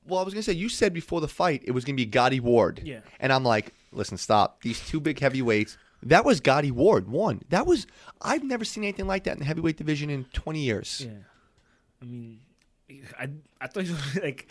well, 0.07 0.21
I 0.21 0.23
was 0.23 0.33
gonna 0.33 0.43
say 0.43 0.55
you 0.55 0.71
said 0.71 0.95
before 0.95 1.21
the 1.21 1.29
fight 1.29 1.63
it 1.67 1.73
was 1.73 1.85
gonna 1.85 1.97
be 1.97 2.07
Gatti 2.07 2.41
Ward. 2.41 2.81
yeah, 2.83 3.01
And 3.21 3.31
I'm 3.31 3.45
like, 3.45 3.75
listen, 3.93 4.17
stop. 4.17 4.63
These 4.63 4.81
two 4.89 5.01
big 5.01 5.21
heavyweights. 5.21 5.77
That 6.03 6.25
was 6.25 6.41
Gatti 6.41 6.71
Ward, 6.71 7.11
one. 7.11 7.43
That 7.51 7.67
was 7.67 7.87
I've 8.23 8.43
never 8.43 8.65
seen 8.65 8.85
anything 8.85 9.07
like 9.07 9.25
that 9.25 9.35
in 9.35 9.41
the 9.41 9.45
heavyweight 9.45 9.77
division 9.77 10.09
in 10.09 10.25
20 10.33 10.61
years. 10.61 11.03
Yeah, 11.05 11.11
I 12.01 12.05
mean, 12.07 12.41
I 13.19 13.29
I 13.61 13.67
thought 13.67 13.83
he 13.83 13.93
was 13.93 14.17
like, 14.23 14.49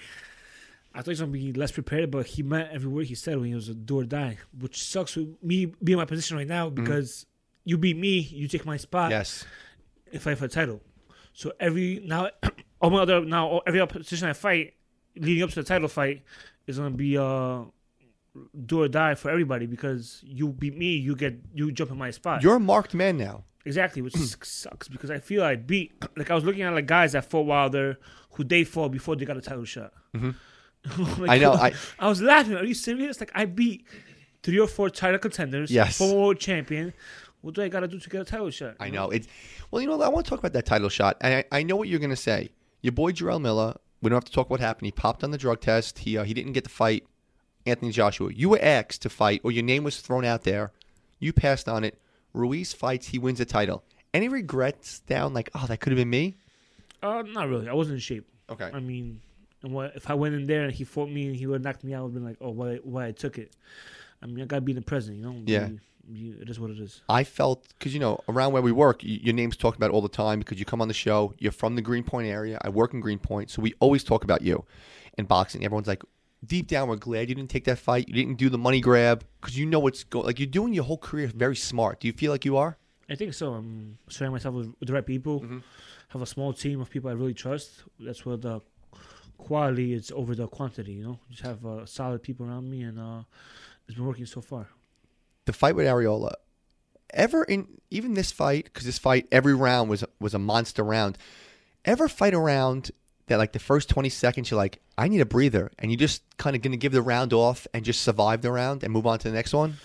I 0.93 0.99
thought 0.99 1.05
he 1.05 1.11
was 1.13 1.21
gonna 1.21 1.31
be 1.31 1.53
less 1.53 1.71
prepared, 1.71 2.11
but 2.11 2.27
he 2.27 2.43
meant 2.43 2.69
every 2.71 2.87
word 2.89 3.07
he 3.07 3.15
said 3.15 3.37
when 3.37 3.47
he 3.47 3.55
was 3.55 3.67
a 3.67 3.73
do 3.73 4.01
or 4.01 4.03
die, 4.03 4.37
which 4.59 4.83
sucks 4.83 5.15
with 5.15 5.41
me 5.41 5.65
being 5.83 5.95
in 5.95 5.97
my 5.97 6.05
position 6.05 6.37
right 6.37 6.45
now 6.45 6.69
mm. 6.69 6.75
because 6.75 7.25
you 7.65 7.77
beat 7.77 7.97
me, 7.97 8.19
you 8.19 8.47
take 8.47 8.65
my 8.65 8.77
spot, 8.77 9.11
Yes. 9.11 9.45
and 10.11 10.21
fight 10.21 10.37
for 10.37 10.47
the 10.47 10.53
title. 10.53 10.81
So 11.33 11.51
every 11.59 12.01
now, 12.05 12.29
all 12.81 12.89
my 12.89 12.99
other 13.01 13.23
now 13.25 13.61
every 13.65 13.79
opposition 13.81 14.27
I 14.27 14.33
fight 14.33 14.73
leading 15.15 15.43
up 15.43 15.49
to 15.51 15.55
the 15.55 15.63
title 15.63 15.87
fight 15.87 16.23
is 16.67 16.77
gonna 16.77 16.89
be 16.91 17.17
uh 17.17 17.61
do 18.65 18.81
or 18.81 18.87
die 18.87 19.13
for 19.15 19.29
everybody 19.29 19.65
because 19.67 20.21
you 20.25 20.47
beat 20.49 20.75
me, 20.77 20.95
you 20.95 21.15
get 21.15 21.35
you 21.53 21.71
jump 21.71 21.91
in 21.91 21.97
my 21.97 22.11
spot. 22.11 22.41
You're 22.43 22.55
a 22.55 22.59
marked 22.59 22.93
man 22.93 23.17
now. 23.17 23.43
Exactly, 23.65 24.01
which 24.01 24.13
sucks 24.43 24.87
because 24.87 25.09
I 25.11 25.19
feel 25.19 25.43
I 25.43 25.55
beat 25.55 25.93
like 26.17 26.29
I 26.31 26.35
was 26.35 26.43
looking 26.43 26.63
at 26.63 26.73
like 26.73 26.85
guys 26.87 27.13
that 27.13 27.29
fought 27.29 27.45
Wilder 27.45 27.97
who 28.31 28.43
they 28.43 28.63
fought 28.63 28.91
before 28.91 29.15
they 29.15 29.25
got 29.25 29.37
a 29.37 29.41
title 29.41 29.65
shot. 29.65 29.93
Mhm. 30.15 31.17
Like, 31.19 31.29
I 31.31 31.37
know. 31.37 31.53
I 31.53 31.71
I 31.99 32.09
was 32.09 32.21
laughing. 32.21 32.55
Are 32.55 32.63
you 32.65 32.73
serious? 32.73 33.19
Like 33.21 33.31
I 33.33 33.45
beat 33.45 33.85
three 34.41 34.59
or 34.59 34.67
four 34.67 34.89
title 34.89 35.17
contenders, 35.19 35.71
Yes. 35.71 35.97
former 35.97 36.15
world 36.19 36.39
champion. 36.39 36.91
What 37.43 37.55
do 37.55 37.61
I 37.61 37.67
gotta 37.67 37.89
do 37.89 37.99
to 37.99 38.09
get 38.09 38.21
a 38.21 38.25
title 38.25 38.49
shot? 38.49 38.77
I 38.79 38.89
know. 38.89 39.09
It 39.09 39.27
Well, 39.69 39.81
you 39.81 39.87
know, 39.87 40.01
I 40.01 40.07
want 40.07 40.25
to 40.25 40.29
talk 40.29 40.39
about 40.39 40.53
that 40.53 40.65
title 40.65 40.87
shot. 40.87 41.17
And 41.19 41.45
I, 41.51 41.59
I 41.59 41.63
know 41.63 41.75
what 41.75 41.89
you're 41.89 41.99
going 41.99 42.09
to 42.09 42.15
say. 42.15 42.51
Your 42.81 42.93
boy 42.93 43.11
Jarrell 43.11 43.41
Miller, 43.41 43.75
we 44.01 44.09
don't 44.09 44.15
have 44.15 44.23
to 44.25 44.31
talk 44.31 44.49
what 44.49 44.61
happened. 44.61 44.85
He 44.85 44.91
popped 44.93 45.25
on 45.25 45.31
the 45.31 45.37
drug 45.37 45.59
test. 45.59 45.99
He 45.99 46.17
uh, 46.17 46.23
he 46.23 46.33
didn't 46.33 46.53
get 46.53 46.63
to 46.63 46.69
fight 46.69 47.05
Anthony 47.65 47.91
Joshua. 47.91 48.31
You 48.33 48.47
were 48.47 48.59
asked 48.61 49.01
to 49.01 49.09
fight 49.09 49.41
or 49.43 49.51
your 49.51 49.63
name 49.63 49.83
was 49.83 49.99
thrown 49.99 50.23
out 50.23 50.43
there. 50.43 50.71
You 51.19 51.33
passed 51.33 51.67
on 51.67 51.83
it. 51.83 51.99
Ruiz 52.33 52.71
fights, 52.71 53.07
he 53.09 53.19
wins 53.19 53.39
the 53.39 53.45
title. 53.45 53.83
Any 54.13 54.29
regrets 54.29 55.01
down 55.01 55.33
like, 55.33 55.49
"Oh, 55.53 55.65
that 55.67 55.81
could 55.81 55.91
have 55.91 55.97
been 55.97 56.09
me?" 56.09 56.37
Uh, 57.01 57.23
not 57.23 57.49
really. 57.49 57.67
I 57.67 57.73
wasn't 57.73 57.95
in 57.95 57.99
shape. 57.99 58.25
Okay. 58.49 58.69
I 58.73 58.79
mean, 58.79 59.19
and 59.63 59.73
what 59.73 59.93
if 59.95 60.09
I 60.09 60.13
went 60.13 60.35
in 60.35 60.45
there 60.45 60.63
and 60.63 60.71
he 60.71 60.85
fought 60.85 61.09
me 61.09 61.27
and 61.27 61.35
he 61.35 61.45
would 61.45 61.55
have 61.55 61.63
knocked 61.63 61.83
me 61.83 61.93
out? 61.93 61.99
I 61.99 62.01
would 62.03 62.07
have 62.09 62.13
been 62.13 62.25
like, 62.25 62.37
oh, 62.39 62.49
why, 62.51 62.75
why 62.77 63.07
I 63.07 63.11
took 63.11 63.37
it? 63.37 63.53
I 64.21 64.25
mean, 64.27 64.41
I 64.41 64.45
gotta 64.45 64.61
be 64.61 64.71
in 64.71 64.77
the 64.77 64.81
present, 64.81 65.17
you 65.17 65.23
know. 65.23 65.35
Yeah. 65.45 65.67
You- 65.67 65.79
you- 66.11 66.37
it 66.41 66.49
is 66.49 66.59
what 66.59 66.69
it 66.71 66.79
is. 66.79 67.01
I 67.07 67.23
felt 67.23 67.67
because 67.77 67.93
you 67.93 67.99
know 67.99 68.19
around 68.27 68.53
where 68.53 68.61
we 68.61 68.71
work, 68.71 69.01
your 69.03 69.33
name's 69.33 69.55
talked 69.57 69.77
about 69.77 69.91
all 69.91 70.01
the 70.01 70.09
time 70.09 70.39
because 70.39 70.59
you 70.59 70.65
come 70.65 70.81
on 70.81 70.87
the 70.87 70.93
show. 70.93 71.33
You're 71.39 71.51
from 71.51 71.75
the 71.75 71.81
Greenpoint 71.81 72.27
area. 72.27 72.57
I 72.61 72.69
work 72.69 72.93
in 72.93 72.99
Greenpoint, 72.99 73.49
so 73.49 73.61
we 73.61 73.73
always 73.79 74.03
talk 74.03 74.23
about 74.23 74.41
you 74.41 74.65
in 75.17 75.25
boxing. 75.25 75.63
Everyone's 75.63 75.87
like, 75.87 76.03
deep 76.45 76.67
down, 76.67 76.89
we're 76.89 76.97
glad 76.97 77.29
you 77.29 77.35
didn't 77.35 77.49
take 77.51 77.63
that 77.65 77.79
fight. 77.79 78.07
You 78.07 78.13
didn't 78.13 78.37
do 78.37 78.49
the 78.49 78.57
money 78.57 78.81
grab 78.81 79.23
because 79.39 79.57
you 79.57 79.65
know 79.65 79.79
what's 79.79 80.03
going. 80.03 80.25
Like 80.25 80.39
you're 80.39 80.47
doing 80.47 80.73
your 80.73 80.83
whole 80.83 80.97
career 80.97 81.27
very 81.27 81.55
smart. 81.55 81.99
Do 82.01 82.07
you 82.07 82.13
feel 82.13 82.31
like 82.31 82.43
you 82.45 82.57
are? 82.57 82.77
I 83.09 83.15
think 83.15 83.33
so. 83.33 83.53
I'm 83.53 83.97
surrounding 84.09 84.33
myself 84.33 84.55
with, 84.55 84.73
the 84.81 84.93
right 84.93 85.05
people. 85.05 85.41
Mhm. 85.41 85.61
Have 86.09 86.21
a 86.21 86.25
small 86.25 86.53
team 86.53 86.79
of 86.81 86.89
people 86.89 87.09
I 87.09 87.13
really 87.13 87.33
trust. 87.33 87.83
That's 87.99 88.25
where 88.25 88.37
the 88.37 88.61
quality 89.37 89.93
is 89.93 90.11
over 90.11 90.35
the 90.35 90.47
quantity. 90.47 90.93
You 90.93 91.03
know, 91.03 91.19
just 91.29 91.41
have 91.43 91.65
uh, 91.65 91.85
solid 91.85 92.21
people 92.23 92.45
around 92.45 92.69
me, 92.69 92.83
and 92.83 92.99
uh, 92.99 93.23
it's 93.87 93.95
been 93.95 94.05
working 94.05 94.25
so 94.25 94.41
far. 94.41 94.67
The 95.45 95.53
fight 95.53 95.75
with 95.75 95.87
Arreola. 95.87 96.33
ever 97.13 97.43
in 97.43 97.67
even 97.91 98.13
this 98.15 98.31
fight 98.31 98.65
because 98.65 98.85
this 98.85 98.97
fight 98.97 99.27
every 99.31 99.53
round 99.53 99.89
was 99.89 100.03
was 100.19 100.33
a 100.33 100.39
monster 100.39 100.83
round. 100.83 101.17
Ever 101.85 102.07
fight 102.07 102.33
around 102.33 102.91
that 103.27 103.37
like 103.37 103.51
the 103.53 103.59
first 103.59 103.89
twenty 103.89 104.09
seconds 104.09 104.49
you're 104.49 104.57
like 104.57 104.79
I 104.97 105.07
need 105.07 105.21
a 105.21 105.25
breather 105.25 105.71
and 105.79 105.91
you 105.91 105.97
just 105.97 106.21
kind 106.37 106.55
of 106.55 106.61
gonna 106.61 106.77
give 106.77 106.91
the 106.91 107.01
round 107.01 107.33
off 107.33 107.67
and 107.73 107.83
just 107.83 108.01
survive 108.01 108.41
the 108.41 108.51
round 108.51 108.83
and 108.83 108.93
move 108.93 109.05
on 109.05 109.19
to 109.19 109.29
the 109.29 109.33
next 109.35 109.53
one. 109.53 109.75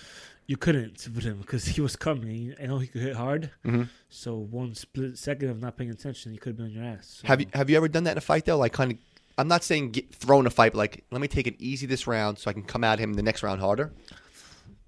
You 0.46 0.56
couldn't 0.56 1.06
with 1.14 1.24
him 1.24 1.38
because 1.40 1.66
he 1.66 1.80
was 1.82 1.94
coming. 1.96 2.54
I 2.62 2.66
know 2.66 2.78
he 2.78 2.86
could 2.86 3.02
hit 3.02 3.16
hard. 3.16 3.50
Mhm. 3.66 3.88
So 4.08 4.36
one 4.36 4.74
split 4.74 5.18
second 5.18 5.50
of 5.50 5.60
not 5.60 5.76
paying 5.76 5.90
attention, 5.90 6.32
he 6.32 6.38
could 6.38 6.50
have 6.50 6.56
been 6.56 6.66
on 6.66 6.72
your 6.72 6.84
ass. 6.84 7.20
So, 7.20 7.28
Have 7.28 7.40
you 7.40 7.46
have 7.52 7.68
you 7.68 7.76
ever 7.76 7.88
done 7.88 8.04
that 8.04 8.12
in 8.12 8.18
a 8.18 8.22
fight 8.22 8.44
though? 8.46 8.56
Like 8.56 8.72
kind 8.72 8.92
of, 8.92 8.98
I'm 9.36 9.48
not 9.48 9.62
saying 9.64 9.90
get 9.90 10.14
thrown 10.14 10.46
a 10.46 10.50
fight, 10.50 10.72
but 10.72 10.78
like 10.78 11.04
let 11.10 11.20
me 11.20 11.28
take 11.28 11.46
it 11.46 11.56
easy 11.58 11.86
this 11.86 12.06
round 12.06 12.38
so 12.38 12.48
I 12.48 12.54
can 12.54 12.62
come 12.62 12.84
at 12.84 12.98
him 12.98 13.12
the 13.14 13.22
next 13.22 13.42
round 13.42 13.60
harder. 13.60 13.92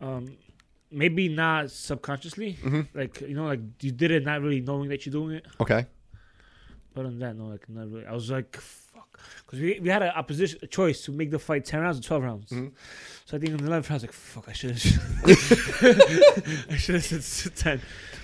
Um, 0.00 0.39
maybe 0.90 1.28
not 1.28 1.70
subconsciously. 1.70 2.54
Mhm. 2.62 2.88
Like 2.94 3.20
you 3.20 3.35
know, 3.35 3.47
like 3.47 3.61
you 3.80 3.92
did 3.92 4.11
it 4.11 4.25
not 4.25 4.40
really 4.42 4.61
knowing 4.61 4.88
that 4.90 5.04
you're 5.06 5.12
doing 5.12 5.37
it. 5.37 5.47
Okay. 5.61 5.87
But 6.94 7.04
than 7.04 7.18
that, 7.20 7.37
no, 7.37 7.47
like 7.47 7.68
not 7.68 7.90
really. 7.90 8.04
I 8.06 8.12
was 8.12 8.30
like, 8.30 8.56
fuck, 8.56 9.20
because 9.47 9.61
we, 9.61 9.78
we 9.80 9.88
had 9.88 10.02
a, 10.02 10.18
a 10.18 10.23
position, 10.25 10.59
a 10.62 10.66
choice 10.66 11.02
to 11.04 11.12
make 11.12 11.30
the 11.30 11.38
fight 11.38 11.64
ten 11.64 11.80
rounds 11.80 11.99
or 11.99 12.02
twelve 12.02 12.25
rounds. 12.25 12.50
Mhm. 12.50 12.73
So 13.26 13.37
I 13.37 13.40
think 13.40 13.52
in 13.52 13.59
the 13.59 13.66
eleventh 13.66 13.88
round, 13.90 13.90
I 13.90 13.94
was 13.94 14.02
like, 14.02 14.12
fuck, 14.12 14.49
I 14.49 14.52
should 14.52 14.70
have, 14.73 14.82
I 16.70 16.76
should 16.76 16.94
have 16.97 17.04
said 17.04 17.54
ten. 17.56 17.80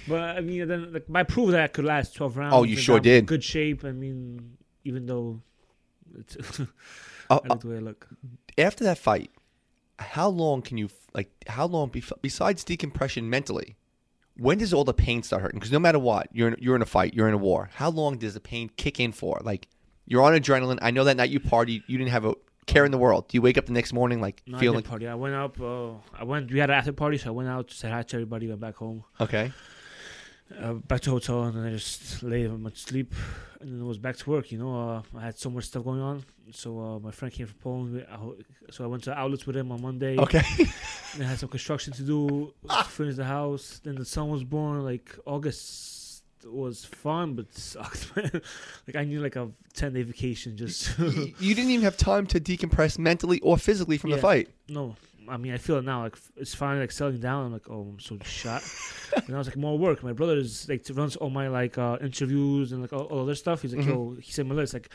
But 0.08 0.20
I 0.37 0.40
mean, 0.40 0.66
then 0.68 0.92
like 0.92 1.04
I 1.14 1.23
proved 1.23 1.52
that 1.52 1.62
I 1.62 1.68
could 1.68 1.85
last 1.85 2.14
twelve 2.16 2.37
rounds. 2.37 2.54
Oh, 2.54 2.64
you 2.64 2.76
sure 2.76 2.96
I'm 2.96 3.02
did. 3.02 3.18
in 3.20 3.25
Good 3.26 3.44
shape. 3.44 3.85
I 3.85 3.92
mean, 3.92 4.56
even 4.85 5.06
though 5.06 5.40
it's, 6.18 6.37
Uh, 7.28 7.40
I 7.44 7.49
look 7.49 7.61
the 7.61 7.68
way 7.68 7.76
I 7.76 7.80
look. 7.80 8.06
after 8.56 8.85
that 8.85 8.99
fight, 8.99 9.30
how 10.07 10.29
long 10.29 10.63
can 10.63 10.79
you 10.79 10.89
like? 11.15 11.31
How 11.47 11.67
long 11.67 11.91
bef- 11.91 12.13
besides 12.23 12.65
decompression 12.65 13.29
mentally? 13.29 13.77
When 14.39 14.59
does 14.59 14.73
all 14.75 14.85
the 14.85 14.93
pain 14.95 15.23
start 15.23 15.43
hurting? 15.43 15.59
Because 15.59 15.73
no 15.73 15.79
matter 15.79 15.99
what, 15.99 16.29
you're 16.33 16.49
in, 16.49 16.57
you're 16.61 16.77
in 16.77 16.83
a 16.83 16.87
fight, 16.87 17.15
you're 17.15 17.29
in 17.29 17.35
a 17.35 17.39
war. 17.39 17.71
How 17.75 17.89
long 17.91 18.19
does 18.19 18.35
the 18.35 18.41
pain 18.41 18.71
kick 18.77 19.01
in 19.01 19.13
for? 19.13 19.41
Like 19.43 19.69
you're 20.07 20.23
on 20.23 20.33
adrenaline. 20.35 20.79
I 20.83 20.91
know 20.91 21.05
that 21.05 21.17
night 21.17 21.31
you 21.31 21.41
partied, 21.41 21.83
you 21.87 21.97
didn't 21.99 22.11
have 22.11 22.25
a 22.27 22.35
care 22.67 22.85
in 22.85 22.91
the 22.91 22.99
world. 22.99 23.29
Do 23.29 23.37
you 23.37 23.43
wake 23.43 23.57
up 23.57 23.67
the 23.67 23.73
next 23.73 23.93
morning 23.93 24.21
like 24.21 24.43
No, 24.47 24.59
feeling 24.59 24.83
party. 24.83 25.07
I 25.09 25.15
went 25.15 25.35
up. 25.35 25.61
Uh, 25.61 25.93
I 26.15 26.25
went. 26.25 26.51
We 26.53 26.59
had 26.59 26.69
an 26.71 26.77
after 26.77 26.93
party, 26.93 27.17
so 27.19 27.29
I 27.29 27.33
went 27.33 27.49
out, 27.49 27.71
said 27.71 27.93
hi 27.93 28.03
to 28.03 28.17
everybody, 28.17 28.49
went 28.49 28.61
back 28.61 28.77
home. 28.77 29.05
okay? 29.21 29.53
Uh, 30.61 30.75
back 30.75 31.00
to 31.03 31.11
hotel 31.11 31.45
and 31.45 31.57
then 31.57 31.67
I 31.67 31.71
just 31.73 32.23
lay 32.23 32.47
went 32.47 32.75
to 32.75 32.81
sleep 32.81 33.12
and 33.61 33.73
then 33.73 33.81
it 33.81 33.85
was 33.85 33.99
back 33.99 34.17
to 34.19 34.31
work. 34.31 34.53
You 34.53 34.59
know, 34.59 34.73
uh, 34.91 35.03
I 35.19 35.23
had 35.23 35.38
so 35.38 35.50
much 35.50 35.65
stuff 35.65 35.85
going 35.85 36.00
on. 36.00 36.25
So 36.53 36.79
uh, 36.81 36.99
my 37.00 37.11
friend 37.11 37.33
came 37.35 37.47
from 37.47 37.59
Poland, 37.59 38.07
I- 38.11 38.71
so 38.73 38.85
I 38.85 38.87
went 38.87 39.03
to 39.05 39.12
outlets 39.19 39.47
with 39.47 39.57
him 39.57 39.73
on 39.73 39.83
Monday. 39.83 40.17
Okay. 40.19 40.43
And 41.15 41.25
I 41.25 41.29
had 41.29 41.38
some 41.38 41.49
construction 41.49 41.93
to 41.95 42.03
do, 42.03 42.53
to 42.69 42.85
finish 42.99 43.17
the 43.17 43.25
house. 43.25 43.81
Then 43.83 43.95
the 43.95 44.05
son 44.05 44.29
was 44.29 44.45
born. 44.45 44.85
Like 44.85 45.17
August 45.25 46.25
was 46.45 46.85
fun, 46.85 47.35
but 47.35 47.53
sucked. 47.55 48.11
Man. 48.17 48.31
like 48.87 48.97
I 48.97 49.05
need 49.05 49.19
like 49.19 49.35
a 49.37 49.50
ten 49.73 49.95
day 49.95 50.03
vacation. 50.03 50.57
Just 50.59 50.97
you 50.99 51.33
you 51.41 51.55
didn't 51.55 51.71
even 51.71 51.85
have 51.85 51.97
time 51.97 52.26
to 52.29 52.38
decompress 52.41 52.99
mentally 52.99 53.41
or 53.41 53.57
physically 53.57 53.97
from 53.99 54.11
the 54.11 54.19
fight. 54.19 54.49
no. 54.69 54.95
I 55.28 55.37
mean, 55.37 55.52
I 55.52 55.59
feel 55.59 55.76
it 55.76 55.85
now. 55.85 56.02
Like 56.04 56.16
it's 56.37 56.54
finally 56.54 56.80
like 56.80 56.92
settling 56.92 57.21
down. 57.21 57.47
I'm 57.47 57.52
like, 57.52 57.68
oh, 57.71 57.83
I'm 57.92 58.00
so 58.00 58.18
shot. 58.25 58.62
and 59.26 59.35
I 59.35 59.38
was 59.38 59.47
like, 59.49 59.56
more 59.56 59.76
work. 59.78 60.02
My 60.02 60.12
brother 60.12 60.37
is 60.37 60.68
like 60.68 60.85
runs 60.90 61.16
all 61.16 61.30
my 61.30 61.49
like 61.49 61.78
uh, 61.78 61.99
interviews 62.00 62.73
and 62.73 62.83
like 62.83 62.92
all, 62.92 63.04
all 63.04 63.21
other 63.23 63.35
stuff. 63.35 63.62
He's 63.62 63.75
like, 63.75 63.85
Mhm. 63.87 63.88
yo, 63.88 64.16
he 64.21 64.30
sent 64.33 64.49
me 64.49 64.54
a 64.54 64.56
list. 64.56 64.75
Like, 64.75 64.88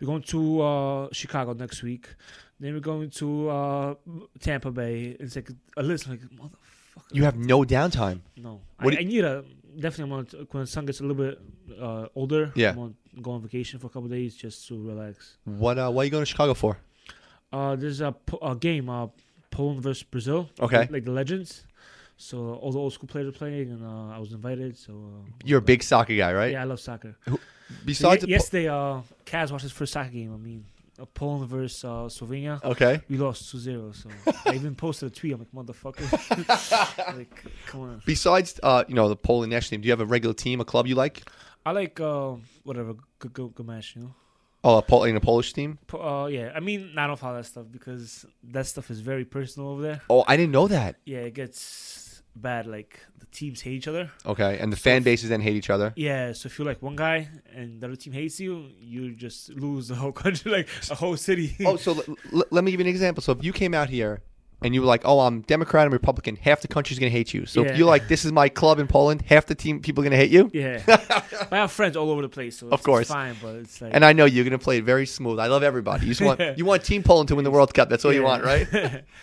we're 0.00 0.06
going 0.06 0.22
to 0.22 0.60
uh, 0.62 1.08
Chicago 1.12 1.52
next 1.54 1.82
week. 1.82 2.08
Then 2.60 2.74
we're 2.74 2.80
going 2.80 3.10
to 3.10 3.48
uh, 3.50 3.94
Tampa 4.40 4.70
Bay. 4.70 5.16
It's 5.20 5.36
like 5.36 5.50
a 5.76 5.82
list. 5.82 6.06
I'm 6.06 6.12
like, 6.12 6.20
motherfucker. 6.22 6.52
You 7.12 7.24
have 7.24 7.36
no 7.36 7.62
downtime. 7.64 8.20
no. 8.36 8.60
I, 8.78 8.90
do 8.90 8.96
I 8.98 9.02
need 9.04 9.24
a 9.24 9.44
definitely. 9.78 10.12
I 10.12 10.16
want 10.16 10.30
to, 10.30 10.48
when 10.50 10.62
the 10.62 10.66
son 10.66 10.86
gets 10.86 11.00
a 11.00 11.04
little 11.04 11.22
bit 11.24 11.38
uh, 11.80 12.06
older. 12.14 12.52
Yeah. 12.54 12.70
I 12.70 12.74
want 12.74 12.96
to 13.14 13.20
go 13.20 13.32
on 13.32 13.42
vacation 13.42 13.78
for 13.78 13.86
a 13.88 13.90
couple 13.90 14.08
days 14.08 14.34
just 14.34 14.66
to 14.68 14.82
relax. 14.82 15.36
What? 15.44 15.78
Uh, 15.78 15.90
what 15.90 16.02
are 16.02 16.04
you 16.06 16.10
going 16.10 16.22
to 16.22 16.26
Chicago 16.26 16.54
for? 16.54 16.78
Uh, 17.52 17.76
there's 17.76 18.00
a, 18.00 18.14
a 18.42 18.56
game, 18.56 18.88
uh, 18.88 19.06
Poland 19.56 19.80
versus 19.82 20.02
Brazil. 20.02 20.40
Okay. 20.60 20.80
Like, 20.80 20.90
like 20.96 21.04
the 21.04 21.12
legends. 21.22 21.64
So 22.18 22.36
all 22.62 22.72
the 22.72 22.78
old 22.78 22.92
school 22.92 23.08
players 23.08 23.28
are 23.28 23.38
playing, 23.42 23.70
and 23.74 23.82
uh, 23.84 24.16
I 24.16 24.18
was 24.18 24.32
invited. 24.32 24.76
So 24.76 24.92
uh, 24.92 25.30
You're 25.44 25.58
a 25.58 25.68
big 25.72 25.82
soccer 25.82 26.16
guy, 26.16 26.32
right? 26.32 26.52
Yeah, 26.52 26.62
I 26.62 26.64
love 26.64 26.80
soccer. 26.80 27.12
Besides, 27.84 28.22
so, 28.22 28.26
ye- 28.26 28.32
yesterday, 28.32 28.68
uh, 28.68 29.00
Kaz 29.24 29.50
watched 29.50 29.64
his 29.68 29.72
first 29.72 29.92
soccer 29.92 30.10
game. 30.10 30.32
I 30.32 30.36
mean, 30.48 30.64
uh, 31.00 31.04
Poland 31.20 31.48
versus 31.50 31.84
uh, 31.84 32.08
Slovenia. 32.16 32.62
okay. 32.64 33.00
We 33.10 33.16
lost 33.18 33.54
2-0. 33.54 33.94
So 33.94 34.08
I 34.46 34.54
even 34.54 34.74
posted 34.74 35.12
a 35.12 35.14
tweet. 35.14 35.32
I'm 35.34 35.40
like, 35.44 35.52
motherfucker. 35.52 36.06
like, 37.16 37.44
come 37.66 37.80
on. 37.82 38.02
Besides, 38.06 38.60
uh, 38.62 38.84
you 38.88 38.94
know, 38.94 39.08
the 39.08 39.16
Polish 39.16 39.50
national 39.50 39.70
team, 39.70 39.80
do 39.82 39.86
you 39.88 39.92
have 39.92 40.00
a 40.00 40.06
regular 40.06 40.34
team, 40.34 40.60
a 40.60 40.64
club 40.64 40.86
you 40.86 40.94
like? 40.94 41.22
I 41.66 41.72
like 41.72 41.98
uh, 42.00 42.34
whatever 42.64 42.94
good, 43.18 43.32
good, 43.32 43.54
good 43.54 43.66
match. 43.66 43.94
You 43.96 44.02
know. 44.02 44.14
Oh, 44.64 44.78
a 44.78 44.82
Pol- 44.82 45.04
in 45.04 45.16
a 45.16 45.20
Polish 45.20 45.52
team? 45.52 45.78
Po- 45.86 46.00
Uh, 46.24 46.26
yeah, 46.26 46.50
I 46.54 46.60
mean, 46.60 46.94
I 46.98 47.06
don't 47.06 47.18
follow 47.18 47.36
that 47.36 47.46
stuff 47.46 47.66
because 47.70 48.26
that 48.44 48.66
stuff 48.66 48.90
is 48.90 49.00
very 49.00 49.24
personal 49.24 49.68
over 49.70 49.82
there. 49.82 50.00
Oh, 50.10 50.24
I 50.26 50.36
didn't 50.36 50.52
know 50.52 50.66
that. 50.68 50.96
Yeah, 51.04 51.18
it 51.18 51.34
gets 51.34 52.22
bad. 52.34 52.66
Like 52.66 53.00
the 53.18 53.26
teams 53.26 53.60
hate 53.60 53.74
each 53.74 53.88
other. 53.88 54.10
Okay, 54.24 54.58
and 54.58 54.72
the 54.72 54.76
fan 54.76 55.02
bases 55.04 55.28
then 55.30 55.40
hate 55.40 55.56
each 55.56 55.70
other. 55.70 55.92
Yeah, 55.96 56.32
so 56.32 56.46
if 56.48 56.58
you're 56.58 56.66
like 56.66 56.82
one 56.82 56.96
guy 56.96 57.28
and 57.54 57.80
the 57.80 57.86
other 57.86 57.96
team 57.96 58.12
hates 58.12 58.40
you, 58.40 58.70
you 58.80 59.14
just 59.14 59.50
lose 59.50 59.88
the 59.88 59.94
whole 59.94 60.12
country, 60.12 60.50
like 60.58 60.68
a 60.90 60.94
whole 60.96 61.16
city. 61.16 61.54
Oh, 61.64 61.76
so 61.76 61.92
l- 61.92 62.16
l- 62.32 62.44
let 62.50 62.64
me 62.64 62.70
give 62.72 62.80
you 62.80 62.86
an 62.86 62.90
example. 62.90 63.22
So 63.22 63.32
if 63.32 63.44
you 63.44 63.52
came 63.52 63.72
out 63.72 63.88
here 63.88 64.20
and 64.62 64.74
you 64.74 64.80
were 64.80 64.86
like, 64.86 65.02
"Oh, 65.04 65.20
I'm 65.20 65.42
Democrat, 65.42 65.86
I'm 65.86 65.92
Republican," 65.92 66.36
half 66.36 66.60
the 66.62 66.68
country's 66.68 66.98
gonna 66.98 67.10
hate 67.10 67.34
you. 67.34 67.46
So 67.46 67.62
Yeah. 67.64 67.70
if 67.72 67.76
you're 67.78 67.86
like, 67.86 68.08
"This 68.08 68.24
is 68.24 68.32
my 68.32 68.48
club 68.48 68.78
in 68.78 68.86
Poland," 68.86 69.22
half 69.26 69.46
the 69.46 69.54
team 69.54 69.80
people 69.80 70.02
are 70.02 70.06
gonna 70.06 70.16
hate 70.16 70.30
you. 70.30 70.50
yeah, 70.54 70.82
I 71.50 71.56
have 71.56 71.72
friends 71.72 71.96
all 71.96 72.10
over 72.10 72.22
the 72.22 72.28
place, 72.28 72.58
so 72.58 72.66
Of 72.68 72.74
it's, 72.74 72.82
course. 72.86 73.02
it's 73.02 73.10
fine. 73.12 73.36
But 73.42 73.56
it's 73.56 73.80
like, 73.80 73.92
And 73.94 74.04
I 74.04 74.12
know 74.12 74.24
you're 74.24 74.44
gonna 74.44 74.58
play 74.58 74.78
it 74.78 74.84
very 74.84 75.06
smooth. 75.06 75.38
I 75.38 75.46
love 75.46 75.62
everybody. 75.62 76.06
You 76.06 76.14
just 76.14 76.20
want 76.22 76.40
you 76.58 76.64
want 76.64 76.84
Team 76.84 77.02
Poland 77.02 77.28
to 77.28 77.36
win 77.36 77.44
the 77.44 77.50
World 77.50 77.72
Cup. 77.74 77.88
That's 77.88 78.04
all 78.04 78.12
you 78.12 78.22
want, 78.22 78.44
right? 78.44 78.66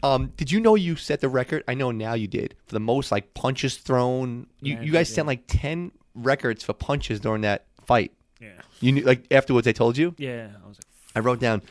Um, 0.00 0.32
did 0.36 0.52
you 0.52 0.60
know 0.60 0.76
you 0.76 0.94
set 0.94 1.20
the 1.20 1.28
record? 1.28 1.64
I 1.66 1.74
know 1.74 1.90
now 1.90 2.14
you 2.14 2.28
did 2.28 2.54
for 2.66 2.74
the 2.74 2.78
most 2.80 3.10
like 3.10 3.34
punches 3.34 3.76
thrown. 3.78 4.46
You 4.60 4.74
Yeah, 4.76 4.82
you 4.82 4.92
guys 4.92 5.12
set 5.12 5.26
like 5.26 5.42
ten 5.48 5.90
records 6.14 6.62
for 6.62 6.72
punches 6.72 7.18
during 7.18 7.42
that 7.42 7.66
fight. 7.84 8.12
yeah, 8.40 8.50
You 8.80 8.92
knew 8.92 9.02
like 9.02 9.24
afterwards 9.32 9.64
they 9.64 9.72
told 9.72 9.98
you. 9.98 10.14
yeah. 10.16 10.50
I 10.64 10.68
was 10.68 10.78
like, 10.78 10.86
I 11.16 11.18
wrote 11.18 11.40
down 11.40 11.62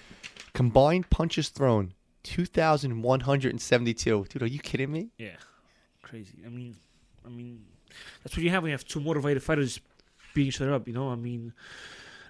combined 0.54 1.10
punches 1.10 1.48
thrown 1.50 1.94
two 2.34 2.46
thousand 2.46 3.02
one 3.02 3.22
hundred 3.22 3.52
and 3.52 3.62
seventy 3.62 3.94
two. 3.94 4.26
Dude, 4.30 4.42
are 4.44 4.48
you 4.48 4.60
kidding 4.60 4.92
me? 4.92 5.10
yeah, 5.18 5.38
crazy. 6.04 6.40
I 6.46 6.50
mean, 6.50 6.76
I 7.26 7.30
mean, 7.30 7.64
that's 8.24 8.36
what 8.36 8.44
you 8.44 8.50
have 8.52 8.64
when 8.64 8.70
you 8.72 8.74
have 8.74 8.86
two 8.86 9.00
motivated 9.00 9.42
fighters 9.44 9.80
beating 10.34 10.50
each 10.50 10.62
other 10.62 10.74
up. 10.74 10.88
You 10.88 10.94
know, 10.94 11.10
I 11.10 11.16
mean, 11.16 11.54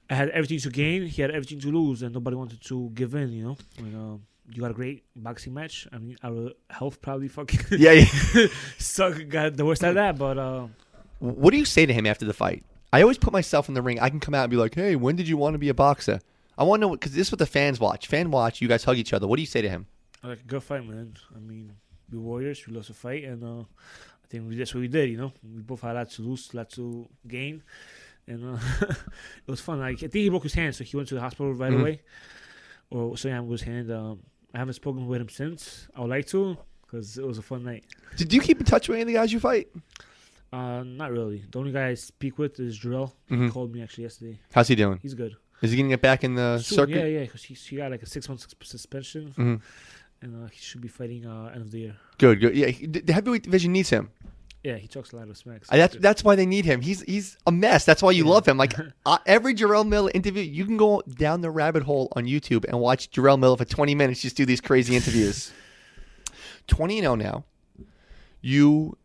I 0.09 0.13
had 0.15 0.29
everything 0.29 0.59
to 0.59 0.69
gain, 0.69 1.07
he 1.07 1.21
had 1.21 1.31
everything 1.31 1.59
to 1.61 1.71
lose, 1.71 2.01
and 2.03 2.13
nobody 2.13 2.35
wanted 2.35 2.61
to 2.69 2.91
give 2.93 3.15
in. 3.15 3.31
You 3.31 3.43
know, 3.45 3.57
I 3.77 3.81
mean, 3.81 3.95
um, 3.95 4.21
you 4.53 4.61
got 4.61 4.71
a 4.71 4.75
great 4.75 5.03
boxing 5.15 5.53
match. 5.53 5.87
I 5.91 5.97
mean, 5.97 6.15
our 6.23 6.51
health 6.69 7.01
probably 7.01 7.27
fucking 7.27 7.59
Yeah. 7.79 7.93
yeah. 7.93 8.47
suck, 8.77 9.15
got 9.27 9.57
the 9.57 9.65
worst 9.65 9.83
out 9.83 9.89
of 9.89 9.95
that, 9.95 10.17
but. 10.17 10.37
uh 10.37 10.67
what 11.19 11.49
do 11.51 11.57
you 11.57 11.65
say 11.65 11.83
to 11.87 11.93
him 11.93 12.05
after 12.05 12.25
the 12.25 12.33
fight? 12.33 12.63
I 12.93 13.01
always 13.01 13.17
put 13.17 13.33
myself 13.33 13.67
in 13.69 13.73
the 13.73 13.81
ring. 13.81 13.99
I 13.99 14.09
can 14.11 14.19
come 14.19 14.35
out 14.35 14.43
and 14.43 14.51
be 14.51 14.55
like, 14.57 14.75
"Hey, 14.75 14.95
when 14.95 15.15
did 15.15 15.27
you 15.27 15.35
want 15.35 15.55
to 15.55 15.57
be 15.57 15.67
a 15.69 15.73
boxer?" 15.73 16.19
I 16.57 16.63
want 16.63 16.81
to 16.81 16.87
know 16.87 16.91
because 16.93 17.11
this 17.13 17.27
is 17.27 17.31
what 17.31 17.39
the 17.39 17.45
fans 17.45 17.79
watch. 17.79 18.07
Fan 18.07 18.31
watch. 18.31 18.61
You 18.61 18.67
guys 18.67 18.83
hug 18.83 18.97
each 18.97 19.13
other. 19.13 19.27
What 19.27 19.35
do 19.37 19.41
you 19.41 19.47
say 19.47 19.61
to 19.61 19.69
him? 19.69 19.87
Like 20.23 20.45
good 20.47 20.63
fight, 20.63 20.85
man. 20.85 21.13
I 21.35 21.39
mean, 21.39 21.73
we 22.11 22.17
warriors. 22.17 22.65
We 22.67 22.73
lost 22.73 22.89
a 22.89 22.93
fight, 22.93 23.23
and 23.25 23.43
uh, 23.43 23.59
I 23.61 24.27
think 24.29 24.47
we, 24.49 24.55
that's 24.57 24.73
what 24.73 24.81
we 24.81 24.87
did. 24.87 25.09
You 25.09 25.17
know, 25.17 25.33
we 25.43 25.61
both 25.61 25.81
had 25.81 25.91
a 25.95 25.99
lot 25.99 26.09
to 26.11 26.21
lose, 26.23 26.49
a 26.53 26.57
lot 26.57 26.69
to 26.71 27.07
gain, 27.27 27.61
and 28.27 28.55
uh, 28.55 28.59
it 28.81 29.47
was 29.51 29.61
fun. 29.61 29.79
Like 29.79 29.97
I 29.97 30.07
think 30.07 30.13
he 30.13 30.29
broke 30.29 30.43
his 30.43 30.53
hand, 30.55 30.75
so 30.75 30.83
he 30.83 30.97
went 30.97 31.09
to 31.09 31.15
the 31.15 31.21
hospital 31.21 31.53
right 31.53 31.71
Mhm. 31.71 31.79
away. 31.81 32.01
Or 32.89 33.17
so 33.17 33.27
yeah, 33.27 33.41
his 33.43 33.61
hand. 33.61 33.91
Um, 33.91 34.19
I 34.53 34.59
haven't 34.59 34.73
spoken 34.75 35.05
with 35.07 35.21
him 35.21 35.29
since. 35.29 35.87
I 35.95 36.01
would 36.01 36.09
like 36.09 36.25
to, 36.27 36.57
because 36.81 37.17
it 37.17 37.27
was 37.27 37.37
a 37.37 37.41
fun 37.41 37.63
night. 37.63 37.83
Did 38.15 38.31
you 38.33 38.39
keep 38.41 38.59
in 38.59 38.65
touch 38.65 38.87
with 38.87 38.95
any 38.95 39.01
of 39.03 39.07
the 39.07 39.13
guys 39.13 39.31
you 39.31 39.39
fight? 39.41 39.67
Uh, 40.53 40.81
not 40.83 41.11
really. 41.11 41.43
The 41.51 41.59
only 41.59 41.73
guy 41.73 41.89
I 41.89 41.93
speak 41.95 42.37
with 42.39 42.57
is 42.59 42.79
Jarrell. 42.79 43.11
Mhm. 43.29 43.45
He 43.45 43.51
called 43.51 43.73
me 43.73 43.83
actually 43.83 44.05
yesterday. 44.05 44.39
How's 44.53 44.69
he 44.69 44.75
doing? 44.75 44.99
He's 45.03 45.13
good. 45.13 45.35
Is 45.61 45.71
he 45.71 45.77
gonna 45.77 45.89
get 45.89 46.01
back 46.01 46.23
in 46.23 46.35
the 46.35 46.59
Soon, 46.59 46.75
circuit? 46.77 46.95
yeah, 46.97 47.05
yeah, 47.05 47.19
because 47.21 47.43
he, 47.43 47.53
he 47.53 47.77
got 47.77 47.91
like 47.91 48.03
a 48.03 48.05
six 48.05 48.27
month 48.29 48.45
suspension, 48.63 49.33
Mhm. 49.37 49.61
and 50.21 50.43
uh, 50.45 50.47
he 50.49 50.59
should 50.59 50.81
be 50.81 50.87
fighting 50.87 51.25
uh, 51.25 51.51
end 51.53 51.61
of 51.61 51.71
the 51.71 51.79
year. 51.79 51.95
Good, 52.17 52.39
good. 52.41 52.55
Yeah, 52.55 52.67
he- 52.67 52.85
the 52.85 53.11
heavyweight 53.13 53.43
division 53.43 53.71
needs 53.73 53.89
him. 53.89 54.09
Yeah, 54.63 54.75
he 54.75 54.87
talks 54.87 55.13
a 55.13 55.15
lot 55.15 55.29
of 55.29 55.37
smacks. 55.37 55.69
Uh, 55.71 55.77
That's 55.77 55.95
that's 55.97 56.23
why 56.23 56.35
they 56.35 56.45
need 56.45 56.65
him. 56.65 56.81
He's 56.81 57.01
he's 57.03 57.37
a 57.47 57.51
mess. 57.51 57.85
That's 57.85 58.01
why 58.01 58.11
you 58.11 58.25
Yeah. 58.25 58.31
love 58.31 58.45
him. 58.47 58.57
Like 58.57 58.73
uh, 59.05 59.17
every 59.25 59.53
Jarrell 59.55 59.87
Miller 59.87 60.11
interview, 60.13 60.43
you 60.43 60.65
can 60.65 60.75
go 60.77 61.01
down 61.07 61.41
the 61.41 61.49
rabbit 61.51 61.83
hole 61.83 62.11
on 62.15 62.25
YouTube 62.25 62.65
and 62.65 62.79
watch 62.79 63.09
Jarrell 63.11 63.39
Miller 63.39 63.55
for 63.55 63.65
20 63.65 63.95
minutes 63.95 64.21
just 64.21 64.35
do 64.35 64.45
these 64.45 64.59
crazy 64.59 64.95
interviews. 64.95 65.51
20 66.67 66.97
and 66.99 67.03
0 67.05 67.15
now. 67.15 67.45
You 68.41 68.97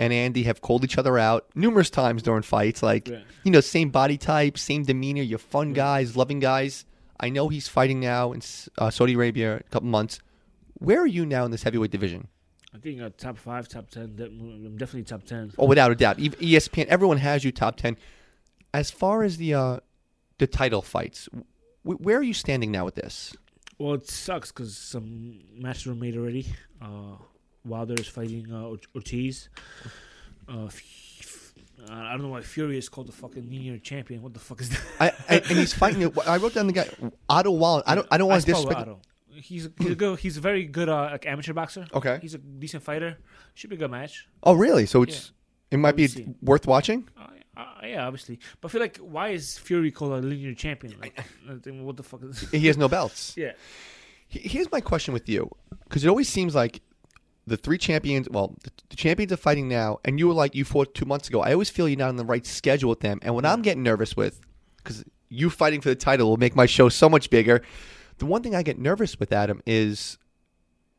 and 0.00 0.12
Andy 0.12 0.42
have 0.44 0.60
called 0.62 0.82
each 0.82 0.96
other 0.98 1.18
out 1.18 1.46
numerous 1.54 1.90
times 1.90 2.22
during 2.22 2.42
fights. 2.42 2.82
Like 2.82 3.06
Yeah. 3.08 3.20
you 3.44 3.50
know, 3.52 3.60
same 3.60 3.90
body 3.90 4.16
type, 4.18 4.56
same 4.58 4.82
demeanor. 4.84 5.22
You're 5.22 5.38
fun 5.56 5.72
guys, 5.74 6.16
loving 6.16 6.40
guys. 6.40 6.84
I 7.20 7.28
know 7.28 7.48
he's 7.48 7.68
fighting 7.68 8.00
now 8.00 8.32
in 8.32 8.40
uh, 8.78 8.90
Saudi 8.90 9.14
Arabia 9.14 9.56
a 9.56 9.62
couple 9.64 9.88
months. 9.88 10.20
Where 10.78 11.00
are 11.02 11.06
you 11.06 11.26
now 11.26 11.44
in 11.44 11.50
this 11.50 11.62
heavyweight 11.64 11.90
division? 11.90 12.28
I 12.74 12.78
think 12.78 13.00
uh, 13.02 13.10
top 13.18 13.36
five, 13.36 13.68
top 13.68 13.90
ten. 13.90 14.16
I'm 14.18 14.76
definitely 14.78 15.04
top 15.04 15.24
ten. 15.24 15.52
Oh, 15.58 15.66
without 15.66 15.90
a 15.90 15.94
doubt. 15.94 16.16
ESPN, 16.18 16.86
everyone 16.86 17.18
has 17.18 17.44
you 17.44 17.52
top 17.52 17.76
ten. 17.76 17.96
As 18.72 18.90
far 18.90 19.22
as 19.22 19.36
the 19.36 19.52
uh, 19.54 19.80
the 20.38 20.46
title 20.46 20.80
fights, 20.80 21.28
wh- 21.82 22.00
where 22.00 22.16
are 22.16 22.22
you 22.22 22.32
standing 22.32 22.70
now 22.72 22.84
with 22.86 22.94
this? 22.94 23.34
Well, 23.78 23.94
it 23.94 24.08
sucks 24.08 24.50
because 24.52 24.76
some 24.76 25.40
matches 25.54 25.86
were 25.86 25.94
made 25.94 26.16
already. 26.16 26.46
Uh, 26.80 27.16
Wilder 27.64 27.94
is 27.94 28.08
fighting 28.08 28.52
uh, 28.52 28.74
Ortiz. 28.94 29.48
Uh, 30.48 30.66
f- 30.66 31.52
I 31.88 32.12
don't 32.12 32.22
know 32.22 32.28
why 32.28 32.42
Fury 32.42 32.78
is 32.78 32.88
called 32.88 33.08
the 33.08 33.12
fucking 33.12 33.48
linear 33.48 33.78
champion. 33.78 34.22
What 34.22 34.34
the 34.34 34.40
fuck 34.40 34.60
is 34.60 34.70
that? 34.70 34.80
I, 35.00 35.06
I, 35.28 35.38
and 35.38 35.58
he's 35.58 35.72
fighting. 35.72 36.12
I 36.26 36.36
wrote 36.36 36.54
down 36.54 36.66
the 36.66 36.72
guy 36.72 36.88
Otto 37.28 37.50
Wallin. 37.52 37.82
I 37.86 37.94
don't. 37.94 38.06
I 38.10 38.18
don't 38.18 38.28
want 38.28 38.42
to 38.42 38.46
disrespect. 38.46 38.80
Otto. 38.80 39.00
He's 39.32 39.68
he's 39.78 39.90
a 39.90 39.94
good. 39.94 40.18
He's 40.18 40.36
a 40.36 40.40
very 40.40 40.64
good 40.64 40.88
uh, 40.88 41.08
like 41.12 41.26
amateur 41.26 41.52
boxer. 41.52 41.86
Okay. 41.94 42.18
He's 42.20 42.34
a 42.34 42.38
decent 42.38 42.82
fighter. 42.82 43.18
Should 43.54 43.70
be 43.70 43.76
a 43.76 43.78
good 43.78 43.90
match. 43.90 44.26
Oh, 44.42 44.54
really? 44.54 44.86
So 44.86 45.02
it's 45.02 45.32
it 45.70 45.78
might 45.78 45.96
be 45.96 46.06
see. 46.06 46.26
worth 46.42 46.66
watching. 46.66 47.08
Uh, 47.18 47.28
uh, 47.56 47.64
yeah, 47.84 48.06
obviously. 48.06 48.38
But 48.60 48.68
I 48.68 48.72
feel 48.72 48.80
like 48.80 48.98
why 48.98 49.30
is 49.30 49.58
Fury 49.58 49.90
called 49.90 50.12
a 50.12 50.26
linear 50.26 50.54
champion? 50.54 50.94
Like, 51.00 51.18
what 51.66 51.96
the 51.96 52.02
fuck 52.02 52.22
is? 52.24 52.48
He 52.50 52.66
has 52.66 52.76
no 52.76 52.88
belts. 52.88 53.34
yeah. 53.36 53.52
Here's 54.28 54.70
my 54.70 54.80
question 54.80 55.12
with 55.12 55.28
you, 55.28 55.50
because 55.84 56.04
it 56.04 56.08
always 56.08 56.28
seems 56.28 56.54
like 56.54 56.80
the 57.50 57.56
three 57.56 57.78
champions. 57.78 58.28
Well, 58.30 58.56
the, 58.62 58.70
the 58.88 58.96
champions 58.96 59.32
are 59.32 59.36
fighting 59.36 59.68
now, 59.68 59.98
and 60.04 60.18
you 60.18 60.28
were 60.28 60.34
like 60.34 60.54
you 60.54 60.64
fought 60.64 60.94
two 60.94 61.04
months 61.04 61.28
ago. 61.28 61.42
I 61.42 61.52
always 61.52 61.68
feel 61.68 61.88
you're 61.88 61.98
not 61.98 62.08
on 62.08 62.16
the 62.16 62.24
right 62.24 62.46
schedule 62.46 62.88
with 62.88 63.00
them, 63.00 63.18
and 63.22 63.34
what 63.34 63.44
I'm 63.44 63.60
getting 63.60 63.82
nervous 63.82 64.16
with, 64.16 64.40
because 64.76 65.04
you 65.28 65.50
fighting 65.50 65.80
for 65.80 65.88
the 65.88 65.96
title 65.96 66.28
will 66.30 66.36
make 66.36 66.56
my 66.56 66.66
show 66.66 66.88
so 66.88 67.08
much 67.08 67.28
bigger. 67.28 67.62
The 68.18 68.26
one 68.26 68.42
thing 68.42 68.54
I 68.54 68.62
get 68.62 68.78
nervous 68.78 69.18
with 69.18 69.32
Adam 69.32 69.62
is 69.66 70.16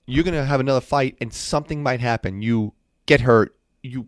you're 0.06 0.24
gonna 0.24 0.46
have 0.46 0.60
another 0.60 0.82
fight, 0.82 1.18
and 1.22 1.34
something 1.34 1.82
might 1.82 2.02
happen. 2.02 2.42
You 2.42 2.74
get 3.06 3.22
hurt. 3.22 3.56
You 3.82 4.08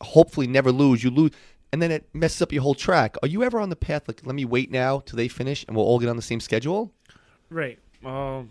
hopefully 0.00 0.46
never 0.46 0.72
lose. 0.72 1.04
You 1.04 1.10
lose. 1.10 1.30
And 1.72 1.82
then 1.82 1.90
it 1.90 2.08
messes 2.12 2.42
up 2.42 2.52
your 2.52 2.62
whole 2.62 2.74
track. 2.74 3.16
Are 3.22 3.28
you 3.28 3.42
ever 3.42 3.58
on 3.58 3.68
the 3.68 3.76
path 3.76 4.06
like, 4.06 4.24
let 4.24 4.34
me 4.34 4.44
wait 4.44 4.70
now 4.70 5.00
till 5.00 5.16
they 5.16 5.26
finish 5.26 5.64
and 5.66 5.76
we'll 5.76 5.84
all 5.84 5.98
get 5.98 6.08
on 6.08 6.16
the 6.16 6.22
same 6.22 6.38
schedule? 6.38 6.92
Right. 7.50 7.78
Um, 8.04 8.50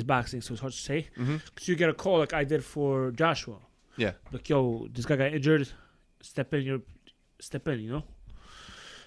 it's 0.00 0.06
boxing, 0.06 0.40
so 0.40 0.52
it's 0.52 0.60
hard 0.60 0.72
to 0.72 0.78
say. 0.78 1.08
Mm-hmm. 1.18 1.36
Because 1.46 1.68
you 1.68 1.76
get 1.76 1.88
a 1.88 1.94
call 1.94 2.18
like 2.18 2.32
I 2.32 2.44
did 2.44 2.64
for 2.64 3.10
Joshua. 3.12 3.58
Yeah. 3.96 4.12
Like, 4.32 4.48
yo, 4.48 4.88
this 4.92 5.04
guy 5.06 5.16
got 5.16 5.32
injured. 5.32 5.68
Step 6.22 6.52
in, 6.54 6.62
your 6.62 6.80
step 7.40 7.66
in, 7.68 7.80
you 7.80 7.90
know. 7.92 8.04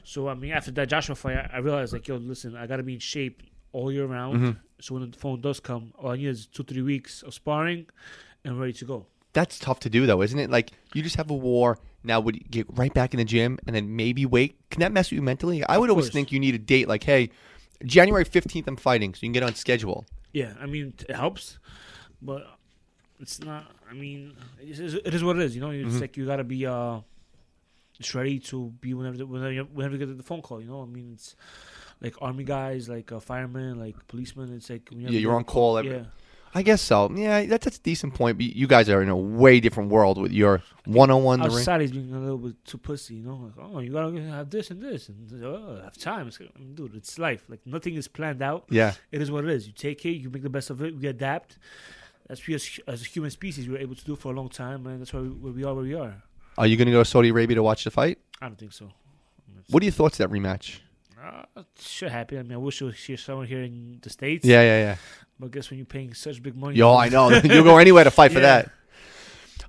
So 0.03 0.27
I 0.27 0.33
mean, 0.33 0.51
after 0.51 0.71
that 0.71 0.89
Joshua 0.89 1.15
fight, 1.15 1.37
I, 1.37 1.49
I 1.53 1.57
realized 1.59 1.93
like, 1.93 2.07
yo, 2.07 2.15
listen, 2.17 2.55
I 2.55 2.67
gotta 2.67 2.83
be 2.83 2.93
in 2.93 2.99
shape 2.99 3.43
all 3.71 3.91
year 3.91 4.05
round. 4.05 4.39
Mhm. 4.39 4.57
So 4.81 4.95
when 4.95 5.09
the 5.09 5.17
phone 5.17 5.39
does 5.41 5.59
come, 5.59 5.93
all 5.97 6.11
I 6.11 6.17
need 6.17 6.27
is 6.27 6.45
two, 6.45 6.63
three 6.63 6.81
weeks 6.81 7.21
of 7.23 7.33
sparring, 7.33 7.87
and 8.43 8.59
ready 8.59 8.73
to 8.73 8.85
go. 8.85 9.05
That's 9.33 9.57
tough 9.57 9.79
to 9.81 9.89
do, 9.89 10.05
though, 10.05 10.21
isn't 10.21 10.37
it? 10.37 10.49
Like 10.49 10.71
you 10.93 11.01
just 11.01 11.15
have 11.15 11.29
a 11.31 11.35
war 11.35 11.79
now. 12.03 12.19
Would 12.19 12.35
you 12.35 12.43
get 12.49 12.67
right 12.71 12.93
back 12.93 13.13
in 13.13 13.17
the 13.17 13.25
gym 13.25 13.59
and 13.65 13.75
then 13.75 13.95
maybe 13.95 14.25
wait? 14.25 14.57
Can 14.69 14.81
that 14.81 14.91
mess 14.91 15.07
with 15.09 15.17
you 15.17 15.21
mentally? 15.21 15.63
I 15.65 15.77
would 15.77 15.89
always 15.89 16.09
think 16.09 16.31
you 16.31 16.39
need 16.39 16.55
a 16.55 16.59
date. 16.59 16.87
Like, 16.87 17.03
hey, 17.03 17.29
January 17.85 18.25
fifteenth, 18.25 18.67
I'm 18.67 18.75
fighting, 18.75 19.13
so 19.13 19.19
you 19.21 19.27
can 19.27 19.33
get 19.33 19.43
on 19.43 19.55
schedule. 19.55 20.05
Yeah, 20.33 20.53
I 20.59 20.65
mean 20.65 20.93
it 21.07 21.15
helps, 21.15 21.59
but 22.21 22.41
it's 23.19 23.39
not. 23.39 23.71
I 23.89 23.93
mean, 23.93 24.33
it 24.59 24.79
is, 24.79 24.95
it 24.95 25.13
is 25.13 25.23
what 25.23 25.37
it 25.37 25.43
is. 25.43 25.55
You 25.55 25.61
know, 25.61 25.69
it's 25.69 25.95
Mhm. 25.95 26.01
like 26.01 26.17
you 26.17 26.25
gotta 26.25 26.43
be 26.43 26.65
uh, 26.65 26.99
just 27.97 28.13
ready 28.15 28.39
to 28.39 28.73
be 28.81 28.93
whenever 28.95 29.15
the, 29.17 29.25
whenever 29.27 29.51
you, 29.51 29.63
whenever 29.71 29.95
you 29.95 30.05
get 30.05 30.17
the 30.17 30.23
phone 30.23 30.41
call. 30.41 30.59
You 30.59 30.67
know, 30.67 30.81
I 30.81 30.85
mean, 30.85 31.11
it's 31.13 31.35
like 32.01 32.15
army 32.21 32.43
guys, 32.43 32.89
like 32.89 33.11
uh, 33.11 33.19
firemen, 33.19 33.79
like 33.79 33.95
policemen. 34.07 34.51
It's 34.55 34.69
like 34.69 34.89
Yeah, 34.91 35.09
you 35.11 35.19
you're 35.19 35.35
on 35.35 35.43
call 35.43 35.77
every- 35.77 35.91
Yeah, 35.91 36.05
I 36.55 36.61
guess 36.61 36.81
so. 36.81 37.11
Yeah, 37.15 37.45
that's, 37.45 37.65
that's 37.65 37.77
a 37.77 37.81
decent 37.81 38.13
point. 38.13 38.37
But 38.37 38.45
you 38.45 38.67
guys 38.67 38.89
are 38.89 39.01
in 39.01 39.09
a 39.09 39.17
way 39.17 39.59
different 39.59 39.89
world 39.89 40.21
with 40.21 40.31
your 40.31 40.61
one-on-one. 40.85 41.41
our 41.41 41.47
the 41.47 41.55
ring. 41.55 41.59
society's 41.59 41.91
being 41.91 42.13
a 42.13 42.19
little 42.19 42.37
bit 42.37 42.63
too 42.65 42.77
pussy. 42.77 43.15
You 43.15 43.23
know, 43.23 43.51
like 43.57 43.69
oh, 43.73 43.79
you 43.79 43.91
gotta 43.91 44.21
have 44.21 44.49
this 44.49 44.69
and 44.69 44.81
this, 44.81 45.09
and 45.09 45.43
oh, 45.43 45.81
have 45.83 45.97
time. 45.97 46.27
It's, 46.27 46.39
dude, 46.75 46.95
it's 46.95 47.17
life. 47.17 47.43
Like 47.49 47.61
nothing 47.65 47.95
is 47.95 48.07
planned 48.07 48.41
out. 48.41 48.65
Yeah, 48.69 48.93
It 49.11 49.21
is 49.21 49.31
what 49.31 49.45
it 49.45 49.49
is. 49.49 49.65
You 49.67 49.73
take 49.73 50.05
it, 50.05 50.11
you 50.11 50.29
make 50.29 50.43
the 50.43 50.49
best 50.49 50.69
of 50.69 50.81
it, 50.81 50.95
we 50.95 51.07
adapt. 51.07 51.57
That's 52.27 52.45
we 52.47 52.53
as, 52.53 52.79
as 52.87 53.01
a 53.01 53.05
human 53.05 53.31
species 53.31 53.67
we're 53.67 53.79
able 53.79 53.95
to 53.95 54.05
do 54.05 54.15
for 54.15 54.31
a 54.31 54.35
long 54.35 54.49
time, 54.49 54.85
and 54.87 55.01
that's 55.01 55.13
why 55.13 55.21
we, 55.21 55.29
where 55.29 55.53
we 55.53 55.63
are 55.63 55.73
where 55.73 55.83
we 55.83 55.93
are. 55.95 56.23
are 56.57 56.67
you 56.67 56.77
going 56.77 56.85
to 56.85 56.91
go 56.91 56.99
to 56.99 57.05
Saudi 57.05 57.29
Arabia 57.29 57.55
to 57.55 57.63
watch 57.63 57.83
the 57.83 57.91
fight? 57.91 58.19
I 58.41 58.47
don't 58.47 58.57
think 58.57 58.73
so. 58.73 58.89
What 59.69 59.81
are 59.81 59.85
your 59.85 59.91
thoughts 59.91 60.19
of 60.19 60.29
that 60.29 60.35
rematch? 60.35 60.79
Uh, 61.21 61.43
it 61.57 61.65
should 61.79 62.11
happen. 62.11 62.37
I 62.37 62.43
mean, 62.43 62.53
I 62.53 62.57
wish 62.57 62.81
it 62.81 62.85
was 62.85 62.95
here 62.95 63.17
someone 63.17 63.47
here 63.47 63.61
in 63.61 63.99
the 64.01 64.09
states. 64.09 64.45
Yeah, 64.45 64.61
yeah, 64.61 64.79
yeah. 64.79 64.95
But 65.43 65.47
I 65.47 65.49
guess 65.57 65.69
when 65.69 65.77
you're 65.77 65.85
paying 65.85 66.13
such 66.13 66.41
big 66.41 66.55
money, 66.55 66.77
Yo, 66.77 66.95
I 66.95 67.09
know. 67.09 67.29
You'll 67.43 67.63
go 67.65 67.77
anywhere 67.77 68.05
to 68.05 68.11
fight 68.11 68.31
for 68.31 68.39
Yeah. 68.39 68.61
that. 68.63 68.71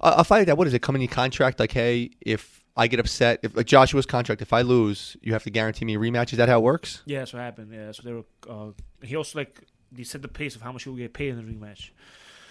A, 0.00 0.08
a 0.20 0.24
fight 0.24 0.38
like 0.38 0.46
that, 0.46 0.56
what 0.56 0.66
is 0.68 0.74
it 0.74 0.82
come 0.82 0.94
in 0.94 1.00
your 1.02 1.10
contract? 1.10 1.58
Like, 1.58 1.72
hey, 1.72 2.10
if 2.20 2.62
I 2.76 2.86
get 2.86 3.00
upset, 3.00 3.40
if 3.42 3.56
like 3.56 3.66
Joshua's 3.66 4.06
contract, 4.06 4.40
if 4.40 4.52
I 4.52 4.62
lose, 4.62 5.16
you 5.20 5.32
have 5.32 5.42
to 5.44 5.50
guarantee 5.50 5.84
me 5.84 5.96
a 5.96 5.98
rematch. 5.98 6.32
Is 6.32 6.38
that 6.38 6.48
how 6.48 6.58
it 6.58 6.62
works? 6.62 7.02
Yeah, 7.06 7.20
that's 7.20 7.32
what 7.32 7.40
happened. 7.40 7.72
Yeah, 7.72 7.90
so 7.92 8.02
they 8.04 8.12
were. 8.12 8.24
Uh, 8.48 8.70
he 9.02 9.16
also 9.16 9.38
like 9.40 9.62
they 9.90 10.04
set 10.04 10.22
the 10.22 10.28
pace 10.28 10.54
of 10.54 10.62
how 10.62 10.70
much 10.70 10.84
he 10.84 10.90
would 10.90 10.98
get 10.98 11.12
paid 11.12 11.30
in 11.30 11.36
the 11.36 11.42
rematch. 11.42 11.90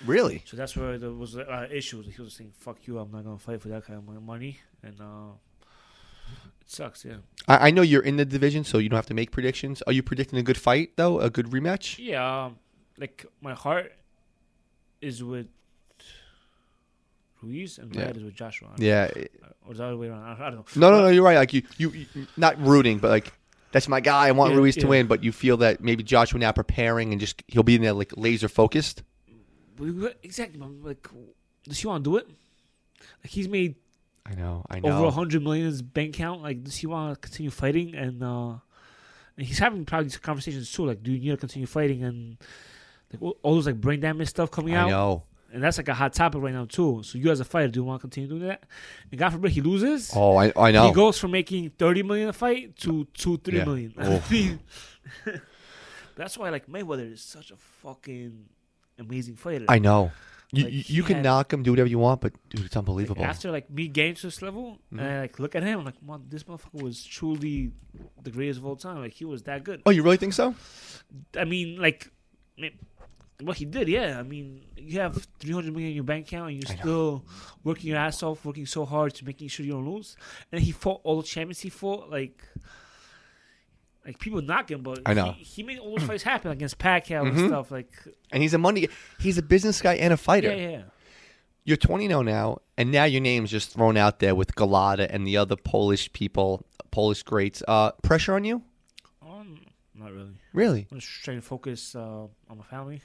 Really? 0.05 0.41
So 0.45 0.57
that's 0.57 0.75
where 0.75 0.97
there 0.97 1.11
was 1.11 1.37
uh, 1.37 1.67
issues. 1.71 2.13
He 2.13 2.21
was 2.21 2.33
saying, 2.33 2.51
"Fuck 2.59 2.87
you, 2.87 2.99
I'm 2.99 3.09
not 3.11 3.23
gonna 3.23 3.37
fight 3.37 3.61
for 3.61 3.69
that 3.69 3.85
kind 3.85 3.99
of 3.99 4.21
money," 4.23 4.59
and 4.81 4.99
uh, 4.99 5.31
it 6.61 6.69
sucks. 6.69 7.05
Yeah. 7.05 7.17
I, 7.47 7.67
I 7.67 7.71
know 7.71 7.81
you're 7.83 8.03
in 8.03 8.17
the 8.17 8.25
division, 8.25 8.63
so 8.65 8.79
you 8.79 8.89
don't 8.89 8.97
have 8.97 9.05
to 9.07 9.13
make 9.13 9.31
predictions. 9.31 9.81
Are 9.83 9.93
you 9.93 10.03
predicting 10.03 10.39
a 10.39 10.43
good 10.43 10.57
fight 10.57 10.91
though? 10.97 11.19
A 11.21 11.29
good 11.29 11.47
rematch? 11.47 11.97
Yeah, 12.03 12.45
um, 12.45 12.57
like 12.97 13.25
my 13.41 13.53
heart 13.53 13.91
is 15.01 15.23
with 15.23 15.47
Ruiz 17.41 17.77
and 17.77 17.93
my 17.93 18.01
Yeah. 18.01 18.07
head 18.07 18.17
is 18.17 18.23
with 18.23 18.35
Joshua. 18.35 18.69
Yeah. 18.77 19.09
Or 19.65 19.71
is 19.73 19.77
that 19.77 19.77
the 19.77 19.83
other 19.85 19.97
way 19.97 20.07
around? 20.07 20.41
I, 20.41 20.49
don't 20.49 20.55
know. 20.55 20.65
No, 20.89 20.91
no, 20.91 21.01
no. 21.03 21.07
You're 21.09 21.23
right. 21.23 21.37
Like 21.37 21.53
you, 21.53 21.63
you, 21.77 21.89
you 21.91 22.27
not 22.37 22.59
rooting, 22.61 22.99
but 22.99 23.09
like 23.09 23.33
that's 23.71 23.87
my 23.87 23.99
guy. 23.99 24.27
I 24.27 24.31
want 24.31 24.51
Yeah, 24.53 24.59
Ruiz 24.59 24.75
to 24.75 24.81
yeah. 24.81 24.87
win, 24.87 25.07
but 25.07 25.23
you 25.23 25.31
feel 25.31 25.57
that 25.57 25.81
maybe 25.83 26.03
Joshua 26.03 26.39
now 26.39 26.51
preparing 26.51 27.11
and 27.11 27.19
just 27.19 27.43
he'll 27.47 27.63
be 27.63 27.75
in 27.75 27.81
there 27.81 27.93
like 27.93 28.13
laser 28.15 28.47
focused. 28.47 29.03
Exactly. 30.21 30.59
Like, 30.81 31.07
does 31.67 31.79
he 31.79 31.87
want 31.87 32.03
to 32.03 32.09
do 32.11 32.17
it? 32.17 32.27
Like 33.23 33.31
he's 33.31 33.49
made 33.49 33.75
I 34.25 34.35
know. 34.35 34.63
I 34.69 34.79
know 34.79 34.97
over 34.99 35.05
a 35.07 35.11
hundred 35.11 35.43
million 35.43 35.65
in 35.65 35.71
his 35.71 35.81
bank 35.81 36.15
account. 36.15 36.41
Like, 36.41 36.63
does 36.63 36.75
he 36.77 36.87
want 36.87 37.13
to 37.13 37.19
continue 37.19 37.51
fighting? 37.51 37.93
And 37.93 38.23
uh, 38.23 38.51
and 39.35 39.45
he's 39.45 39.59
having 39.59 39.83
probably 39.83 40.05
these 40.05 40.17
conversations 40.17 40.71
too. 40.71 40.85
Like, 40.85 41.03
do 41.03 41.11
you 41.11 41.19
need 41.19 41.31
to 41.31 41.37
continue 41.37 41.65
fighting? 41.65 42.03
And 42.03 42.37
like 43.13 43.35
all, 43.43 43.55
those 43.55 43.65
like 43.67 43.79
brain 43.79 43.99
damage 43.99 44.27
stuff 44.29 44.51
coming 44.51 44.75
I 44.75 44.81
out. 44.81 44.89
know. 44.89 45.23
And 45.53 45.61
that's 45.63 45.77
like 45.77 45.87
a 45.87 45.93
hot 45.93 46.13
topic 46.13 46.41
right 46.41 46.53
now 46.53 46.65
too. 46.65 47.01
So 47.03 47.17
you 47.19 47.29
as 47.29 47.39
a 47.39 47.45
fighter, 47.45 47.67
do 47.67 47.79
you 47.81 47.83
want 47.83 47.99
to 47.99 48.01
continue 48.01 48.27
doing 48.27 48.41
that? 48.47 48.63
And 49.11 49.19
God 49.19 49.31
forbid 49.33 49.51
he 49.51 49.61
loses. 49.61 50.11
Oh, 50.15 50.35
I, 50.35 50.51
I 50.55 50.71
know. 50.71 50.87
He 50.87 50.93
goes 50.93 51.19
from 51.19 51.29
making 51.29 51.69
thirty 51.77 52.01
million 52.01 52.29
a 52.29 52.33
fight 52.33 52.75
to 52.77 53.05
two, 53.13 53.37
three 53.37 53.59
Yeah. 53.59 53.65
million. 53.65 53.93
I 53.99 54.19
mean, 54.31 54.59
that's 56.15 56.37
why 56.37 56.49
like 56.49 56.67
Mayweather 56.67 57.11
is 57.13 57.21
such 57.21 57.51
a 57.51 57.55
fucking 57.55 58.45
amazing 58.99 59.35
fighter. 59.35 59.65
I 59.69 59.79
know. 59.79 60.11
You, 60.51 60.65
Like, 60.65 60.73
you, 60.73 60.83
you 60.87 61.03
can 61.03 61.15
had- 61.17 61.23
knock 61.23 61.51
him, 61.53 61.63
do 61.63 61.71
whatever 61.71 61.89
you 61.89 61.97
want, 61.97 62.21
but 62.21 62.33
dude, 62.49 62.65
it's 62.65 62.75
Like, 62.75 62.81
unbelievable. 62.81 63.23
after 63.23 63.49
like 63.51 63.69
me 63.71 63.87
getting 63.87 64.13
to 64.15 64.27
this 64.27 64.41
level, 64.41 64.77
Mhm. 64.93 64.99
and 64.99 65.01
I 65.01 65.19
like 65.21 65.39
look 65.39 65.55
at 65.55 65.63
him, 65.63 65.79
I'm 65.79 65.85
like, 65.85 66.01
man, 66.03 66.23
this 66.29 66.43
motherfucker 66.43 66.81
was 66.83 67.03
truly 67.03 67.71
the 68.21 68.29
greatest 68.29 68.59
of 68.59 68.65
all 68.65 68.75
time. 68.75 68.99
Like 68.99 69.13
he 69.13 69.25
was 69.25 69.43
that 69.43 69.63
good. 69.63 69.81
oh, 69.85 69.89
you 69.91 70.03
really 70.03 70.17
think 70.17 70.33
so? 70.33 70.53
I 71.37 71.45
mean, 71.45 71.79
like, 71.81 72.11
I 72.57 72.61
mean, 72.61 72.71
what 73.45 73.57
he 73.57 73.65
did, 73.65 73.87
yeah. 73.87 74.19
I 74.19 74.23
mean, 74.23 74.61
you 74.77 74.99
have 74.99 75.27
300 75.39 75.71
million 75.71 75.89
in 75.91 75.95
your 75.95 76.03
bank 76.03 76.27
account, 76.27 76.51
and 76.51 76.57
you're 76.63 76.71
I 76.71 76.75
know. 76.75 76.81
still 76.81 77.25
working 77.63 77.89
your 77.89 77.97
ass 77.97 78.21
off, 78.23 78.43
working 78.45 78.65
so 78.65 78.85
hard 78.85 79.13
to 79.15 79.25
making 79.25 79.47
sure 79.49 79.65
you 79.65 79.73
don't 79.73 79.87
lose. 79.89 80.15
And 80.51 80.61
he 80.61 80.71
fought 80.71 81.01
all 81.03 81.17
the 81.21 81.27
champions 81.27 81.59
he 81.59 81.69
fought, 81.69 82.09
like. 82.09 82.41
Like 84.05 84.19
people 84.19 84.41
knock 84.41 84.69
him, 84.69 84.81
but 84.81 84.99
I 85.05 85.13
know. 85.13 85.31
He, 85.31 85.43
he 85.45 85.63
made 85.63 85.79
all 85.79 85.95
those 85.97 86.05
fights 86.05 86.23
happen 86.23 86.51
against 86.51 86.77
Pacquiao 86.77 87.23
Mhm. 87.23 87.29
and 87.37 87.47
stuff. 87.47 87.71
Like, 87.71 87.89
And 88.33 88.41
he's 88.43 88.53
a 88.53 88.57
money. 88.57 88.89
He's 89.19 89.37
a 89.37 89.41
business 89.41 89.81
guy 89.81 89.93
and 89.95 90.11
a 90.11 90.17
fighter. 90.17 90.49
yeah, 90.53 90.69
yeah. 90.69 90.81
You're 91.63 91.77
20 91.77 92.09
now, 92.09 92.21
now, 92.21 92.57
and 92.77 92.91
now 92.91 93.05
your 93.05 93.21
name's 93.21 93.49
just 93.49 93.71
thrown 93.71 93.95
out 93.95 94.19
there 94.19 94.35
with 94.35 94.55
Golota 94.55 95.07
and 95.09 95.25
the 95.25 95.37
other 95.37 95.55
Polish 95.55 96.11
people, 96.11 96.65
Polish 96.91 97.23
greats. 97.23 97.63
Uh, 97.65 97.91
pressure 98.03 98.33
on 98.35 98.43
you? 98.43 98.61
Um, 99.25 99.61
not 99.95 100.11
really. 100.11 100.33
Really? 100.53 100.87
I'm 100.91 100.99
just 100.99 101.23
trying 101.23 101.37
to 101.37 101.45
focus 101.45 101.95
uh, 101.95 102.27
on 102.49 102.57
my 102.57 102.63
family, 102.63 103.01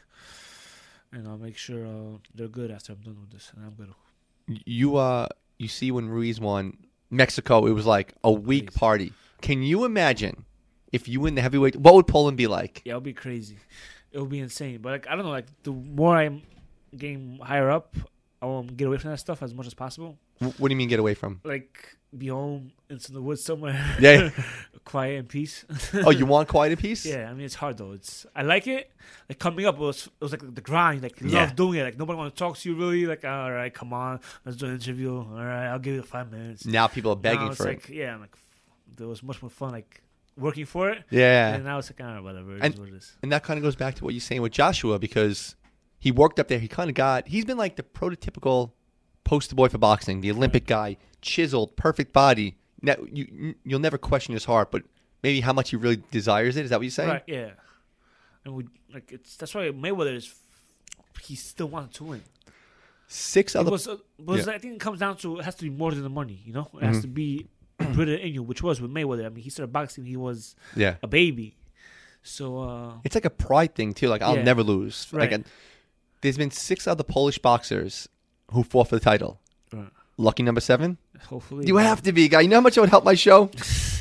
and 1.12 1.26
I'll 1.26 1.38
make 1.38 1.56
sure 1.56 1.86
uh, 1.86 2.18
they're 2.34 2.48
good 2.48 2.70
after 2.70 2.92
I'm 2.92 3.00
done 3.00 3.16
with 3.20 3.30
this, 3.30 3.50
and 3.56 3.64
I'm 3.64 3.72
good. 3.72 3.92
You 4.64 4.96
uh, 4.96 5.28
you 5.58 5.68
see 5.68 5.90
when 5.90 6.08
Ruiz 6.08 6.40
won 6.40 6.76
Mexico, 7.10 7.66
it 7.66 7.72
was 7.72 7.86
like 7.86 8.14
a 8.22 8.30
week 8.32 8.68
Crazy. 8.68 8.78
party. 8.78 9.12
Can 9.40 9.62
you 9.62 9.84
imagine 9.84 10.44
if 10.92 11.08
you 11.08 11.20
win 11.20 11.34
the 11.34 11.42
heavyweight? 11.42 11.76
What 11.76 11.94
would 11.94 12.06
Poland 12.06 12.36
be 12.36 12.46
like? 12.46 12.82
Yeah, 12.84 12.92
it'll 12.92 13.00
be 13.00 13.12
crazy. 13.12 13.58
It'll 14.12 14.26
be 14.26 14.40
insane. 14.40 14.80
But 14.80 14.92
like, 14.92 15.06
I 15.08 15.16
don't 15.16 15.24
know. 15.24 15.30
Like, 15.30 15.46
the 15.62 15.72
more 15.72 16.16
I'm 16.16 16.42
getting 16.96 17.38
higher 17.42 17.70
up, 17.70 17.96
I 18.42 18.46
want 18.46 18.68
to 18.68 18.74
get 18.74 18.88
away 18.88 18.98
from 18.98 19.10
that 19.10 19.18
stuff 19.18 19.42
as 19.42 19.54
much 19.54 19.66
as 19.66 19.74
possible. 19.74 20.18
What 20.38 20.56
do 20.58 20.70
you 20.70 20.76
mean 20.76 20.88
get 20.88 21.00
away 21.00 21.14
from? 21.14 21.40
Like, 21.44 21.96
be 22.16 22.28
home 22.28 22.72
into 22.88 23.12
the 23.12 23.20
woods 23.20 23.42
somewhere. 23.44 23.84
Yeah. 24.00 24.30
quiet 24.84 25.18
and 25.18 25.28
peace. 25.28 25.66
oh, 25.94 26.10
you 26.10 26.24
want 26.24 26.48
quiet 26.48 26.72
and 26.72 26.80
peace? 26.80 27.04
Yeah, 27.04 27.28
I 27.30 27.34
mean 27.34 27.44
it's 27.44 27.54
hard 27.56 27.76
though. 27.76 27.92
It's 27.92 28.24
I 28.34 28.42
like 28.42 28.66
it. 28.66 28.90
Like 29.28 29.38
coming 29.38 29.66
up, 29.66 29.74
it 29.74 29.80
was 29.80 30.06
it 30.06 30.12
was 30.24 30.32
like 30.32 30.54
the 30.54 30.62
grind. 30.62 31.02
Like 31.02 31.20
you 31.20 31.28
Yeah. 31.28 31.40
love 31.44 31.56
doing 31.56 31.78
it. 31.80 31.84
Like 31.84 31.98
nobody 31.98 32.16
want 32.16 32.34
to 32.34 32.38
talk 32.38 32.56
to 32.56 32.68
you 32.70 32.74
really. 32.74 33.04
Like 33.06 33.24
all 33.24 33.52
right, 33.52 33.72
come 33.72 33.92
on, 33.92 34.20
let's 34.46 34.56
do 34.56 34.66
an 34.66 34.72
interview. 34.72 35.14
All 35.16 35.26
right, 35.34 35.66
I'll 35.68 35.78
give 35.78 35.94
you 35.94 36.02
five 36.02 36.30
minutes. 36.32 36.64
Now 36.64 36.86
people 36.86 37.12
are 37.12 37.16
begging 37.16 37.52
for 37.52 37.64
like, 37.64 37.90
it. 37.90 37.96
Yeah, 37.96 38.14
I'm 38.14 38.20
like 38.20 38.36
there 38.96 39.06
was 39.08 39.22
much 39.22 39.42
more 39.42 39.50
fun. 39.50 39.72
Like 39.72 40.02
working 40.38 40.64
for 40.64 40.88
it. 40.90 41.04
Yeah. 41.10 41.54
And 41.54 41.64
now 41.64 41.78
it's 41.78 41.90
like 41.90 42.00
right, 42.00 42.20
whatever. 42.20 42.56
It 42.56 42.62
And- 42.62 42.74
is 42.74 42.80
what 42.80 42.88
it 42.88 42.94
is. 42.94 43.16
And 43.22 43.30
that 43.32 43.42
kind 43.42 43.58
of 43.58 43.62
goes 43.64 43.76
back 43.76 43.96
to 43.96 44.04
what 44.04 44.14
you're 44.14 44.20
saying 44.20 44.40
with 44.40 44.52
Joshua 44.52 44.98
because 44.98 45.56
he 45.98 46.10
worked 46.12 46.38
up 46.40 46.48
there. 46.48 46.60
He 46.60 46.68
kind 46.68 46.88
of 46.88 46.94
got, 46.94 47.26
he's 47.28 47.44
been 47.44 47.58
like 47.58 47.76
the 47.76 47.82
prototypical 47.82 48.70
poster 49.28 49.54
boy 49.54 49.68
for 49.68 49.78
boxing, 49.78 50.22
the 50.22 50.30
Olympic 50.30 50.66
guy, 50.66 50.96
chiseled, 51.20 51.76
perfect 51.76 52.12
body. 52.12 52.56
Now, 52.80 52.96
you, 53.12 53.54
you'll 53.64 53.78
never 53.80 53.98
question 53.98 54.32
his 54.32 54.46
heart, 54.46 54.70
but 54.70 54.82
maybe 55.22 55.40
how 55.40 55.52
much 55.52 55.70
he 55.70 55.76
really 55.76 56.00
desires 56.10 56.56
it. 56.56 56.64
Is 56.64 56.70
that 56.70 56.78
what 56.78 56.84
you're 56.84 56.90
saying? 56.90 57.10
Right. 57.10 57.22
Yeah. 57.26 57.50
And 58.44 58.54
we 58.54 58.64
like 58.94 59.12
it's 59.12 59.36
that's 59.36 59.54
why 59.54 59.64
Mayweather 59.70 60.14
is. 60.14 60.34
He 61.22 61.34
still 61.34 61.68
wants 61.68 61.98
to 61.98 62.04
win. 62.04 62.22
Six 63.08 63.54
It 63.54 63.58
other. 63.58 63.70
was, 63.70 63.86
uh, 63.88 63.96
was 64.18 64.46
Yeah. 64.46 64.52
I 64.54 64.58
think 64.58 64.74
it 64.74 64.80
comes 64.80 65.00
down 65.00 65.16
to 65.18 65.38
it 65.40 65.44
has 65.44 65.56
to 65.56 65.62
be 65.64 65.70
more 65.70 65.90
than 65.90 66.02
the 66.02 66.08
money, 66.08 66.40
you 66.46 66.52
know. 66.54 66.68
It 66.80 66.84
has 66.84 66.98
Mhm. 66.98 67.02
to 67.02 67.08
be 67.08 67.46
rooted 67.96 68.20
in 68.20 68.32
you, 68.34 68.42
which 68.42 68.62
was 68.62 68.80
with 68.80 68.90
Mayweather. 68.90 69.26
I 69.26 69.28
mean, 69.28 69.44
he 69.44 69.50
started 69.50 69.72
boxing. 69.72 70.04
He 70.06 70.16
was 70.16 70.54
yeah. 70.76 70.96
a 71.02 71.06
baby, 71.06 71.56
so 72.22 72.60
uh, 72.62 72.92
It's 73.04 73.14
like 73.14 73.24
a 73.24 73.30
pride 73.30 73.74
thing, 73.74 73.92
too. 73.94 74.08
Like, 74.08 74.22
I'll 74.22 74.36
Yeah. 74.36 74.42
never 74.52 74.62
lose. 74.62 75.06
Like, 75.12 75.30
Right. 75.32 75.40
uh, 75.40 75.48
there's 76.22 76.38
been 76.38 76.50
six 76.50 76.86
other 76.86 77.04
Polish 77.04 77.38
boxers 77.38 78.08
who 78.52 78.62
fought 78.62 78.88
for 78.88 78.96
the 78.96 79.00
title. 79.00 79.40
Right. 79.72 79.88
Lucky 80.16 80.42
number 80.42 80.60
seven? 80.60 80.98
hopefully 81.26 81.66
You 81.66 81.76
have 81.76 82.02
to 82.02 82.12
be, 82.12 82.28
guy. 82.28 82.40
You 82.40 82.48
know 82.48 82.56
how 82.56 82.60
much 82.62 82.76
it 82.76 82.80
would 82.80 82.90
help 82.90 83.04
my 83.04 83.14
show? 83.14 83.50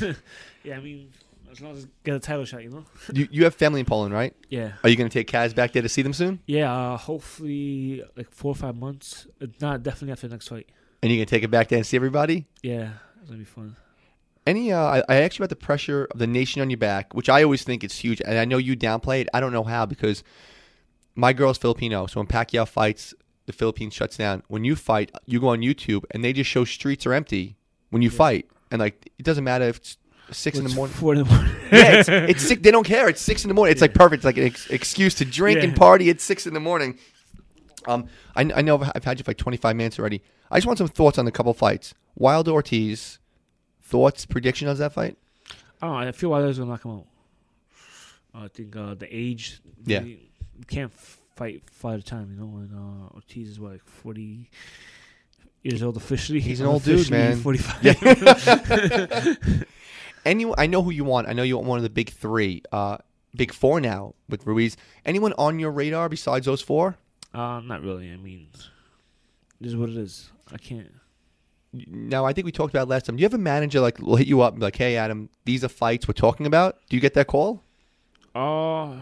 yeah, 0.64 0.76
I 0.76 0.80
mean, 0.80 1.12
as 1.50 1.60
long 1.60 1.76
as 1.76 1.84
I 1.84 1.88
get 2.04 2.14
a 2.16 2.18
title 2.20 2.44
shot, 2.44 2.62
you 2.62 2.70
know. 2.70 2.84
you, 3.12 3.28
you 3.30 3.44
have 3.44 3.54
family 3.54 3.80
in 3.80 3.86
Poland, 3.86 4.12
right? 4.12 4.34
Yeah, 4.48 4.72
Are 4.82 4.88
you 4.90 4.96
going 4.96 5.08
to 5.08 5.12
take 5.14 5.30
Kaz 5.30 5.54
back 5.54 5.72
there 5.72 5.82
to 5.82 5.88
see 5.88 6.02
them 6.02 6.12
soon? 6.12 6.40
yeah. 6.46 6.72
Uh, 6.74 6.96
hopefully, 6.96 8.02
like 8.16 8.30
four 8.30 8.50
or 8.52 8.54
five 8.56 8.76
months. 8.76 9.26
If 9.40 9.60
not 9.60 9.82
definitely 9.82 10.12
after 10.12 10.26
the 10.28 10.34
next 10.34 10.48
fight. 10.48 10.68
And 11.02 11.12
you're 11.12 11.18
going 11.18 11.26
to 11.26 11.30
take 11.30 11.44
it 11.44 11.50
back 11.50 11.68
there 11.68 11.76
and 11.76 11.86
see 11.86 11.96
everybody? 11.96 12.46
Yeah, 12.62 12.90
it's 13.20 13.28
gonna 13.28 13.38
be 13.38 13.44
fun. 13.44 13.76
Any, 14.46 14.72
uh, 14.72 14.80
I, 14.80 15.02
I 15.08 15.16
asked 15.22 15.38
you 15.38 15.42
about 15.44 15.50
the 15.50 15.56
pressure 15.56 16.08
of 16.10 16.18
the 16.18 16.26
nation 16.26 16.60
on 16.62 16.70
your 16.70 16.78
back, 16.78 17.14
which 17.14 17.28
I 17.28 17.42
always 17.44 17.62
think 17.62 17.84
is 17.84 17.96
huge, 17.96 18.20
and 18.24 18.36
I 18.38 18.44
know 18.46 18.56
you 18.56 18.76
downplay 18.76 19.20
it. 19.20 19.28
I 19.34 19.38
don't 19.40 19.52
know 19.52 19.62
how 19.62 19.84
because 19.86 20.24
my 21.14 21.32
girl's 21.34 21.58
Filipino, 21.58 22.06
so 22.06 22.18
when 22.18 22.26
Pacquiao 22.26 22.66
fights, 22.66 23.14
the 23.48 23.52
Philippines 23.52 23.94
shuts 23.94 24.16
down. 24.16 24.44
When 24.46 24.62
you 24.64 24.76
fight, 24.76 25.10
you 25.26 25.40
go 25.40 25.48
on 25.48 25.60
YouTube 25.62 26.04
and 26.12 26.22
they 26.24 26.32
just 26.32 26.48
show 26.48 26.64
streets 26.64 27.04
are 27.06 27.12
empty 27.12 27.56
when 27.90 28.02
you 28.02 28.10
Yeah. 28.10 28.16
fight, 28.16 28.50
and 28.70 28.78
like 28.78 29.10
it 29.18 29.24
doesn't 29.24 29.42
matter 29.42 29.64
if 29.64 29.78
it's 29.78 29.96
six 30.30 30.56
in 30.58 30.64
the 30.64 30.74
morning. 30.74 30.94
Four 30.94 31.14
in 31.14 31.20
the 31.20 31.24
morning. 31.24 31.50
yeah, 31.72 31.92
it's, 32.00 32.08
it's 32.30 32.42
six. 32.46 32.62
They 32.62 32.70
don't 32.70 32.86
care. 32.86 33.08
It's 33.08 33.20
six 33.20 33.42
in 33.44 33.48
the 33.48 33.54
morning. 33.54 33.72
It's 33.72 33.80
like 33.80 33.94
perfect. 33.94 34.20
It's 34.20 34.24
like 34.26 34.36
an 34.38 34.44
ex- 34.44 34.68
excuse 34.70 35.14
to 35.16 35.24
drink 35.24 35.62
and 35.62 35.74
party 35.74 36.08
at 36.10 36.20
six 36.20 36.46
in 36.46 36.54
the 36.54 36.60
morning. 36.60 36.98
Um, 37.86 38.06
I, 38.36 38.42
I 38.54 38.62
know 38.62 38.78
I've- 38.78 39.00
had 39.04 39.18
you 39.18 39.24
for 39.24 39.30
like 39.30 39.38
25 39.38 39.74
minutes 39.74 39.98
already. 39.98 40.22
I 40.50 40.58
just 40.58 40.66
want 40.66 40.78
some 40.78 40.88
thoughts 40.88 41.16
on 41.18 41.24
the 41.24 41.32
couple 41.32 41.54
fights. 41.54 41.94
Wilder 42.16 42.50
Ortiz, 42.50 43.18
thoughts, 43.82 44.26
prediction 44.26 44.68
on 44.68 44.76
that 44.76 44.92
fight? 44.92 45.16
Oh, 45.80 45.92
I 45.94 46.12
feel 46.12 46.30
Wilder's 46.30 46.58
gonna 46.58 46.70
knock 46.70 46.84
him 46.84 46.90
out. 46.90 47.06
I 48.34 48.48
think 48.48 48.76
uh, 48.76 48.94
the 48.94 49.08
age. 49.10 49.60
Yeah. 49.84 50.02
you 50.02 50.18
can't 50.66 50.92
fight 51.38 51.62
fight 51.70 51.94
at 51.94 52.00
a 52.00 52.02
time, 52.02 52.30
you 52.32 52.36
know. 52.36 52.56
And 52.58 52.74
uh, 52.74 53.14
Ortiz 53.14 53.48
is 53.48 53.60
what, 53.60 53.72
like 53.72 53.84
forty 53.84 54.50
years 55.62 55.82
old 55.82 55.96
officially. 55.96 56.40
He's 56.40 56.60
an 56.60 56.66
old 56.72 56.82
dude, 56.82 57.10
man. 57.10 57.36
Forty-five. 57.36 59.38
Any, 60.24 60.52
I 60.58 60.66
know 60.66 60.82
who 60.82 60.90
you 60.90 61.04
want. 61.04 61.28
I 61.28 61.32
know 61.32 61.42
you 61.42 61.56
want 61.56 61.68
one 61.68 61.78
of 61.78 61.84
the 61.84 61.90
big 61.90 62.10
three, 62.10 62.62
uh, 62.72 62.98
big 63.34 63.52
four 63.52 63.80
now 63.80 64.14
with 64.28 64.46
Ruiz. 64.46 64.76
Anyone 65.06 65.32
on 65.38 65.58
your 65.58 65.70
radar 65.70 66.08
besides 66.08 66.46
those 66.46 66.60
four? 66.60 66.96
uh, 67.32 67.60
not 67.60 67.82
really. 67.82 68.12
I 68.12 68.16
mean, 68.16 68.48
this 69.60 69.70
is 69.70 69.76
what 69.76 69.90
it 69.90 69.96
is. 69.96 70.30
I 70.52 70.58
can't. 70.58 70.92
Now, 71.72 72.24
I 72.24 72.32
think 72.32 72.46
we 72.46 72.52
talked 72.52 72.74
about 72.74 72.88
last 72.88 73.06
time. 73.06 73.16
Do 73.16 73.20
you 73.20 73.26
have 73.26 73.34
a 73.34 73.38
manager 73.38 73.80
like 73.80 73.98
will 74.00 74.16
hit 74.16 74.26
you 74.26 74.40
up 74.40 74.54
and 74.54 74.60
be 74.60 74.66
like, 74.66 74.76
"Hey, 74.76 74.96
Adam, 74.96 75.28
these 75.44 75.62
are 75.62 75.68
fights 75.68 76.08
we're 76.08 76.14
talking 76.14 76.46
about"? 76.46 76.78
Do 76.88 76.96
you 76.96 77.00
get 77.00 77.14
that 77.14 77.28
call? 77.28 77.62
Uh, 78.34 78.96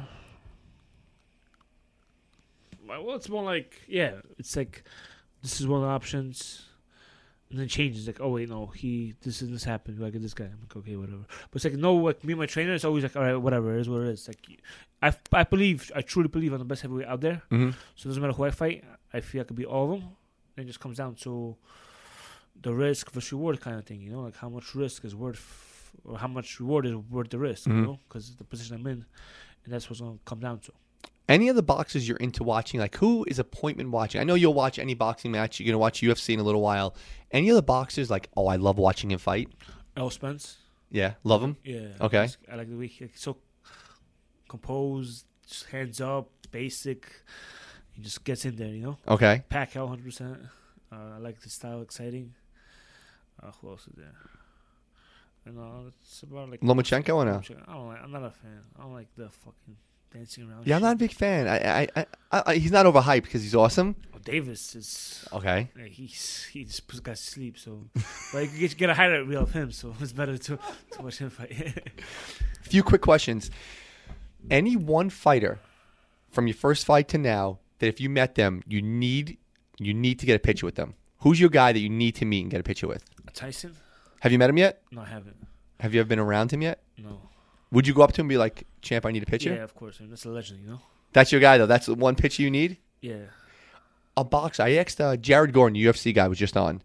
well, 2.89 3.17
it's 3.17 3.29
more 3.29 3.43
like 3.45 3.83
yeah, 3.89 4.21
it's 4.39 4.57
like 4.57 4.85
this 5.43 5.61
is 5.61 5.67
one 5.67 5.81
of 5.83 5.87
the 5.87 5.93
options, 5.93 6.67
and 7.51 7.59
then 7.59 7.69
changes. 7.69 8.07
Like, 8.07 8.21
oh 8.21 8.31
wait, 8.31 8.49
no, 8.49 8.67
he 8.67 9.15
this 9.23 9.41
and 9.43 9.53
this 9.55 9.65
happened. 9.65 9.99
Like 10.01 10.15
this 10.15 10.35
guy, 10.35 10.45
I'm 10.45 10.59
like 10.63 10.77
okay, 10.77 10.97
whatever. 10.97 11.25
But 11.51 11.57
it's 11.57 11.65
like 11.65 11.75
no, 11.75 11.95
like 11.95 12.25
me 12.25 12.33
and 12.33 12.41
my 12.41 12.47
trainer 12.47 12.75
is 12.75 12.85
always 12.85 13.03
like, 13.03 13.17
all 13.17 13.23
right, 13.23 13.37
whatever, 13.37 13.77
it 13.77 13.81
is 13.81 13.89
what 13.89 14.03
it 14.03 14.09
is. 14.09 14.29
Like, 14.29 14.61
I 15.03 15.13
I 15.33 15.45
believe, 15.45 15.91
I 15.95 16.03
truly 16.03 16.29
believe 16.29 16.53
I'm 16.53 16.59
the 16.59 16.65
best 16.65 16.83
heavyweight 16.83 17.07
out 17.09 17.21
there. 17.21 17.43
Mm-hmm. 17.51 17.71
So 17.97 18.07
it 18.07 18.09
doesn't 18.11 18.23
matter 18.23 18.33
who 18.35 18.45
I 18.45 18.51
fight, 18.51 18.85
I 19.13 19.21
feel 19.21 19.41
I 19.43 19.45
could 19.45 19.57
beat 19.57 19.67
all 19.67 19.93
of 19.93 20.01
them. 20.01 20.09
Then 20.55 20.65
it 20.65 20.69
just 20.69 20.81
comes 20.81 20.97
down 20.97 21.15
to 21.17 21.57
the 22.63 22.73
risk 22.75 23.11
versus 23.13 23.33
reward 23.33 23.61
kind 23.61 23.77
of 23.79 23.85
thing, 23.85 24.01
you 24.01 24.11
know, 24.11 24.23
like 24.23 24.37
how 24.37 24.49
much 24.49 24.75
risk 24.75 25.05
is 25.05 25.15
worth, 25.15 25.93
or 26.05 26.19
how 26.19 26.29
much 26.29 26.59
reward 26.61 26.87
is 26.87 26.95
worth 26.95 27.29
the 27.29 27.39
risk, 27.39 27.69
Mhm. 27.69 27.75
you 27.77 27.83
know, 27.83 28.01
because 28.09 28.35
the 28.37 28.45
position 28.45 28.77
I'm 28.77 28.87
in, 28.87 29.05
and 29.65 29.73
that's 29.75 29.91
what's 29.91 30.01
gonna 30.01 30.19
come 30.25 30.41
down 30.41 30.61
to. 30.61 30.73
Any 31.29 31.49
of 31.49 31.57
the 31.57 31.63
boxes 31.63 32.07
you're 32.07 32.19
into 32.19 32.45
watching, 32.45 32.79
like 32.79 32.97
who 32.97 33.25
is 33.29 33.39
appointment 33.39 33.91
watching? 33.91 34.21
I 34.21 34.25
know 34.25 34.35
you'll 34.35 34.55
watch 34.55 34.79
any 34.79 34.95
boxing 34.95 35.33
match. 35.33 35.59
You're 35.59 35.67
gonna 35.67 35.79
watch 35.79 36.01
UFC 36.01 36.35
in 36.35 36.41
a 36.41 36.45
little 36.45 36.61
while. 36.63 36.95
Any 37.33 37.49
of 37.49 37.57
the 37.57 37.63
boxers, 37.63 38.11
like, 38.11 38.29
oh, 38.37 38.47
I 38.47 38.57
love 38.57 38.79
watching 38.79 39.11
him 39.11 39.19
fight. 39.19 39.49
Errol 39.97 40.11
Spence, 40.11 40.59
Yeah, 40.91 41.15
love 41.25 41.43
him. 41.43 41.57
yeah, 41.65 41.89
Okay. 42.01 42.29
I 42.51 42.55
like 42.55 42.69
the 42.71 42.77
way 42.77 42.87
he's 42.87 43.11
so 43.17 43.39
composed, 44.49 45.27
hands 45.71 46.01
up, 46.01 46.31
basic. 46.51 47.11
He 47.93 48.03
just 48.03 48.23
gets 48.25 48.45
in 48.45 48.57
there, 48.57 48.69
you 48.69 48.83
know. 48.83 48.99
Okay. 49.09 49.43
Pacquiao, 49.51 49.89
hundred 49.89 50.05
percent. 50.05 50.39
Uh, 50.93 51.15
I 51.17 51.19
like 51.19 51.41
the 51.41 51.51
style, 51.51 51.83
exciting. 51.83 52.35
Uh, 53.43 53.51
who 53.61 53.71
else 53.71 53.87
is 53.89 53.95
there? 53.97 54.15
You 55.47 55.53
know, 55.53 55.87
it's 56.01 56.23
about 56.23 56.51
like 56.51 56.61
Lomachenko 56.61 57.15
or 57.17 57.25
no? 57.25 57.41
I 57.69 57.73
don't 57.73 57.87
like. 57.89 58.03
I'm 58.03 58.13
not 58.13 58.25
a 58.25 58.31
fan. 58.31 58.61
I 58.79 58.83
don't 58.83 58.93
like 58.93 59.09
the 59.17 59.29
fucking 59.31 59.77
dancing 60.17 60.49
around. 60.49 60.67
Yeah, 60.67 60.77
I'm 60.77 60.81
shit. 60.81 60.85
not 60.85 60.93
a 60.93 60.99
big 60.99 61.13
fan. 61.13 61.49
I, 61.49 61.57
I, 61.83 61.89
I, 62.33 62.43
I, 62.47 62.55
he's 62.57 62.73
not 62.73 62.87
overhyped 62.87 63.25
because 63.25 63.43
he's 63.43 63.55
awesome. 63.55 63.97
Oh, 64.15 64.19
Davis 64.25 64.75
is. 64.75 65.27
Okay. 65.33 65.71
He's 65.91 66.45
he 66.45 66.65
just 66.65 66.87
puts 66.87 67.01
guys 67.01 67.25
to 67.25 67.31
sleep. 67.31 67.59
So, 67.59 67.85
but 68.33 68.53
you 68.53 68.61
get, 68.61 68.77
get 68.77 68.91
a 68.91 68.95
highlight 68.95 69.27
reel 69.27 69.43
of 69.43 69.53
him. 69.53 69.71
So 69.73 69.95
it's 70.01 70.13
better 70.13 70.39
to 70.39 70.59
to 70.93 71.03
watch 71.03 71.19
him 71.19 71.31
fight. 71.31 71.53
Few 72.63 72.83
quick 72.83 73.03
questions. 73.03 73.51
Any 74.51 74.77
one 74.77 75.11
fighter 75.11 75.59
from 76.31 76.47
your 76.47 76.55
first 76.55 76.87
fight 76.87 77.09
to 77.09 77.19
now 77.19 77.59
that 77.79 77.89
if 77.89 78.01
you 78.01 78.09
met 78.09 78.35
them, 78.35 78.63
you 78.67 78.81
need 78.83 79.39
you 79.79 79.93
need 79.93 80.19
to 80.21 80.27
get 80.27 80.37
a 80.37 80.39
picture 80.39 80.67
with 80.67 80.77
them. 80.77 80.95
Who's 81.21 81.41
your 81.41 81.51
guy 81.51 81.73
that 81.73 81.81
you 81.81 81.89
need 81.91 82.15
to 82.17 82.25
meet 82.25 82.43
and 82.43 82.51
get 82.51 82.61
a 82.61 82.63
picture 82.63 82.87
with? 82.87 83.05
Tyson? 83.33 83.75
Have 84.21 84.33
you 84.33 84.39
met 84.39 84.49
him 84.51 84.59
yet? 84.59 84.83
No, 84.91 85.03
I 85.03 85.07
haven't. 85.07 85.37
Have 85.81 85.93
you 85.93 86.01
ever 86.01 86.09
been 86.09 86.19
around 86.19 86.53
him 86.53 86.63
yet? 86.63 86.83
No. 86.97 87.21
Would 87.73 87.87
you 87.87 87.95
go 87.95 88.03
up 88.03 88.13
to 88.13 88.21
him 88.21 88.25
and 88.25 88.29
be 88.31 88.37
like, 88.39 88.67
"Champ, 88.83 89.05
I 89.07 89.11
need 89.11 89.23
a 89.23 89.27
picture"? 89.27 89.55
Yeah, 89.55 89.63
of 89.65 89.75
course. 89.75 89.99
That's 90.01 90.25
a 90.25 90.29
legend, 90.31 90.61
you 90.63 90.71
know. 90.71 90.81
That's 91.13 91.33
your 91.33 91.41
guy 91.41 91.59
though. 91.59 91.67
That's 91.67 91.87
the 91.87 91.95
one 91.95 92.15
picture 92.15 92.43
you 92.43 92.51
need. 92.51 92.77
Yeah. 93.01 93.25
a 94.17 94.25
boxer. 94.25 94.63
I 94.65 94.75
asked 94.77 95.01
uh, 95.01 95.17
Jared 95.17 95.53
Gordon, 95.53 95.77
UFC 95.79 96.15
guy, 96.15 96.29
was 96.29 96.39
just 96.39 96.57
on, 96.57 96.83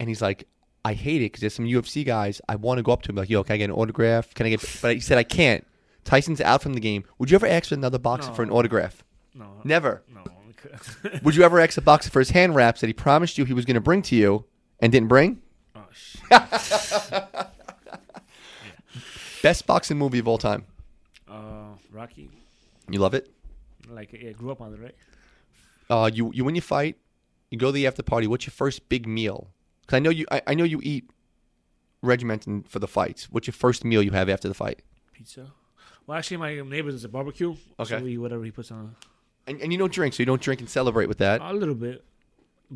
and 0.00 0.08
he's 0.08 0.22
like, 0.22 0.46
"I 0.84 0.94
hate 0.94 1.20
it 1.22 1.26
because 1.26 1.40
there's 1.40 1.54
some 1.54 1.66
UFC 1.66 2.04
guys. 2.04 2.40
I 2.48 2.56
want 2.56 2.78
to 2.78 2.82
go 2.82 2.92
up 2.92 3.02
to 3.02 3.10
him 3.10 3.16
like, 3.16 3.30
yo, 3.30 3.44
can 3.44 3.54
I 3.54 3.56
get 3.58 3.70
an 3.70 3.76
autograph? 3.76 4.32
Can 4.34 4.46
I 4.46 4.50
get?" 4.50 4.78
But 4.80 4.94
he 4.94 5.00
said 5.00 5.18
I 5.18 5.22
can't. 5.24 5.66
Tyson's 6.04 6.40
out 6.40 6.62
from 6.62 6.72
the 6.74 6.80
game. 6.80 7.04
Would 7.18 7.30
you 7.30 7.36
ever 7.36 7.46
ask 7.46 7.70
another 7.70 7.98
boxer 7.98 8.32
for 8.32 8.42
an 8.42 8.50
autograph? 8.50 9.04
No. 9.34 9.60
Never. 9.64 10.02
No. 10.12 10.24
Would 11.22 11.36
you 11.36 11.42
ever 11.44 11.60
ask 11.60 11.76
a 11.76 11.80
boxer 11.80 12.10
for 12.10 12.18
his 12.20 12.30
hand 12.30 12.54
wraps 12.54 12.80
that 12.80 12.86
he 12.88 12.92
promised 12.92 13.38
you 13.38 13.44
he 13.44 13.52
was 13.52 13.64
going 13.64 13.74
to 13.74 13.80
bring 13.80 14.02
to 14.02 14.16
you 14.16 14.44
and 14.80 14.90
didn't 14.92 15.08
bring? 15.08 15.40
oh 15.76 15.80
shit. 15.92 16.22
Best 19.42 19.66
boxing 19.66 19.98
movie 19.98 20.18
of 20.18 20.28
all 20.28 20.38
time. 20.38 20.64
Uh, 21.28 21.74
Rocky. 21.90 22.30
You 22.88 22.98
love 23.00 23.14
it. 23.14 23.30
Like, 23.88 24.12
yeah, 24.12 24.30
grew 24.32 24.52
up 24.52 24.60
on 24.60 24.72
it, 24.74 24.80
right? 24.80 24.94
Uh, 25.90 26.10
you 26.12 26.30
you 26.32 26.44
win 26.44 26.54
your 26.54 26.62
fight. 26.62 26.96
You 27.50 27.58
go 27.58 27.66
to 27.66 27.72
the 27.72 27.86
after 27.86 28.02
party. 28.02 28.26
What's 28.26 28.46
your 28.46 28.52
first 28.52 28.88
big 28.88 29.06
meal? 29.06 29.48
Because 29.82 29.96
I 29.96 29.98
know 29.98 30.10
you 30.10 30.24
I, 30.30 30.42
I 30.46 30.54
know 30.54 30.64
you 30.64 30.80
eat 30.82 31.10
regimented 32.02 32.68
for 32.68 32.78
the 32.78 32.88
fights. 32.88 33.28
What's 33.30 33.46
your 33.46 33.52
first 33.52 33.84
meal 33.84 34.02
you 34.02 34.12
have 34.12 34.28
after 34.28 34.48
the 34.48 34.54
fight? 34.54 34.82
Pizza. 35.12 35.52
Well, 36.06 36.18
actually, 36.18 36.38
my 36.38 36.60
neighbor 36.60 36.90
does 36.90 37.04
a 37.04 37.08
barbecue. 37.08 37.54
Okay. 37.78 37.98
So 37.98 38.04
we 38.04 38.14
eat 38.14 38.18
whatever 38.18 38.44
he 38.44 38.50
puts 38.50 38.70
on. 38.70 38.96
And, 39.46 39.60
and 39.60 39.72
you 39.72 39.78
don't 39.78 39.92
drink, 39.92 40.14
so 40.14 40.20
you 40.20 40.26
don't 40.26 40.40
drink 40.40 40.60
and 40.60 40.70
celebrate 40.70 41.06
with 41.06 41.18
that. 41.18 41.40
A 41.40 41.52
little 41.52 41.74
bit, 41.74 42.04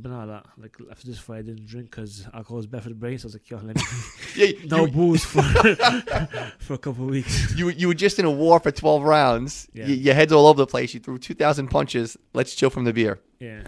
but 0.03 0.11
not 0.11 0.29
lot. 0.29 0.47
Like 0.59 0.77
after 0.91 1.07
this 1.07 1.19
fight, 1.19 1.39
I 1.39 1.43
didn't 1.43 1.67
drink 1.67 1.91
because 1.91 2.27
alcohol 2.35 2.59
is 2.59 2.67
bad 2.67 2.83
for 2.83 2.89
the 2.91 2.95
brain. 2.95 3.19
So 3.19 3.27
I 3.27 3.29
was 3.29 3.35
like, 3.35 3.51
yo, 3.51 3.57
let 3.59 3.77
me 3.77 3.83
Yeah, 4.37 4.67
no 4.67 4.85
you, 4.87 4.93
booze 4.93 5.25
for 5.25 5.43
for 6.59 6.75
a 6.75 6.79
couple 6.79 7.05
of 7.05 7.11
weeks. 7.11 7.55
you 7.57 7.69
you 7.71 7.89
were 7.89 7.95
just 7.95 8.19
in 8.19 8.25
a 8.25 8.31
war 8.31 8.61
for 8.61 8.71
twelve 8.71 9.03
rounds. 9.03 9.69
Yeah. 9.73 9.87
Y- 9.87 9.93
your 9.93 10.15
head's 10.15 10.33
all 10.33 10.47
over 10.47 10.59
the 10.59 10.67
place. 10.67 10.95
You 10.95 11.01
threw 11.01 11.19
two 11.19 11.35
thousand 11.35 11.69
punches. 11.69 12.17
Let's 12.35 12.55
chill 12.55 12.71
from 12.71 12.85
the 12.85 12.93
beer. 12.93 13.19
Yeah. 13.41 13.63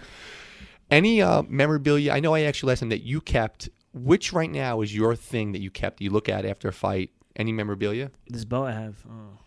Any 0.91 1.21
uh, 1.21 1.43
memorabilia? 1.47 2.11
I 2.13 2.19
know 2.19 2.33
I 2.33 2.41
asked 2.41 2.61
you 2.61 2.67
last 2.67 2.79
time 2.79 2.89
that 2.89 3.03
you 3.03 3.21
kept 3.21 3.69
which 3.93 4.33
right 4.33 4.49
now 4.51 4.81
is 4.81 4.95
your 4.95 5.15
thing 5.15 5.51
that 5.53 5.61
you 5.61 5.71
kept? 5.71 5.99
You 6.01 6.09
look 6.11 6.29
at 6.29 6.45
after 6.45 6.67
a 6.67 6.73
fight. 6.73 7.09
Any 7.35 7.51
memorabilia? 7.51 8.11
This 8.27 8.43
belt 8.43 8.67
I 8.67 8.73
have, 8.73 8.95
oh, 9.09 9.37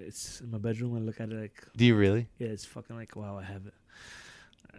it's 0.00 0.40
in 0.40 0.50
my 0.50 0.58
bedroom. 0.58 0.96
I 0.96 1.00
look 1.00 1.20
at 1.20 1.30
it 1.30 1.38
like, 1.40 1.62
Do 1.76 1.84
you 1.84 1.94
really? 1.94 2.28
yeah, 2.38 2.48
it's 2.48 2.64
fucking 2.64 2.96
like, 2.96 3.14
wow, 3.16 3.38
I 3.38 3.42
have 3.44 3.66
it. 3.66 3.74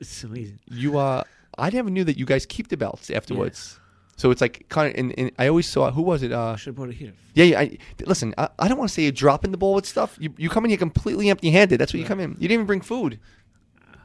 It's, 0.00 0.24
amazing. 0.24 0.58
You 0.70 0.98
uh, 0.98 1.22
I 1.56 1.70
never 1.70 1.90
knew 1.90 2.04
that 2.04 2.18
you 2.18 2.26
guys 2.26 2.46
keep 2.46 2.68
the 2.68 2.76
belts 2.76 3.10
afterwards. 3.10 3.78
So 4.16 4.30
it's 4.32 4.40
like 4.40 4.66
kind 4.68 4.90
of. 4.92 4.98
And, 4.98 5.14
and 5.18 5.30
I 5.38 5.46
always 5.48 5.66
saw 5.68 5.90
who 5.92 6.02
was 6.02 6.22
it? 6.22 6.32
I 6.32 6.34
Uh, 6.34 6.56
should 6.56 6.70
have 6.70 6.76
brought 6.76 6.88
it 6.88 6.96
here. 6.96 7.12
yeah. 7.34 7.44
yeah 7.44 7.60
I, 7.60 7.78
listen, 8.04 8.34
I, 8.36 8.48
I 8.58 8.66
don't 8.68 8.76
want 8.78 8.88
to 8.90 8.94
say 8.94 9.02
you're 9.02 9.12
dropping 9.12 9.52
the 9.52 9.56
ball 9.58 9.74
with 9.74 9.86
stuff. 9.86 10.16
You 10.20 10.34
you 10.36 10.48
come 10.50 10.64
in 10.64 10.70
here 10.70 10.78
completely 10.78 11.30
empty-handed. 11.30 11.78
That's 11.80 11.92
what 11.92 12.00
you 12.00 12.06
come 12.06 12.18
in. 12.20 12.30
You 12.32 12.48
didn't 12.48 12.52
even 12.52 12.66
bring 12.66 12.80
food. 12.80 13.20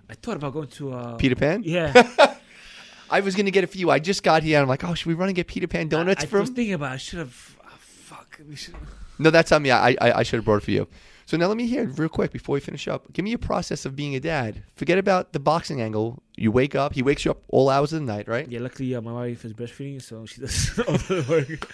I 0.10 0.14
thought 0.16 0.36
about 0.38 0.54
going 0.54 0.68
to 0.68 0.94
uh, 0.94 1.16
Peter 1.16 1.36
Pan. 1.36 1.64
Yeah, 1.66 1.92
I 3.10 3.22
was 3.22 3.36
gonna 3.36 3.50
get 3.52 3.64
it 3.64 3.72
for 3.72 3.78
you. 3.78 3.90
I 3.90 3.98
just 4.00 4.22
got 4.22 4.44
here. 4.44 4.60
I'm 4.62 4.68
like, 4.68 4.84
oh, 4.84 4.94
should 4.94 5.08
we 5.08 5.16
run 5.16 5.30
and 5.30 5.36
get 5.36 5.48
Peter 5.48 5.68
Pan 5.68 5.88
donuts 5.88 6.24
I, 6.24 6.28
I 6.28 6.30
for 6.30 6.40
was 6.42 6.50
him? 6.50 6.56
thinking 6.56 6.74
about. 6.76 6.92
it. 6.92 6.96
I 6.96 6.98
should 6.98 7.20
have. 7.20 7.58
Oh, 7.66 7.70
fuck. 7.80 8.40
We 8.48 8.56
should. 8.56 8.76
No, 9.18 9.30
that's 9.32 9.52
on 9.52 9.62
me. 9.64 9.72
I, 9.72 9.92
I, 10.02 10.20
I 10.20 10.24
should 10.24 10.38
have 10.38 10.46
brought 10.46 10.58
it 10.58 10.64
for 10.64 10.72
you. 10.72 10.88
So 11.34 11.38
now 11.38 11.48
let 11.48 11.58
me 11.58 11.66
hear 11.66 11.86
real 11.88 12.10
quick 12.10 12.32
before 12.32 12.54
we 12.54 12.60
finish 12.60 12.88
up. 12.88 13.12
Give 13.12 13.26
me 13.26 13.34
a 13.34 13.40
process 13.40 13.86
of 13.88 13.96
being 13.96 14.14
a 14.14 14.20
dad. 14.20 14.62
Forget 14.76 15.00
about 15.00 15.34
the 15.34 15.40
boxing 15.40 15.82
angle. 15.82 16.22
You 16.38 16.52
wake 16.52 16.76
up. 16.76 16.94
He 16.94 17.02
wakes 17.02 17.26
you 17.26 17.32
up 17.32 17.42
all 17.48 17.72
hours 17.72 17.92
of 17.92 18.02
the 18.02 18.06
night, 18.06 18.28
right? 18.28 18.48
Yeah, 18.48 18.60
luckily 18.60 18.94
uh, 18.94 19.02
my 19.02 19.14
wife 19.14 19.44
is 19.44 19.52
breastfeeding, 19.52 20.00
so 20.00 20.28
she 20.28 20.42
does 20.42 20.78
all 20.88 20.94
the 20.94 21.26
work. 21.50 21.68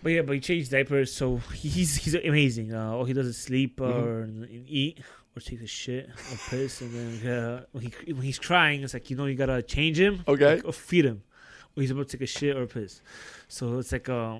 but 0.00 0.12
yeah, 0.12 0.22
but 0.22 0.34
he 0.34 0.38
changed 0.40 0.70
diapers, 0.70 1.12
so 1.12 1.38
he's 1.52 1.96
he's 1.96 2.14
amazing. 2.14 2.72
Uh, 2.72 2.92
all 2.92 3.04
he 3.04 3.12
does 3.14 3.26
is 3.26 3.36
sleep 3.36 3.80
or 3.80 3.88
Mm-hmm. 4.28 4.42
and 4.44 4.64
eat 4.68 5.00
or 5.36 5.40
take 5.40 5.60
a 5.62 5.66
shit 5.66 6.08
or 6.08 6.38
piss, 6.50 6.80
and 6.80 6.94
then 6.94 7.32
uh, 7.32 7.64
when 7.72 7.82
he 7.82 8.12
when 8.12 8.22
he's 8.22 8.38
crying, 8.38 8.84
it's 8.84 8.94
like 8.94 9.10
you 9.10 9.16
know 9.16 9.26
you 9.26 9.34
gotta 9.34 9.60
change 9.60 9.98
him, 9.98 10.22
Okay. 10.28 10.54
like, 10.54 10.64
or 10.64 10.72
feed 10.72 11.04
him, 11.04 11.24
or 11.76 11.80
he's 11.80 11.90
about 11.90 12.06
to 12.10 12.16
take 12.16 12.22
a 12.22 12.30
shit 12.30 12.56
or 12.56 12.64
piss. 12.66 13.02
So 13.48 13.80
it's 13.80 13.90
like 13.90 14.08
uh, 14.08 14.38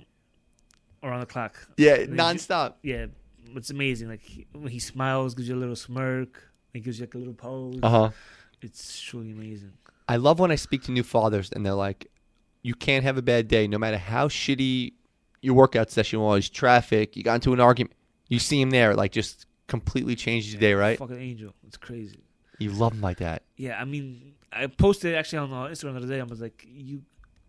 around 1.02 1.18
the 1.20 1.26
clock. 1.26 1.56
Yeah, 1.76 1.96
nonstop. 2.06 2.74
Yeah, 2.84 3.06
it's 3.56 3.70
amazing. 3.70 4.08
Like 4.08 4.22
he, 4.22 4.46
when 4.52 4.68
he 4.68 4.78
smiles, 4.78 5.34
gives 5.34 5.48
you 5.48 5.54
a 5.54 5.58
little 5.58 5.76
smirk, 5.76 6.42
he 6.72 6.80
gives 6.80 6.98
you 6.98 7.06
like 7.06 7.14
a 7.14 7.18
little 7.18 7.34
pose. 7.34 7.80
Uh 7.82 7.88
huh. 7.88 8.10
It's 8.60 9.00
truly 9.00 9.32
amazing. 9.32 9.72
I 10.08 10.16
love 10.16 10.38
when 10.38 10.50
I 10.50 10.56
speak 10.56 10.82
to 10.84 10.92
new 10.92 11.02
fathers 11.02 11.50
and 11.52 11.64
they're 11.64 11.74
like, 11.74 12.10
you 12.62 12.74
can't 12.74 13.04
have 13.04 13.16
a 13.18 13.22
bad 13.22 13.48
day 13.48 13.68
no 13.68 13.78
matter 13.78 13.98
how 13.98 14.28
shitty 14.28 14.92
your 15.40 15.54
workout 15.54 15.90
session 15.90 16.20
was, 16.20 16.48
traffic, 16.48 17.16
you 17.16 17.22
got 17.22 17.36
into 17.36 17.52
an 17.52 17.60
argument. 17.60 17.94
You 18.28 18.38
see 18.38 18.60
him 18.60 18.70
there, 18.70 18.94
like 18.94 19.12
just 19.12 19.46
completely 19.68 20.16
changed 20.16 20.50
your 20.50 20.60
day, 20.60 20.74
right? 20.74 20.98
Fucking 20.98 21.20
angel. 21.20 21.54
It's 21.66 21.76
crazy. 21.76 22.24
You 22.58 22.70
love 22.70 22.92
him 22.92 23.00
like 23.00 23.18
that. 23.18 23.42
Yeah, 23.56 23.80
I 23.80 23.84
mean, 23.84 24.34
I 24.52 24.66
posted 24.66 25.14
actually 25.14 25.38
on 25.38 25.52
uh, 25.52 25.70
Instagram 25.70 25.92
the 25.92 25.98
other 25.98 26.08
day. 26.08 26.20
I 26.20 26.24
was 26.24 26.40
like, 26.40 26.66
you 26.68 27.02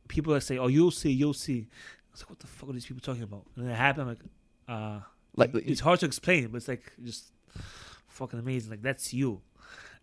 people 0.07 0.33
that 0.33 0.41
say, 0.41 0.57
"Oh, 0.57 0.67
you'll 0.67 0.91
see, 0.91 1.11
you'll 1.11 1.33
see." 1.33 1.67
I 1.67 2.11
was 2.11 2.21
like, 2.21 2.29
"What 2.29 2.39
the 2.39 2.47
fuck 2.47 2.69
are 2.69 2.73
these 2.73 2.85
people 2.85 3.01
talking 3.01 3.23
about?" 3.23 3.45
And 3.55 3.65
then 3.65 3.73
it 3.73 3.75
happened. 3.75 4.03
I'm 4.03 4.07
like, 4.09 4.19
uh, 4.67 4.99
Like, 5.39 5.55
it's 5.55 5.79
hard 5.81 5.99
to 6.01 6.05
explain, 6.05 6.47
but 6.47 6.57
it's 6.57 6.67
like 6.67 6.91
just 7.03 7.31
fucking 8.07 8.39
amazing. 8.39 8.71
Like 8.71 8.81
that's 8.81 9.13
you. 9.13 9.41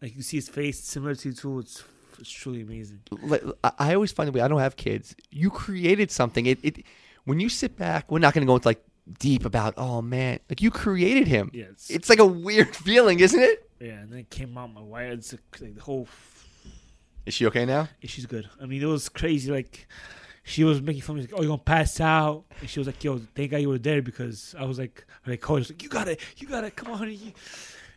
Like 0.03 0.15
you 0.17 0.23
see 0.23 0.37
his 0.39 0.49
face 0.49 0.81
similar 0.83 1.15
to 1.15 1.29
you 1.29 1.35
too. 1.35 1.59
It's 1.61 1.83
it's 2.19 2.31
truly 2.31 2.63
amazing. 2.63 3.01
like, 3.23 3.43
I 3.65 3.73
I 3.79 3.95
always 3.95 4.13
find 4.13 4.27
the 4.29 4.33
way 4.33 4.41
I 4.41 4.49
don't 4.49 4.61
have 4.61 4.77
kids. 4.77 5.15
You 5.31 5.51
created 5.51 6.11
something. 6.11 6.47
It, 6.47 6.59
it 6.63 6.85
when 7.25 7.41
you 7.41 7.49
sit 7.49 7.77
back, 7.77 8.11
we're 8.11 8.19
not 8.21 8.35
going 8.35 8.47
to 8.47 8.51
go 8.51 8.55
into 8.57 8.69
like 8.69 8.83
deep 9.19 9.45
about. 9.45 9.75
Oh 9.77 10.03
man, 10.03 10.39
like 10.49 10.61
you 10.63 10.71
created 10.71 11.27
him. 11.29 11.51
Yeah, 11.53 11.67
it's, 11.71 11.91
It's 11.91 12.09
like 12.09 12.19
a 12.19 12.27
weird 12.27 12.75
feeling, 12.87 13.21
isn't 13.21 13.41
it? 13.41 13.69
yeah. 13.81 14.01
And 14.01 14.11
then 14.13 14.21
it 14.21 14.31
came 14.31 14.57
out 14.57 14.73
my 14.73 14.81
wife. 14.81 15.13
It's 15.13 15.33
like, 15.33 15.61
like 15.61 15.75
the 15.75 15.83
whole. 15.83 16.09
Is 17.27 17.35
she 17.35 17.45
okay 17.47 17.65
now? 17.67 17.89
Yeah, 18.01 18.09
she's 18.09 18.25
good. 18.27 18.49
I 18.63 18.67
mean, 18.67 18.81
it 18.83 18.87
was 18.87 19.09
crazy. 19.09 19.51
Like, 19.51 19.89
she 20.47 20.65
was 20.65 20.81
making 20.81 21.03
fun 21.03 21.17
of 21.19 21.23
me. 21.25 21.29
Like, 21.31 21.39
oh, 21.39 21.43
you're 21.43 21.51
gonna 21.51 21.59
pass 21.63 22.01
out. 22.01 22.45
And 22.61 22.71
she 22.71 22.79
was 22.81 22.87
like, 22.87 23.03
yo, 23.05 23.19
thank 23.35 23.51
God 23.51 23.59
you 23.59 23.69
were 23.69 23.79
there 23.79 24.01
because 24.01 24.55
I 24.59 24.65
was 24.65 24.79
like, 24.79 25.05
like, 25.27 25.41
coach, 25.43 25.59
was 25.59 25.71
like, 25.71 25.83
you 25.83 25.89
got 25.91 26.09
it, 26.09 26.21
you 26.39 26.47
got 26.47 26.65
it, 26.65 26.75
come 26.77 26.93
on, 26.93 26.99
honey. 26.99 27.15
You- 27.15 27.33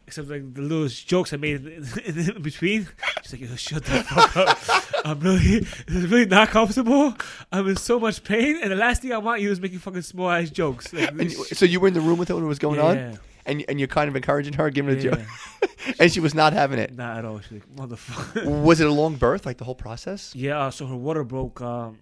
Except 0.07 0.27
like 0.27 0.55
the 0.55 0.61
little 0.63 0.87
jokes 0.87 1.33
I 1.33 1.37
made 1.37 1.63
in, 1.67 1.87
in, 2.03 2.17
in 2.37 2.41
between. 2.41 2.87
She's 3.21 3.33
like, 3.33 3.41
yo, 3.47 3.55
shut 3.55 3.85
the 3.85 4.01
fuck 4.03 4.35
up. 4.37 5.05
I'm 5.05 5.19
really, 5.19 5.67
really 5.87 6.25
not 6.25 6.47
comfortable. 6.47 7.13
I'm 7.51 7.67
in 7.67 7.75
so 7.75 7.99
much 7.99 8.23
pain, 8.23 8.57
and 8.59 8.71
the 8.71 8.75
last 8.75 9.03
thing 9.03 9.13
I 9.13 9.19
want 9.19 9.41
you 9.41 9.51
is 9.51 9.61
making 9.61 9.77
fucking 9.77 10.01
small 10.01 10.31
ass 10.31 10.49
jokes. 10.49 10.91
Like, 10.91 11.11
And 11.11 11.31
so 11.31 11.63
you 11.65 11.79
were 11.79 11.87
in 11.89 11.93
the 11.93 12.01
room 12.01 12.17
with 12.17 12.29
her 12.29 12.33
when 12.33 12.43
it 12.43 12.47
was 12.47 12.57
going 12.57 12.79
on, 12.79 12.95
yeah, 12.97 13.15
and 13.45 13.63
and 13.69 13.79
you're 13.79 13.87
kind 13.87 14.09
of 14.09 14.15
encouraging 14.15 14.53
her, 14.53 14.71
giving 14.71 14.93
her 14.95 14.97
a 14.97 14.99
joke, 15.11 15.19
and 15.99 16.11
she 16.11 16.19
was 16.19 16.33
not 16.33 16.53
having 16.53 16.79
it. 16.79 16.95
Not 16.95 17.19
at 17.19 17.25
all. 17.25 17.39
She's 17.41 17.51
like, 17.51 17.75
motherfucker. 17.75 18.63
Was 18.63 18.79
it 18.81 18.87
a 18.87 18.91
long 18.91 19.13
birth, 19.13 19.45
like 19.45 19.57
the 19.59 19.63
whole 19.65 19.75
process? 19.75 20.33
yeah. 20.35 20.59
Uh, 20.59 20.71
so 20.71 20.87
her 20.87 20.95
water 20.95 21.23
broke 21.23 21.61
um, 21.61 21.99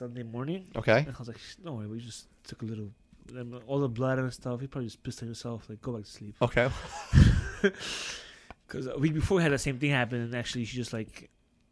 Sunday 0.00 0.22
morning. 0.22 0.66
Okay. 0.76 1.00
And 1.06 1.14
I 1.14 1.18
was 1.18 1.28
like, 1.28 1.36
no 1.62 1.74
worry, 1.74 1.86
we 1.86 1.98
just 2.00 2.26
took 2.44 2.62
a 2.62 2.64
little, 2.64 2.88
and 3.36 3.54
all 3.66 3.78
the 3.80 3.88
blood 3.88 4.18
and 4.18 4.32
stuff. 4.32 4.60
He 4.60 4.66
probably 4.66 4.86
just 4.86 5.02
pissed 5.02 5.22
on 5.22 5.28
himself. 5.28 5.68
Like, 5.68 5.80
go 5.82 5.92
back 5.92 6.04
to 6.04 6.10
sleep. 6.10 6.34
Okay. 6.42 6.68
Because 8.66 8.86
a 8.86 8.96
week 8.98 9.14
before, 9.14 9.38
we 9.38 9.42
had 9.42 9.50
the 9.50 9.58
same 9.58 9.78
thing 9.80 9.90
happen, 9.90 10.20
and 10.20 10.32
actually, 10.34 10.64
she 10.64 10.76
just 10.76 10.92
like, 10.92 11.28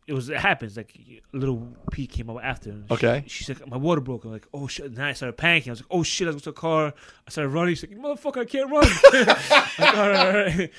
it 0.09 0.12
was 0.14 0.29
it 0.31 0.37
happens. 0.38 0.77
Like, 0.77 0.93
a 1.33 1.37
little 1.37 1.69
pee 1.93 2.09
came 2.09 2.29
out 2.29 2.43
after. 2.43 2.71
and 2.71 2.85
she- 2.88 2.95
Okay. 2.95 3.25
she's 3.29 3.49
like, 3.49 3.69
my 3.69 3.77
water 3.77 4.01
broke. 4.01 4.25
I'm 4.25 4.33
like, 4.33 4.49
oh 4.53 4.67
shit. 4.67 4.87
And 4.87 4.97
then 4.97 5.05
I 5.05 5.12
started 5.12 5.37
panicking. 5.38 5.69
I 5.69 5.71
was 5.71 5.81
like, 5.83 5.87
oh 5.93 6.03
shit. 6.03 6.27
I 6.27 6.33
was 6.33 6.43
to 6.43 6.51
the 6.51 6.55
car. 6.55 6.93
I 7.27 7.31
started 7.31 7.51
running. 7.51 7.77
She's 7.77 7.88
like, 7.88 7.99
motherfucker, 7.99 8.38
I 8.38 8.45
can't 8.47 8.69
run. 8.69 8.83
like, 9.12 9.97
all 9.97 10.11
right, 10.11 10.27
all 10.27 10.33
right. 10.59 10.71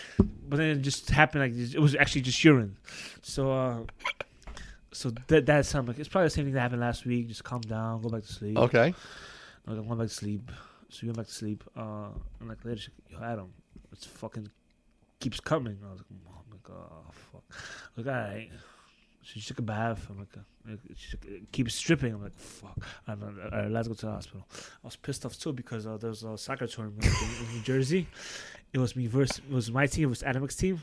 But 0.50 0.58
then 0.58 0.68
it 0.78 0.82
just 0.82 1.10
happened. 1.10 1.42
Like, 1.44 1.74
it 1.74 1.80
was 1.80 1.96
actually 1.96 2.22
just 2.22 2.44
urine. 2.44 2.76
So, 3.22 3.52
uh, 3.54 3.78
so 4.92 5.12
that 5.28 5.46
that's 5.46 5.70
something. 5.70 5.94
Like, 5.94 6.00
it's 6.00 6.10
probably 6.10 6.28
the 6.28 6.32
same 6.32 6.46
thing 6.46 6.54
that 6.54 6.62
happened 6.62 6.82
last 6.82 7.06
week. 7.06 7.28
Just 7.28 7.44
calm 7.44 7.62
down, 7.62 8.02
go 8.02 8.10
back 8.10 8.24
to 8.24 8.34
sleep. 8.34 8.58
Okay. 8.58 8.94
I 9.68 9.72
like, 9.72 9.86
went 9.86 10.00
back 10.00 10.08
to 10.08 10.14
sleep. 10.14 10.52
So 10.90 11.00
we 11.04 11.10
went 11.10 11.18
back 11.18 11.28
to 11.28 11.34
sleep. 11.34 11.64
Uh, 11.78 12.10
and 12.40 12.50
like 12.50 12.64
later, 12.66 12.82
she's 12.82 12.90
like, 13.12 13.22
yo, 13.22 13.26
Adam, 13.26 13.54
it's 13.92 14.06
fucking 14.06 14.50
keeps 15.20 15.40
coming. 15.40 15.78
I 15.86 15.92
was 15.92 16.00
like, 16.00 16.08
oh 16.12 16.42
my 16.50 16.58
god, 16.64 16.92
oh, 16.92 17.12
fuck. 17.32 17.44
I 17.52 17.56
was 17.96 18.06
like, 18.06 18.16
all 18.16 18.22
right. 18.22 18.50
So 19.22 19.34
she 19.34 19.42
took 19.42 19.60
a 19.60 19.64
bath. 19.64 20.08
I'm 20.10 20.18
like, 20.18 20.30
uh, 20.36 20.76
she 20.96 21.12
took, 21.12 21.26
it 21.26 21.52
keeps 21.52 21.76
stripping. 21.76 22.14
I'm 22.14 22.24
like, 22.24 22.38
fuck. 22.38 22.78
I'm 23.08 23.22
right, 23.52 23.70
let's 23.70 23.88
go 23.88 23.94
to 23.94 24.06
the 24.06 24.12
hospital. 24.12 24.48
I 24.52 24.88
was 24.88 24.96
pissed 24.96 25.26
off 25.26 25.38
too 25.38 25.54
because 25.54 25.86
uh, 25.86 25.98
there 25.98 26.10
was 26.10 26.24
a 26.24 26.38
soccer 26.38 26.68
tournament 26.68 27.06
in, 27.06 27.46
in 27.46 27.54
New 27.54 27.62
Jersey. 27.62 28.08
It 28.74 28.80
was 28.80 28.96
me 28.96 29.08
versus, 29.08 29.40
it 29.40 29.54
was 29.54 29.72
my 29.72 29.86
team, 29.88 30.06
it 30.06 30.10
was 30.10 30.24
Adamek's 30.24 30.56
team. 30.56 30.82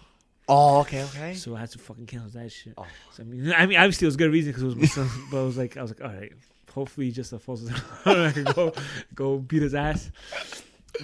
Oh, 0.48 0.80
okay, 0.80 1.02
okay. 1.04 1.34
So 1.34 1.56
I 1.56 1.60
had 1.60 1.70
to 1.70 1.78
fucking 1.78 2.06
cancel 2.06 2.40
that 2.40 2.50
shit. 2.52 2.74
Oh. 2.78 2.86
So, 3.12 3.22
I 3.22 3.26
mean, 3.26 3.52
I 3.52 3.66
mean, 3.66 3.78
obviously 3.78 4.04
it 4.04 4.08
was 4.08 4.14
a 4.14 4.18
good 4.18 4.32
reason 4.32 4.52
because 4.52 4.62
it 4.62 4.66
was 4.66 4.76
my 4.76 4.86
son, 4.86 5.08
but 5.30 5.40
I 5.40 5.42
was 5.42 5.56
like, 5.56 5.76
I 5.76 5.82
was 5.82 5.90
like, 5.90 6.00
all 6.02 6.16
right, 6.16 6.32
hopefully 6.72 7.06
he 7.06 7.12
just 7.12 7.32
a 7.32 7.38
false. 7.38 7.68
I 8.04 8.30
can 8.30 8.44
go, 8.44 8.72
go 9.14 9.38
beat 9.38 9.62
his 9.62 9.74
ass. 9.74 10.10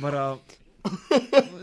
But 0.01 0.15
uh, 0.15 0.37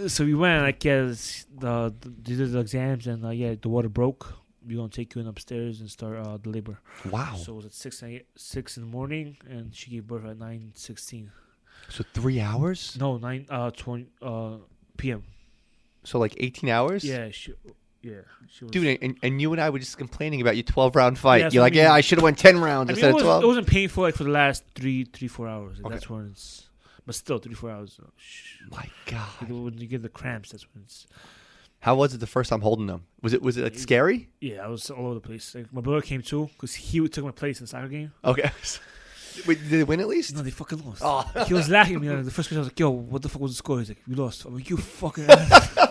so 0.08 0.26
we 0.26 0.34
went. 0.34 0.64
Like, 0.64 0.84
yeah, 0.84 1.04
the, 1.04 1.94
the 2.02 2.10
did 2.10 2.52
the 2.52 2.60
exams 2.60 3.08
and 3.08 3.26
uh, 3.26 3.30
yeah, 3.30 3.56
the 3.62 3.70
water 3.70 3.90
broke. 3.90 4.34
We're 4.68 4.76
gonna 4.78 4.90
take 4.90 5.16
you 5.16 5.22
in 5.22 5.28
upstairs 5.28 5.80
and 5.80 5.90
start 5.90 6.18
uh, 6.18 6.38
the 6.38 6.50
labor. 6.50 6.80
Wow. 7.10 7.36
So 7.36 7.54
it 7.54 7.56
was 7.56 7.66
at 7.66 7.74
six 7.74 8.04
six 8.36 8.78
in 8.78 8.84
the 8.84 8.90
morning, 8.90 9.38
and 9.50 9.74
she 9.74 9.90
gave 9.90 10.06
birth 10.06 10.26
at 10.26 10.38
nine 10.38 10.74
sixteen. 10.76 11.32
So 11.88 12.04
three 12.14 12.42
hours? 12.42 12.98
No, 13.00 13.18
nine 13.18 13.46
uh 13.50 13.72
twenty 13.72 14.08
uh 14.22 14.58
p.m. 14.98 15.24
So 16.04 16.20
like 16.20 16.36
18 16.38 16.70
hours? 16.70 17.04
Yeah, 17.04 17.30
she, 17.32 17.54
yeah, 18.02 18.22
she 18.50 18.66
was. 18.66 18.72
Dude, 18.72 19.00
and, 19.02 19.18
and 19.22 19.42
you 19.42 19.52
and 19.52 19.62
I 19.62 19.70
were 19.70 19.80
just 19.80 19.98
complaining 19.98 20.42
about 20.42 20.56
your 20.56 20.64
12 20.64 20.96
round 20.96 21.20
fight. 21.20 21.42
Yeah, 21.42 21.50
You're 21.52 21.64
like, 21.64 21.74
I 21.74 21.76
mean. 21.76 21.84
yeah, 21.84 21.94
I 21.94 22.02
should 22.02 22.18
have 22.18 22.24
went 22.24 22.38
10 22.38 22.60
rounds 22.60 22.90
I 22.90 22.94
mean, 22.94 22.98
instead 22.98 23.10
it, 23.12 23.16
of 23.18 23.22
12. 23.22 23.44
it 23.44 23.48
wasn't 23.48 23.68
painful 23.68 24.04
like 24.04 24.16
for 24.16 24.24
the 24.24 24.30
last 24.30 24.64
three, 24.76 25.04
three, 25.06 25.28
four 25.28 25.48
hours. 25.48 25.80
Okay. 25.80 25.90
That's 25.90 26.10
when 26.10 26.30
it's, 26.32 26.70
but 27.06 27.16
still, 27.16 27.40
three, 27.40 27.54
four 27.54 27.72
hours. 27.72 28.00
Oh, 28.02 28.10
shh. 28.16 28.60
My 28.72 28.86
God. 29.06 29.50
when 29.50 29.78
you 29.78 29.88
get 29.88 30.02
the 30.02 30.10
cramps, 30.10 30.52
that's 30.52 30.66
when 30.74 30.84
it's. 30.84 31.08
How 31.82 31.96
was 31.96 32.14
it 32.14 32.20
the 32.20 32.28
first 32.28 32.50
time 32.50 32.62
holding 32.62 32.88
them? 32.88 33.06
Was 33.22 33.34
it 33.34 33.42
was 33.42 33.56
it 33.56 33.64
like, 33.64 33.76
scary? 33.76 34.30
Yeah, 34.42 34.66
I 34.66 34.68
was 34.68 34.90
all 34.90 35.06
over 35.06 35.14
the 35.16 35.22
place. 35.22 35.56
Like, 35.56 35.72
my 35.72 35.80
brother 35.80 36.02
came 36.02 36.22
too 36.22 36.50
because 36.54 36.76
he 36.76 37.08
took 37.08 37.24
my 37.24 37.32
place 37.32 37.60
in 37.60 37.64
the 37.64 37.68
soccer 37.70 37.88
game. 37.88 38.12
Okay. 38.24 38.52
Wait, 39.48 39.60
did 39.62 39.70
they 39.70 39.84
win 39.86 40.02
at 40.02 40.08
least? 40.08 40.36
No, 40.36 40.42
they 40.42 40.52
fucking 40.52 40.84
lost. 40.86 41.02
Oh. 41.06 41.24
He 41.48 41.54
was 41.54 41.70
laughing 41.70 41.96
at 41.96 42.02
me. 42.02 42.10
Like, 42.10 42.26
the 42.26 42.32
first 42.32 42.50
question 42.50 42.58
I 42.58 42.62
was 42.62 42.68
like, 42.68 42.80
"Yo, 42.80 42.90
what 42.90 43.22
the 43.22 43.30
fuck 43.30 43.42
was 43.42 43.52
the 43.52 43.58
score?" 43.58 43.80
He's 43.80 43.90
like, 43.90 44.02
"We 44.08 44.16
lost." 44.16 44.44
I'm 44.44 44.56
like, 44.56 44.70
"You 44.70 44.76
fucking." 44.78 45.28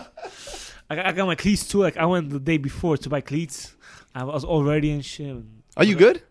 ass." 0.89 0.91
I, 0.91 0.95
got, 0.95 1.05
I 1.05 1.11
got 1.13 1.27
my 1.27 1.35
cleats 1.35 1.67
too. 1.67 1.79
Like 1.79 1.97
I 1.97 2.05
went 2.05 2.29
the 2.29 2.39
day 2.39 2.57
before 2.57 2.97
to 2.97 3.09
buy 3.09 3.21
cleats. 3.21 3.75
I 4.15 4.23
was 4.23 4.43
all 4.43 4.63
ready 4.63 4.91
and 4.91 5.03
shit. 5.05 5.35
Are 5.77 5.83
you 5.83 5.95
good? 5.95 6.21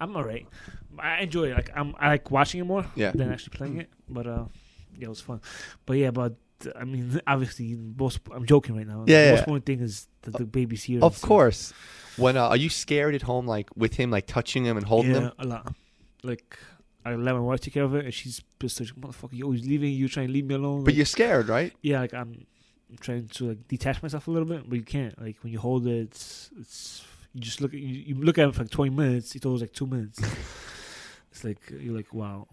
I'm 0.00 0.16
alright. 0.16 0.46
I 0.98 1.20
enjoy 1.22 1.50
it. 1.50 1.54
Like 1.54 1.70
I'm, 1.74 1.94
I 1.98 2.08
like 2.08 2.30
watching 2.30 2.60
it 2.60 2.64
more 2.64 2.84
Yeah. 2.96 3.12
than 3.12 3.32
actually 3.32 3.56
playing 3.56 3.80
it. 3.80 3.90
But 4.08 4.26
uh, 4.26 4.44
yeah, 4.96 5.06
it 5.06 5.08
was 5.08 5.20
fun. 5.20 5.40
But 5.86 5.96
yeah, 5.98 6.10
but 6.10 6.34
I 6.74 6.84
mean, 6.84 7.20
obviously, 7.26 7.76
most 7.76 8.20
I'm 8.34 8.44
joking 8.46 8.76
right 8.76 8.86
now. 8.86 9.04
Yeah, 9.06 9.20
the 9.20 9.24
yeah. 9.26 9.30
most 9.32 9.40
important 9.40 9.66
thing 9.66 9.80
is 9.80 10.08
that 10.22 10.34
the 10.34 10.44
baby's 10.44 10.84
here. 10.84 11.00
Of 11.02 11.20
course. 11.22 11.72
When 12.16 12.36
uh, 12.36 12.48
are 12.48 12.56
you 12.56 12.68
scared 12.68 13.14
at 13.14 13.22
home, 13.22 13.46
like 13.46 13.68
with 13.76 13.94
him, 13.94 14.10
like 14.10 14.26
touching 14.26 14.64
him 14.66 14.76
and 14.76 14.84
holding 14.84 15.12
yeah, 15.12 15.20
him? 15.20 15.32
a 15.38 15.46
lot. 15.46 15.72
Like 16.24 16.58
I 17.04 17.14
let 17.14 17.34
my 17.34 17.40
wife 17.40 17.60
take 17.60 17.74
care 17.74 17.84
of 17.84 17.94
it, 17.94 18.04
and 18.06 18.12
she's 18.12 18.40
pissed. 18.58 18.80
Like, 18.80 18.88
Motherfucker, 18.96 19.32
you 19.34 19.44
always 19.44 19.64
leaving. 19.64 19.92
You 19.92 20.08
trying 20.08 20.26
to 20.26 20.32
leave 20.32 20.46
me 20.46 20.56
alone. 20.56 20.80
But 20.82 20.88
Like, 20.88 20.96
you're 20.96 21.06
scared, 21.06 21.48
right? 21.48 21.72
yeah, 21.80 22.00
like 22.00 22.12
I'm, 22.12 22.44
I'm 22.90 22.96
trying 22.98 23.28
to 23.28 23.48
like 23.48 23.68
detach 23.68 24.02
myself 24.02 24.28
a 24.28 24.30
little 24.30 24.48
bit, 24.48 24.68
but 24.68 24.76
you 24.76 24.84
can't. 24.84 25.20
Like 25.20 25.36
when 25.42 25.52
you 25.52 25.58
hold 25.58 25.86
it, 25.86 25.96
it's 26.08 26.50
it's 26.58 27.04
You 27.34 27.40
just 27.40 27.60
look 27.60 27.74
at 27.74 27.80
you, 27.80 27.88
you 27.88 28.14
look 28.14 28.38
at 28.38 28.48
it 28.48 28.54
for 28.54 28.62
like 28.62 28.70
twenty 28.70 28.90
minutes. 28.90 29.32
He 29.32 29.38
thought 29.38 29.50
it 29.50 29.52
was 29.52 29.60
like 29.62 29.72
two 29.72 29.86
minutes. 29.86 30.18
it's 31.30 31.44
like 31.44 31.58
you're 31.70 31.94
like 31.94 32.12
wow, 32.14 32.46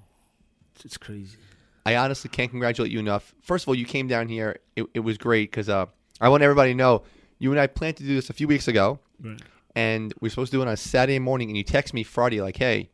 it's, 0.75 0.85
it's 0.85 0.97
crazy. 0.97 1.37
I 1.85 1.95
honestly 1.97 2.29
can't 2.29 2.49
congratulate 2.49 2.91
you 2.91 2.99
enough. 2.99 3.33
First 3.43 3.63
of 3.65 3.69
all, 3.69 3.75
you 3.75 3.85
came 3.85 4.07
down 4.07 4.27
here. 4.27 4.57
It, 4.75 4.85
it 4.93 4.99
was 5.01 5.17
great 5.17 5.51
because 5.51 5.69
uh, 5.69 5.85
I 6.19 6.29
want 6.29 6.41
everybody 6.43 6.71
to 6.71 6.77
know 6.77 7.03
you 7.37 7.51
and 7.51 7.59
I 7.59 7.67
planned 7.67 7.97
to 7.97 8.03
do 8.03 8.15
this 8.15 8.29
a 8.29 8.33
few 8.33 8.47
weeks 8.47 8.67
ago, 8.67 8.99
Right. 9.23 9.39
and 9.75 10.13
we 10.19 10.27
are 10.27 10.29
supposed 10.31 10.51
to 10.51 10.57
do 10.57 10.61
it 10.61 10.67
on 10.67 10.73
a 10.73 10.77
Saturday 10.77 11.19
morning. 11.19 11.49
And 11.49 11.57
you 11.57 11.63
text 11.63 11.93
me 11.93 12.01
Friday 12.03 12.41
like, 12.41 12.57
"Hey, 12.57 12.89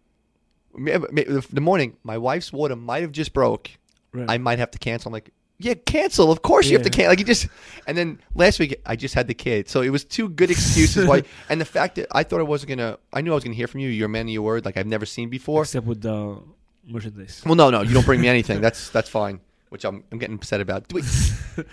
ma- 0.75 0.97
ma- 1.11 1.41
the 1.51 1.61
morning 1.61 1.95
my 2.03 2.17
wife's 2.17 2.51
water 2.51 2.75
might 2.75 3.01
have 3.01 3.11
just 3.13 3.33
broke. 3.33 3.71
Right. 4.13 4.29
I 4.29 4.37
might 4.37 4.59
have 4.59 4.71
to 4.71 4.77
cancel." 4.79 5.09
I'm 5.09 5.13
like, 5.13 5.31
"Yeah, 5.63 5.75
cancel. 5.85 6.31
Of 6.31 6.41
course 6.41 6.67
you 6.67 6.77
have 6.77 6.83
to 6.83 6.89
cancel." 6.89 7.11
Like 7.11 7.19
you 7.19 7.25
just. 7.25 7.47
And 7.87 7.97
then 7.97 8.19
last 8.35 8.59
week 8.59 8.79
I 8.85 8.95
just 8.95 9.15
had 9.15 9.27
the 9.27 9.33
kid, 9.33 9.69
so 9.69 9.81
it 9.81 9.89
was 9.89 10.03
two 10.03 10.29
good 10.29 10.51
excuses 10.51 11.07
why. 11.07 11.23
And 11.49 11.59
the 11.59 11.65
fact 11.65 11.95
that 11.95 12.07
I 12.11 12.23
thought 12.23 12.39
I 12.39 12.43
wasn't 12.43 12.69
gonna, 12.69 12.97
I 13.11 13.21
knew 13.21 13.31
I 13.31 13.35
was 13.35 13.43
gonna 13.43 13.55
hear 13.55 13.67
from 13.67 13.79
you. 13.81 13.89
You're 13.89 14.05
a 14.05 14.09
man 14.09 14.27
of 14.27 14.33
your 14.33 14.43
word, 14.43 14.65
like 14.65 14.77
I've 14.77 14.87
never 14.87 15.05
seen 15.05 15.29
before. 15.29 15.63
Except 15.63 15.85
with 15.85 16.01
the 16.01 16.41
merchandise. 16.87 17.41
Well, 17.45 17.55
no, 17.55 17.69
no, 17.69 17.81
you 17.81 17.93
don't 17.93 18.05
bring 18.05 18.21
me 18.21 18.27
anything. 18.37 18.61
That's 18.61 18.89
that's 18.89 19.09
fine. 19.09 19.39
Which 19.69 19.85
I'm 19.85 20.03
I'm 20.11 20.19
getting 20.19 20.35
upset 20.35 20.61
about. 20.61 20.91
Wait, 20.93 21.05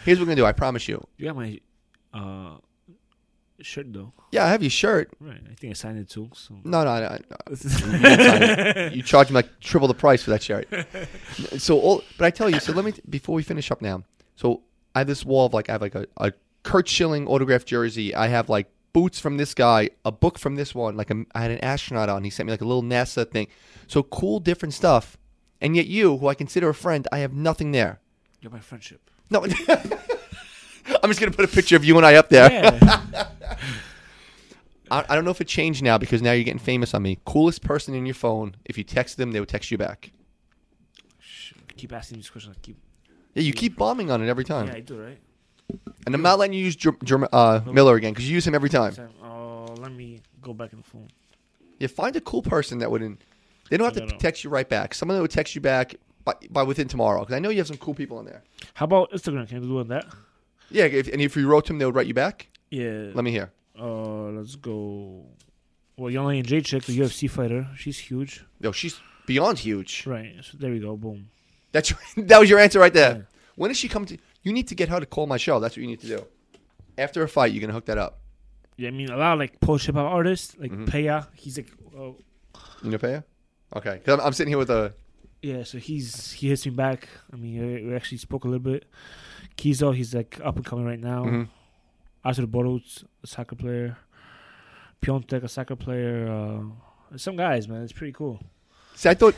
here's 0.05 0.18
what 0.18 0.20
we're 0.20 0.24
gonna 0.26 0.36
do. 0.36 0.47
I 0.47 0.53
promise 0.53 0.89
you. 0.89 1.07
You 1.16 1.26
got 1.26 1.36
my 1.36 1.61
uh 2.14 2.57
shirt 3.64 3.92
though. 3.92 4.12
Yeah, 4.32 4.44
I 4.44 4.48
have 4.48 4.62
your 4.62 4.70
shirt. 4.70 5.11
Right. 5.20 5.40
I 5.50 5.54
think 5.54 5.70
I 5.70 5.74
signed 5.74 5.98
it 5.98 6.09
too. 6.09 6.30
So. 6.34 6.54
No, 6.64 6.84
no, 6.84 7.00
no. 7.00 7.09
no. 7.09 7.18
You, 7.50 7.56
didn't 7.56 8.20
sign 8.20 8.42
it. 8.42 8.92
You 8.94 9.02
charge 9.02 9.28
me 9.30 9.34
like 9.34 9.61
triple 9.61 9.88
the 9.88 9.94
price 9.94 10.22
for 10.22 10.30
that 10.30 10.42
shirt. 10.42 10.68
So, 11.59 11.78
all, 11.80 12.02
but 12.16 12.24
I 12.26 12.30
tell 12.30 12.50
you. 12.50 12.61
So 12.61 12.72
let 12.72 12.84
me 12.84 12.92
before 13.09 13.34
we 13.34 13.42
finish 13.42 13.70
up 13.70 13.80
now. 13.80 14.02
So 14.36 14.62
I 14.94 15.00
have 15.00 15.06
this 15.06 15.24
wall 15.24 15.46
of 15.46 15.54
like 15.54 15.68
I 15.68 15.72
have 15.72 15.82
like 15.82 15.94
a, 15.94 16.06
a 16.18 16.32
Curt 16.62 16.88
Schilling 16.88 17.26
autographed 17.26 17.66
jersey. 17.66 18.14
I 18.14 18.28
have 18.28 18.48
like 18.48 18.68
boots 18.92 19.18
from 19.18 19.36
this 19.36 19.54
guy, 19.54 19.90
a 20.04 20.12
book 20.12 20.38
from 20.38 20.56
this 20.56 20.74
one. 20.74 20.96
Like 20.96 21.11
a, 21.11 21.24
I 21.34 21.42
had 21.42 21.50
an 21.50 21.59
astronaut 21.61 22.09
on. 22.09 22.24
He 22.24 22.30
sent 22.30 22.46
me 22.46 22.52
like 22.52 22.61
a 22.61 22.66
little 22.66 22.82
NASA 22.82 23.28
thing. 23.30 23.48
So 23.86 24.02
cool, 24.02 24.40
different 24.40 24.74
stuff. 24.74 25.16
And 25.61 25.74
yet 25.74 25.86
you, 25.86 26.18
who 26.18 26.28
I 26.28 26.34
consider 26.34 26.68
a 26.68 26.74
friend, 26.74 27.09
I 27.11 27.18
have 27.18 27.32
nothing 27.32 27.72
there. 27.72 28.00
You're 28.40 28.52
my 28.52 28.61
friendship. 28.61 29.11
No. 29.30 29.44
I'm 31.02 31.11
just 31.11 31.20
gonna 31.20 31.32
put 31.32 31.44
a 31.44 31.48
picture 31.48 31.76
of 31.76 31.84
you 31.84 31.96
and 31.96 32.06
I 32.06 32.14
up 32.14 32.28
there. 32.28 32.50
Yeah. 32.50 33.28
I, 34.90 35.05
I 35.09 35.14
don't 35.14 35.24
know 35.24 35.30
if 35.30 35.40
it 35.40 35.49
changed 35.49 35.82
now 35.82 35.99
because 35.99 36.22
now 36.22 36.32
you're 36.32 36.44
getting 36.44 36.59
famous 36.59 36.94
on 36.94 37.03
me. 37.03 37.18
Coolest 37.24 37.62
person 37.62 37.94
in 37.94 38.07
your 38.07 38.14
phone. 38.14 38.57
If 38.64 38.78
you 38.78 38.84
text 38.84 39.16
them, 39.18 39.32
they 39.32 39.40
would 39.40 39.49
text 39.49 39.70
you 39.70 39.78
back. 39.78 40.12
Keep 41.76 41.92
asking 41.92 42.18
these 42.18 42.30
questions. 42.30 42.57
I 42.57 42.61
keep. 42.61 42.76
Yeah, 43.34 43.42
you 43.42 43.53
keep 43.53 43.76
bombing 43.76 44.11
on 44.11 44.22
it 44.22 44.28
every 44.28 44.44
time. 44.44 44.66
Yeah, 44.66 44.74
I 44.74 44.80
do 44.80 45.01
right. 45.01 45.18
And 46.07 46.14
I'm 46.14 46.22
not 46.22 46.38
letting 46.38 46.55
you 46.55 46.64
use 46.64 46.74
Jer- 46.74 46.96
Jer- 47.05 47.28
uh, 47.32 47.61
Miller 47.66 47.94
again 47.96 48.12
because 48.12 48.28
you 48.28 48.34
use 48.34 48.46
him 48.46 48.55
every 48.55 48.70
time. 48.70 48.94
Oh, 49.22 49.66
let 49.78 49.92
me 49.92 50.20
go 50.40 50.55
back 50.55 50.72
in 50.72 50.78
the 50.78 50.84
phone. 50.84 51.09
Yeah, 51.78 51.88
find 51.88 52.16
a 52.16 52.20
cool 52.20 52.42
person 52.42 52.78
that 52.78 52.90
wouldn't. 52.90 53.20
They 53.70 53.76
don't 53.76 53.94
have 53.94 54.09
to 54.09 54.16
text 54.16 54.42
you 54.42 54.51
right 54.51 54.68
back. 54.68 54.94
Someone 54.94 55.16
that 55.16 55.22
would 55.22 55.30
text 55.30 55.55
you 55.55 55.61
back 55.61 55.94
by, 56.24 56.34
by 56.51 56.62
within 56.62 56.88
tomorrow 56.88 57.20
because 57.20 57.34
I 57.34 57.38
know 57.38 57.51
you 57.51 57.59
have 57.59 57.66
some 57.66 57.76
cool 57.76 57.94
people 57.94 58.18
in 58.18 58.24
there. 58.26 58.42
How 58.74 58.84
about 58.84 59.12
Instagram? 59.12 59.46
Can 59.46 59.62
you 59.62 59.68
do 59.68 59.84
that? 59.84 60.07
Yeah, 60.70 60.84
if, 60.84 61.09
and 61.09 61.20
if 61.20 61.36
you 61.36 61.46
wrote 61.46 61.66
to 61.66 61.68
them, 61.68 61.78
they 61.78 61.84
would 61.84 61.94
write 61.94 62.07
you 62.07 62.14
back. 62.14 62.49
Yeah. 62.70 63.10
Let 63.14 63.24
me 63.24 63.30
hear. 63.30 63.50
Uh, 63.78 64.30
let's 64.36 64.56
go. 64.56 65.24
Well, 65.96 66.12
Joanna 66.12 66.42
Jędrzejczyk, 66.42 66.84
the 66.84 66.98
UFC 66.98 67.28
fighter, 67.30 67.66
she's 67.76 67.98
huge. 67.98 68.44
Yo, 68.60 68.72
she's 68.72 69.00
beyond 69.26 69.58
huge. 69.58 70.04
Right. 70.06 70.34
So 70.42 70.56
there 70.58 70.70
we 70.70 70.78
go. 70.80 70.96
Boom. 70.96 71.28
That's 71.72 71.92
that 72.16 72.38
was 72.40 72.48
your 72.50 72.58
answer 72.58 72.78
right 72.78 72.92
there. 72.92 73.14
Yeah. 73.16 73.22
When 73.56 73.68
does 73.70 73.78
she 73.78 73.88
come 73.88 74.04
to? 74.06 74.16
You 74.42 74.52
need 74.52 74.68
to 74.68 74.74
get 74.74 74.88
her 74.88 75.00
to 75.00 75.06
call 75.06 75.26
my 75.26 75.36
show. 75.36 75.58
That's 75.60 75.76
what 75.76 75.82
you 75.82 75.88
need 75.88 76.00
to 76.00 76.06
do. 76.06 76.24
After 76.96 77.22
a 77.22 77.28
fight, 77.28 77.52
you're 77.52 77.60
gonna 77.60 77.72
hook 77.72 77.86
that 77.86 77.98
up. 77.98 78.20
Yeah, 78.76 78.88
I 78.88 78.92
mean 78.92 79.10
a 79.10 79.16
lot 79.16 79.32
of 79.32 79.38
like 79.40 79.60
post 79.60 79.86
hip 79.86 79.96
hop 79.96 80.10
artists, 80.12 80.56
like 80.58 80.70
Mhm. 80.72 80.86
Peja. 80.88 81.26
He's 81.34 81.56
like, 81.56 81.70
oh, 81.96 82.16
You 82.82 82.90
know, 82.92 82.98
Peja? 82.98 83.24
Okay, 83.74 83.94
because 83.94 84.14
I'm, 84.20 84.26
I'm 84.26 84.32
sitting 84.32 84.50
here 84.52 84.58
with 84.58 84.70
a. 84.70 84.94
yeah. 85.42 85.64
So 85.64 85.78
he's 85.78 86.30
he 86.32 86.48
hits 86.48 86.64
me 86.64 86.70
back. 86.72 87.08
I 87.32 87.36
mean, 87.36 87.88
we- 87.88 87.94
actually 87.96 88.18
spoke 88.18 88.44
a 88.44 88.48
little 88.48 88.62
bit. 88.72 88.84
Kizo, 89.56 89.90
he's 89.94 90.14
like 90.14 90.40
up 90.44 90.56
and 90.56 90.64
coming 90.64 90.84
right 90.84 91.00
now. 91.00 91.24
Mhm. 91.24 91.48
Artur 92.24 92.46
Boruc, 92.46 93.04
a 93.22 93.26
soccer 93.26 93.56
player. 93.56 93.96
Piątek, 95.02 95.44
a 95.44 95.48
soccer 95.48 95.76
player. 95.76 96.28
Uh, 96.28 97.16
some 97.16 97.36
guys, 97.36 97.68
man, 97.68 97.82
it's 97.82 97.92
pretty 97.92 98.12
cool. 98.12 98.40
See, 98.94 99.08
I 99.08 99.14
thought 99.14 99.34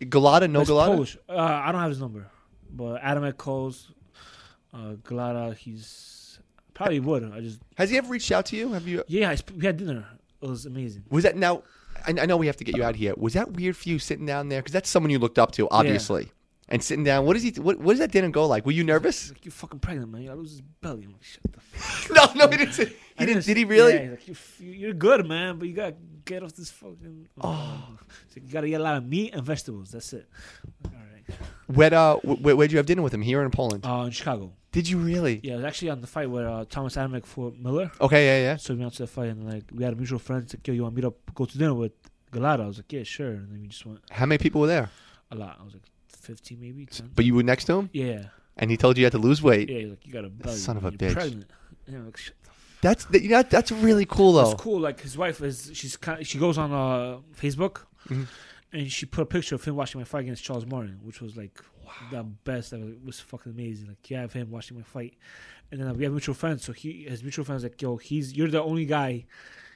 Golota, 0.00 0.50
no 0.50 0.62
Golota. 0.62 0.86
Polish. 0.86 1.16
Uh, 1.28 1.36
I 1.36 1.70
don't 1.70 1.80
have 1.80 1.90
his 1.90 2.00
number, 2.00 2.26
but 2.70 3.00
Adam 3.02 3.24
at 3.24 3.36
Coles, 3.36 3.92
uh, 4.72 4.94
Golota, 5.02 5.54
he's 5.54 6.38
probably 6.74 7.00
would. 7.00 7.30
I 7.30 7.40
just 7.40 7.60
Has 7.76 7.90
he 7.90 7.98
ever 7.98 8.08
reached 8.08 8.32
out 8.32 8.46
to 8.46 8.56
you? 8.56 8.72
Have 8.72 8.88
you? 8.88 9.04
yeah, 9.06 9.34
sp- 9.36 9.52
we 9.56 9.66
had 9.66 9.76
dinner. 9.76 10.06
It 10.40 10.48
was 10.48 10.66
amazing. 10.66 11.04
Was 11.10 11.24
that 11.24 11.36
now? 11.36 11.62
I, 12.06 12.14
I 12.22 12.26
know 12.26 12.36
we 12.38 12.46
have 12.46 12.56
to 12.56 12.64
get 12.64 12.76
you 12.76 12.82
out 12.82 12.90
of 12.94 12.96
here. 12.96 13.14
Was 13.16 13.34
that 13.34 13.52
weird 13.52 13.76
for 13.76 13.88
you 13.88 13.98
sitting 13.98 14.26
down 14.26 14.48
there? 14.48 14.60
Because 14.60 14.72
that's 14.72 14.88
someone 14.88 15.10
you 15.10 15.18
looked 15.18 15.38
up 15.38 15.52
to, 15.52 15.68
obviously. 15.70 16.32
And 16.72 16.82
sitting 16.82 17.04
down, 17.04 17.26
what 17.26 17.36
is 17.36 17.42
he? 17.42 17.50
What, 17.60 17.78
what 17.80 17.92
does 17.92 17.98
that 17.98 18.12
dinner 18.12 18.30
go 18.30 18.46
like? 18.46 18.64
Were 18.64 18.72
you 18.72 18.82
nervous? 18.82 19.28
Like 19.28 19.44
you're 19.44 19.52
fucking 19.52 19.80
pregnant, 19.80 20.10
man. 20.10 20.22
I 20.22 20.24
gotta 20.28 20.38
lose 20.38 20.52
his 20.52 20.62
belly. 20.62 21.04
I'm 21.04 21.12
like, 21.12 21.22
shut 21.22 21.42
the. 21.52 21.60
Fuck. 21.60 22.34
no, 22.34 22.46
no, 22.46 22.50
he 22.50 22.56
didn't. 22.56 22.74
He 22.74 22.94
I 23.18 23.26
didn't. 23.26 23.44
Did 23.44 23.58
he 23.58 23.66
really? 23.66 23.92
Yeah, 23.92 24.16
he's 24.16 24.28
like, 24.28 24.60
you, 24.60 24.70
you're 24.72 24.94
good, 24.94 25.28
man, 25.28 25.58
but 25.58 25.68
you 25.68 25.74
gotta 25.74 25.96
get 26.24 26.42
off 26.42 26.54
this 26.54 26.70
fucking. 26.70 27.28
Oh. 27.42 27.98
So 28.28 28.40
you 28.42 28.50
gotta 28.50 28.68
eat 28.68 28.72
a 28.72 28.78
lot 28.78 28.96
of 28.96 29.04
meat 29.04 29.34
and 29.34 29.44
vegetables. 29.44 29.90
That's 29.90 30.14
it. 30.14 30.26
All 30.86 30.92
right. 30.92 31.36
Where, 31.66 31.92
uh, 31.92 32.16
where, 32.24 32.56
where'd 32.56 32.72
you 32.72 32.78
have 32.78 32.86
dinner 32.86 33.02
with 33.02 33.12
him? 33.12 33.20
Here 33.20 33.42
in 33.42 33.50
Poland? 33.50 33.84
Uh, 33.84 34.04
in 34.06 34.10
Chicago. 34.10 34.54
Did 34.72 34.88
you 34.88 34.96
really? 34.96 35.40
Yeah, 35.42 35.52
it 35.52 35.56
was 35.56 35.64
actually 35.66 35.90
on 35.90 36.00
the 36.00 36.06
fight 36.06 36.30
where 36.30 36.48
uh, 36.48 36.64
Thomas 36.70 36.96
Adamek 36.96 37.26
fought 37.26 37.54
Miller. 37.58 37.92
Okay, 38.00 38.24
yeah, 38.24 38.52
yeah. 38.52 38.56
So 38.56 38.72
we 38.72 38.80
went 38.80 38.94
to 38.94 39.02
the 39.02 39.06
fight 39.06 39.28
and 39.28 39.46
like 39.46 39.64
we 39.70 39.84
had 39.84 39.92
a 39.92 39.96
mutual 39.96 40.18
friend. 40.18 40.42
Like, 40.50 40.66
yo, 40.66 40.72
you 40.72 40.84
want 40.84 40.94
to 40.94 41.02
meet 41.02 41.06
up, 41.06 41.16
go 41.34 41.44
to 41.44 41.58
dinner 41.58 41.74
with 41.74 41.92
Golota? 42.32 42.60
I 42.60 42.66
was 42.66 42.78
like, 42.78 42.90
yeah, 42.90 43.02
sure. 43.02 43.32
And 43.32 43.52
then 43.52 43.60
we 43.60 43.68
just 43.68 43.84
went 43.84 44.00
How 44.10 44.24
many 44.24 44.38
people 44.38 44.62
were 44.62 44.66
there? 44.68 44.88
a 45.30 45.34
lot. 45.34 45.58
I 45.60 45.64
was 45.64 45.72
like, 45.74 45.82
fifteen 46.22 46.60
maybe. 46.60 46.86
10. 46.86 47.10
But 47.14 47.24
you 47.24 47.34
were 47.34 47.42
next 47.42 47.64
to 47.66 47.74
him, 47.74 47.90
Yeah, 47.92 48.24
and 48.56 48.70
he 48.70 48.76
told 48.76 48.96
you 48.96 49.02
you 49.02 49.06
had 49.06 49.12
to 49.12 49.18
lose 49.18 49.42
weight. 49.42 49.68
yeah. 49.68 49.88
Like 49.90 50.06
you 50.06 50.12
got 50.12 50.24
a 50.24 50.56
son 50.56 50.76
of 50.76 50.84
a 50.84 50.90
bitch. 50.92 51.12
Pregnant. 51.12 51.50
And 51.86 51.96
I'm 51.96 52.04
like, 52.06 52.16
shut 52.16 52.34
the 52.44 52.50
That's 52.80 53.06
you 53.12 53.28
know, 53.28 53.42
that's 53.42 53.70
really 53.72 54.06
cool 54.06 54.32
though. 54.34 54.52
It's 54.52 54.60
cool. 54.62 54.80
Like 54.80 55.00
his 55.00 55.16
wife 55.18 55.40
is, 55.42 55.70
she's 55.74 55.96
kind. 55.96 56.26
She 56.26 56.38
goes 56.38 56.56
on 56.58 56.72
uh, 56.72 57.18
Facebook, 57.40 57.82
Mhm. 58.08 58.26
and 58.72 58.90
she 58.90 59.06
put 59.06 59.22
a 59.22 59.26
picture 59.26 59.54
of 59.56 59.64
him 59.64 59.76
watching 59.76 60.00
my 60.00 60.04
fight 60.04 60.20
against 60.24 60.42
Charles 60.44 60.66
Martin, 60.66 60.98
which 61.02 61.20
was 61.20 61.36
like 61.36 61.60
the 62.10 62.22
best. 62.22 62.72
Ever. 62.72 62.84
It 62.88 63.04
was 63.04 63.20
fucking 63.20 63.52
amazing. 63.52 63.88
Like 63.88 64.08
you 64.10 64.16
have 64.16 64.32
him 64.32 64.50
watching 64.50 64.76
my 64.76 64.82
fight, 64.84 65.14
and 65.70 65.80
then 65.80 65.96
we 65.96 66.04
have 66.04 66.12
mutual 66.12 66.34
friends. 66.34 66.64
So 66.64 66.72
he, 66.72 67.04
his 67.08 67.22
mutual 67.22 67.44
friends, 67.44 67.62
like 67.64 67.80
yo, 67.82 67.96
he's 67.96 68.32
you're 68.36 68.48
the 68.48 68.62
only 68.62 68.86
guy 68.86 69.26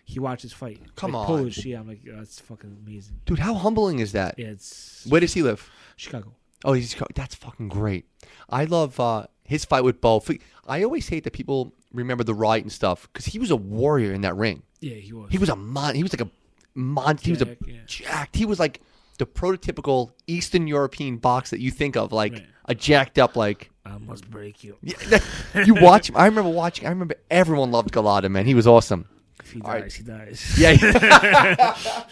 he 0.06 0.20
watched 0.20 0.42
his 0.42 0.52
fight. 0.52 0.80
Come 0.94 1.12
like, 1.12 1.20
on. 1.22 1.26
Polish. 1.26 1.64
Yeah, 1.66 1.80
I'm 1.80 1.88
like 1.88 2.04
"Yeah, 2.04 2.14
that's 2.16 2.40
fucking 2.40 2.76
amazing. 2.86 3.20
Dude, 3.26 3.40
how 3.40 3.54
humbling 3.54 3.98
is 3.98 4.12
that? 4.12 4.36
Yeah, 4.38 4.46
it's 4.46 5.04
Where 5.06 5.20
does 5.20 5.34
he 5.34 5.42
live? 5.42 5.68
Chicago. 5.96 6.32
Oh, 6.64 6.72
he's 6.72 6.92
Chicago. 6.92 7.10
that's 7.14 7.34
fucking 7.34 7.68
great. 7.68 8.06
I 8.48 8.64
love 8.64 8.98
uh, 9.00 9.26
his 9.44 9.64
fight 9.64 9.82
with 9.82 10.00
Bowe. 10.00 10.22
I 10.66 10.84
always 10.84 11.08
hate 11.08 11.24
that 11.24 11.32
people 11.32 11.74
remember 11.92 12.22
the 12.22 12.34
riot 12.34 12.62
and 12.62 12.72
stuff 12.72 13.08
because 13.12 13.26
he 13.26 13.40
was 13.40 13.50
a 13.50 13.56
warrior 13.56 14.12
in 14.12 14.20
that 14.20 14.36
ring. 14.36 14.62
Yeah, 14.80 14.94
he 14.94 15.12
was. 15.12 15.30
He 15.32 15.38
was 15.38 15.48
a 15.48 15.56
mon. 15.56 15.96
He 15.96 16.04
was 16.04 16.12
like 16.12 16.26
a 16.26 16.30
mon. 16.76 17.16
He 17.16 17.32
was 17.32 17.42
a 17.42 17.56
yeah. 17.66 17.80
jacked. 17.86 18.36
He 18.36 18.46
was 18.46 18.60
like 18.60 18.80
the 19.18 19.26
prototypical 19.26 20.12
Eastern 20.28 20.68
European 20.68 21.16
box 21.16 21.50
that 21.50 21.58
you 21.58 21.72
think 21.72 21.96
of, 21.96 22.12
like 22.12 22.32
Right. 22.34 22.46
a 22.66 22.74
jacked 22.76 23.18
up, 23.18 23.34
like. 23.34 23.70
I 23.84 23.98
must 23.98 24.30
break 24.30 24.62
you. 24.62 24.76
You 25.64 25.74
watch 25.74 26.10
him. 26.10 26.16
I 26.16 26.26
remember 26.26 26.50
watching. 26.50 26.86
I 26.86 26.90
remember 26.90 27.16
everyone 27.30 27.72
loved 27.72 27.92
Golota, 27.92 28.30
man. 28.30 28.46
He 28.46 28.54
was 28.54 28.66
awesome. 28.66 29.08
If 29.46 29.52
he 29.52 29.60
All 29.60 29.70
right. 29.70 29.82
dies, 29.82 29.94
he 29.94 30.02
dies. 30.02 30.58
Yeah. 30.58 30.72
yeah. 30.72 32.04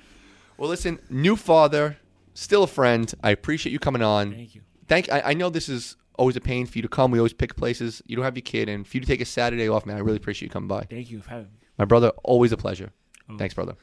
well, 0.58 0.68
listen, 0.68 0.98
new 1.08 1.36
father, 1.36 1.98
still 2.34 2.64
a 2.64 2.66
friend. 2.66 3.14
I 3.22 3.30
appreciate 3.30 3.72
you 3.72 3.78
coming 3.78 4.02
on. 4.02 4.32
Thank 4.32 4.56
you. 4.56 4.62
Thank. 4.88 5.12
I, 5.12 5.20
I 5.26 5.34
know 5.34 5.50
this 5.50 5.68
is 5.68 5.96
always 6.18 6.34
a 6.34 6.40
pain 6.40 6.66
for 6.66 6.78
you 6.78 6.82
to 6.82 6.88
come. 6.88 7.12
We 7.12 7.20
always 7.20 7.32
pick 7.32 7.54
places. 7.54 8.02
You 8.06 8.16
don't 8.16 8.24
have 8.24 8.36
your 8.36 8.42
kid, 8.42 8.68
and 8.68 8.84
for 8.84 8.96
you 8.96 9.00
to 9.02 9.06
take 9.06 9.20
a 9.20 9.24
Saturday 9.24 9.68
off, 9.68 9.86
man, 9.86 9.98
I 9.98 10.00
really 10.00 10.16
appreciate 10.16 10.48
you 10.48 10.52
coming 10.52 10.66
by. 10.66 10.82
Thank 10.82 11.12
you 11.12 11.20
for 11.20 11.30
having 11.30 11.44
me. 11.44 11.58
My 11.78 11.84
brother, 11.84 12.08
always 12.24 12.50
a 12.50 12.56
pleasure. 12.56 12.90
Oh. 13.28 13.38
Thanks, 13.38 13.54
brother. 13.54 13.76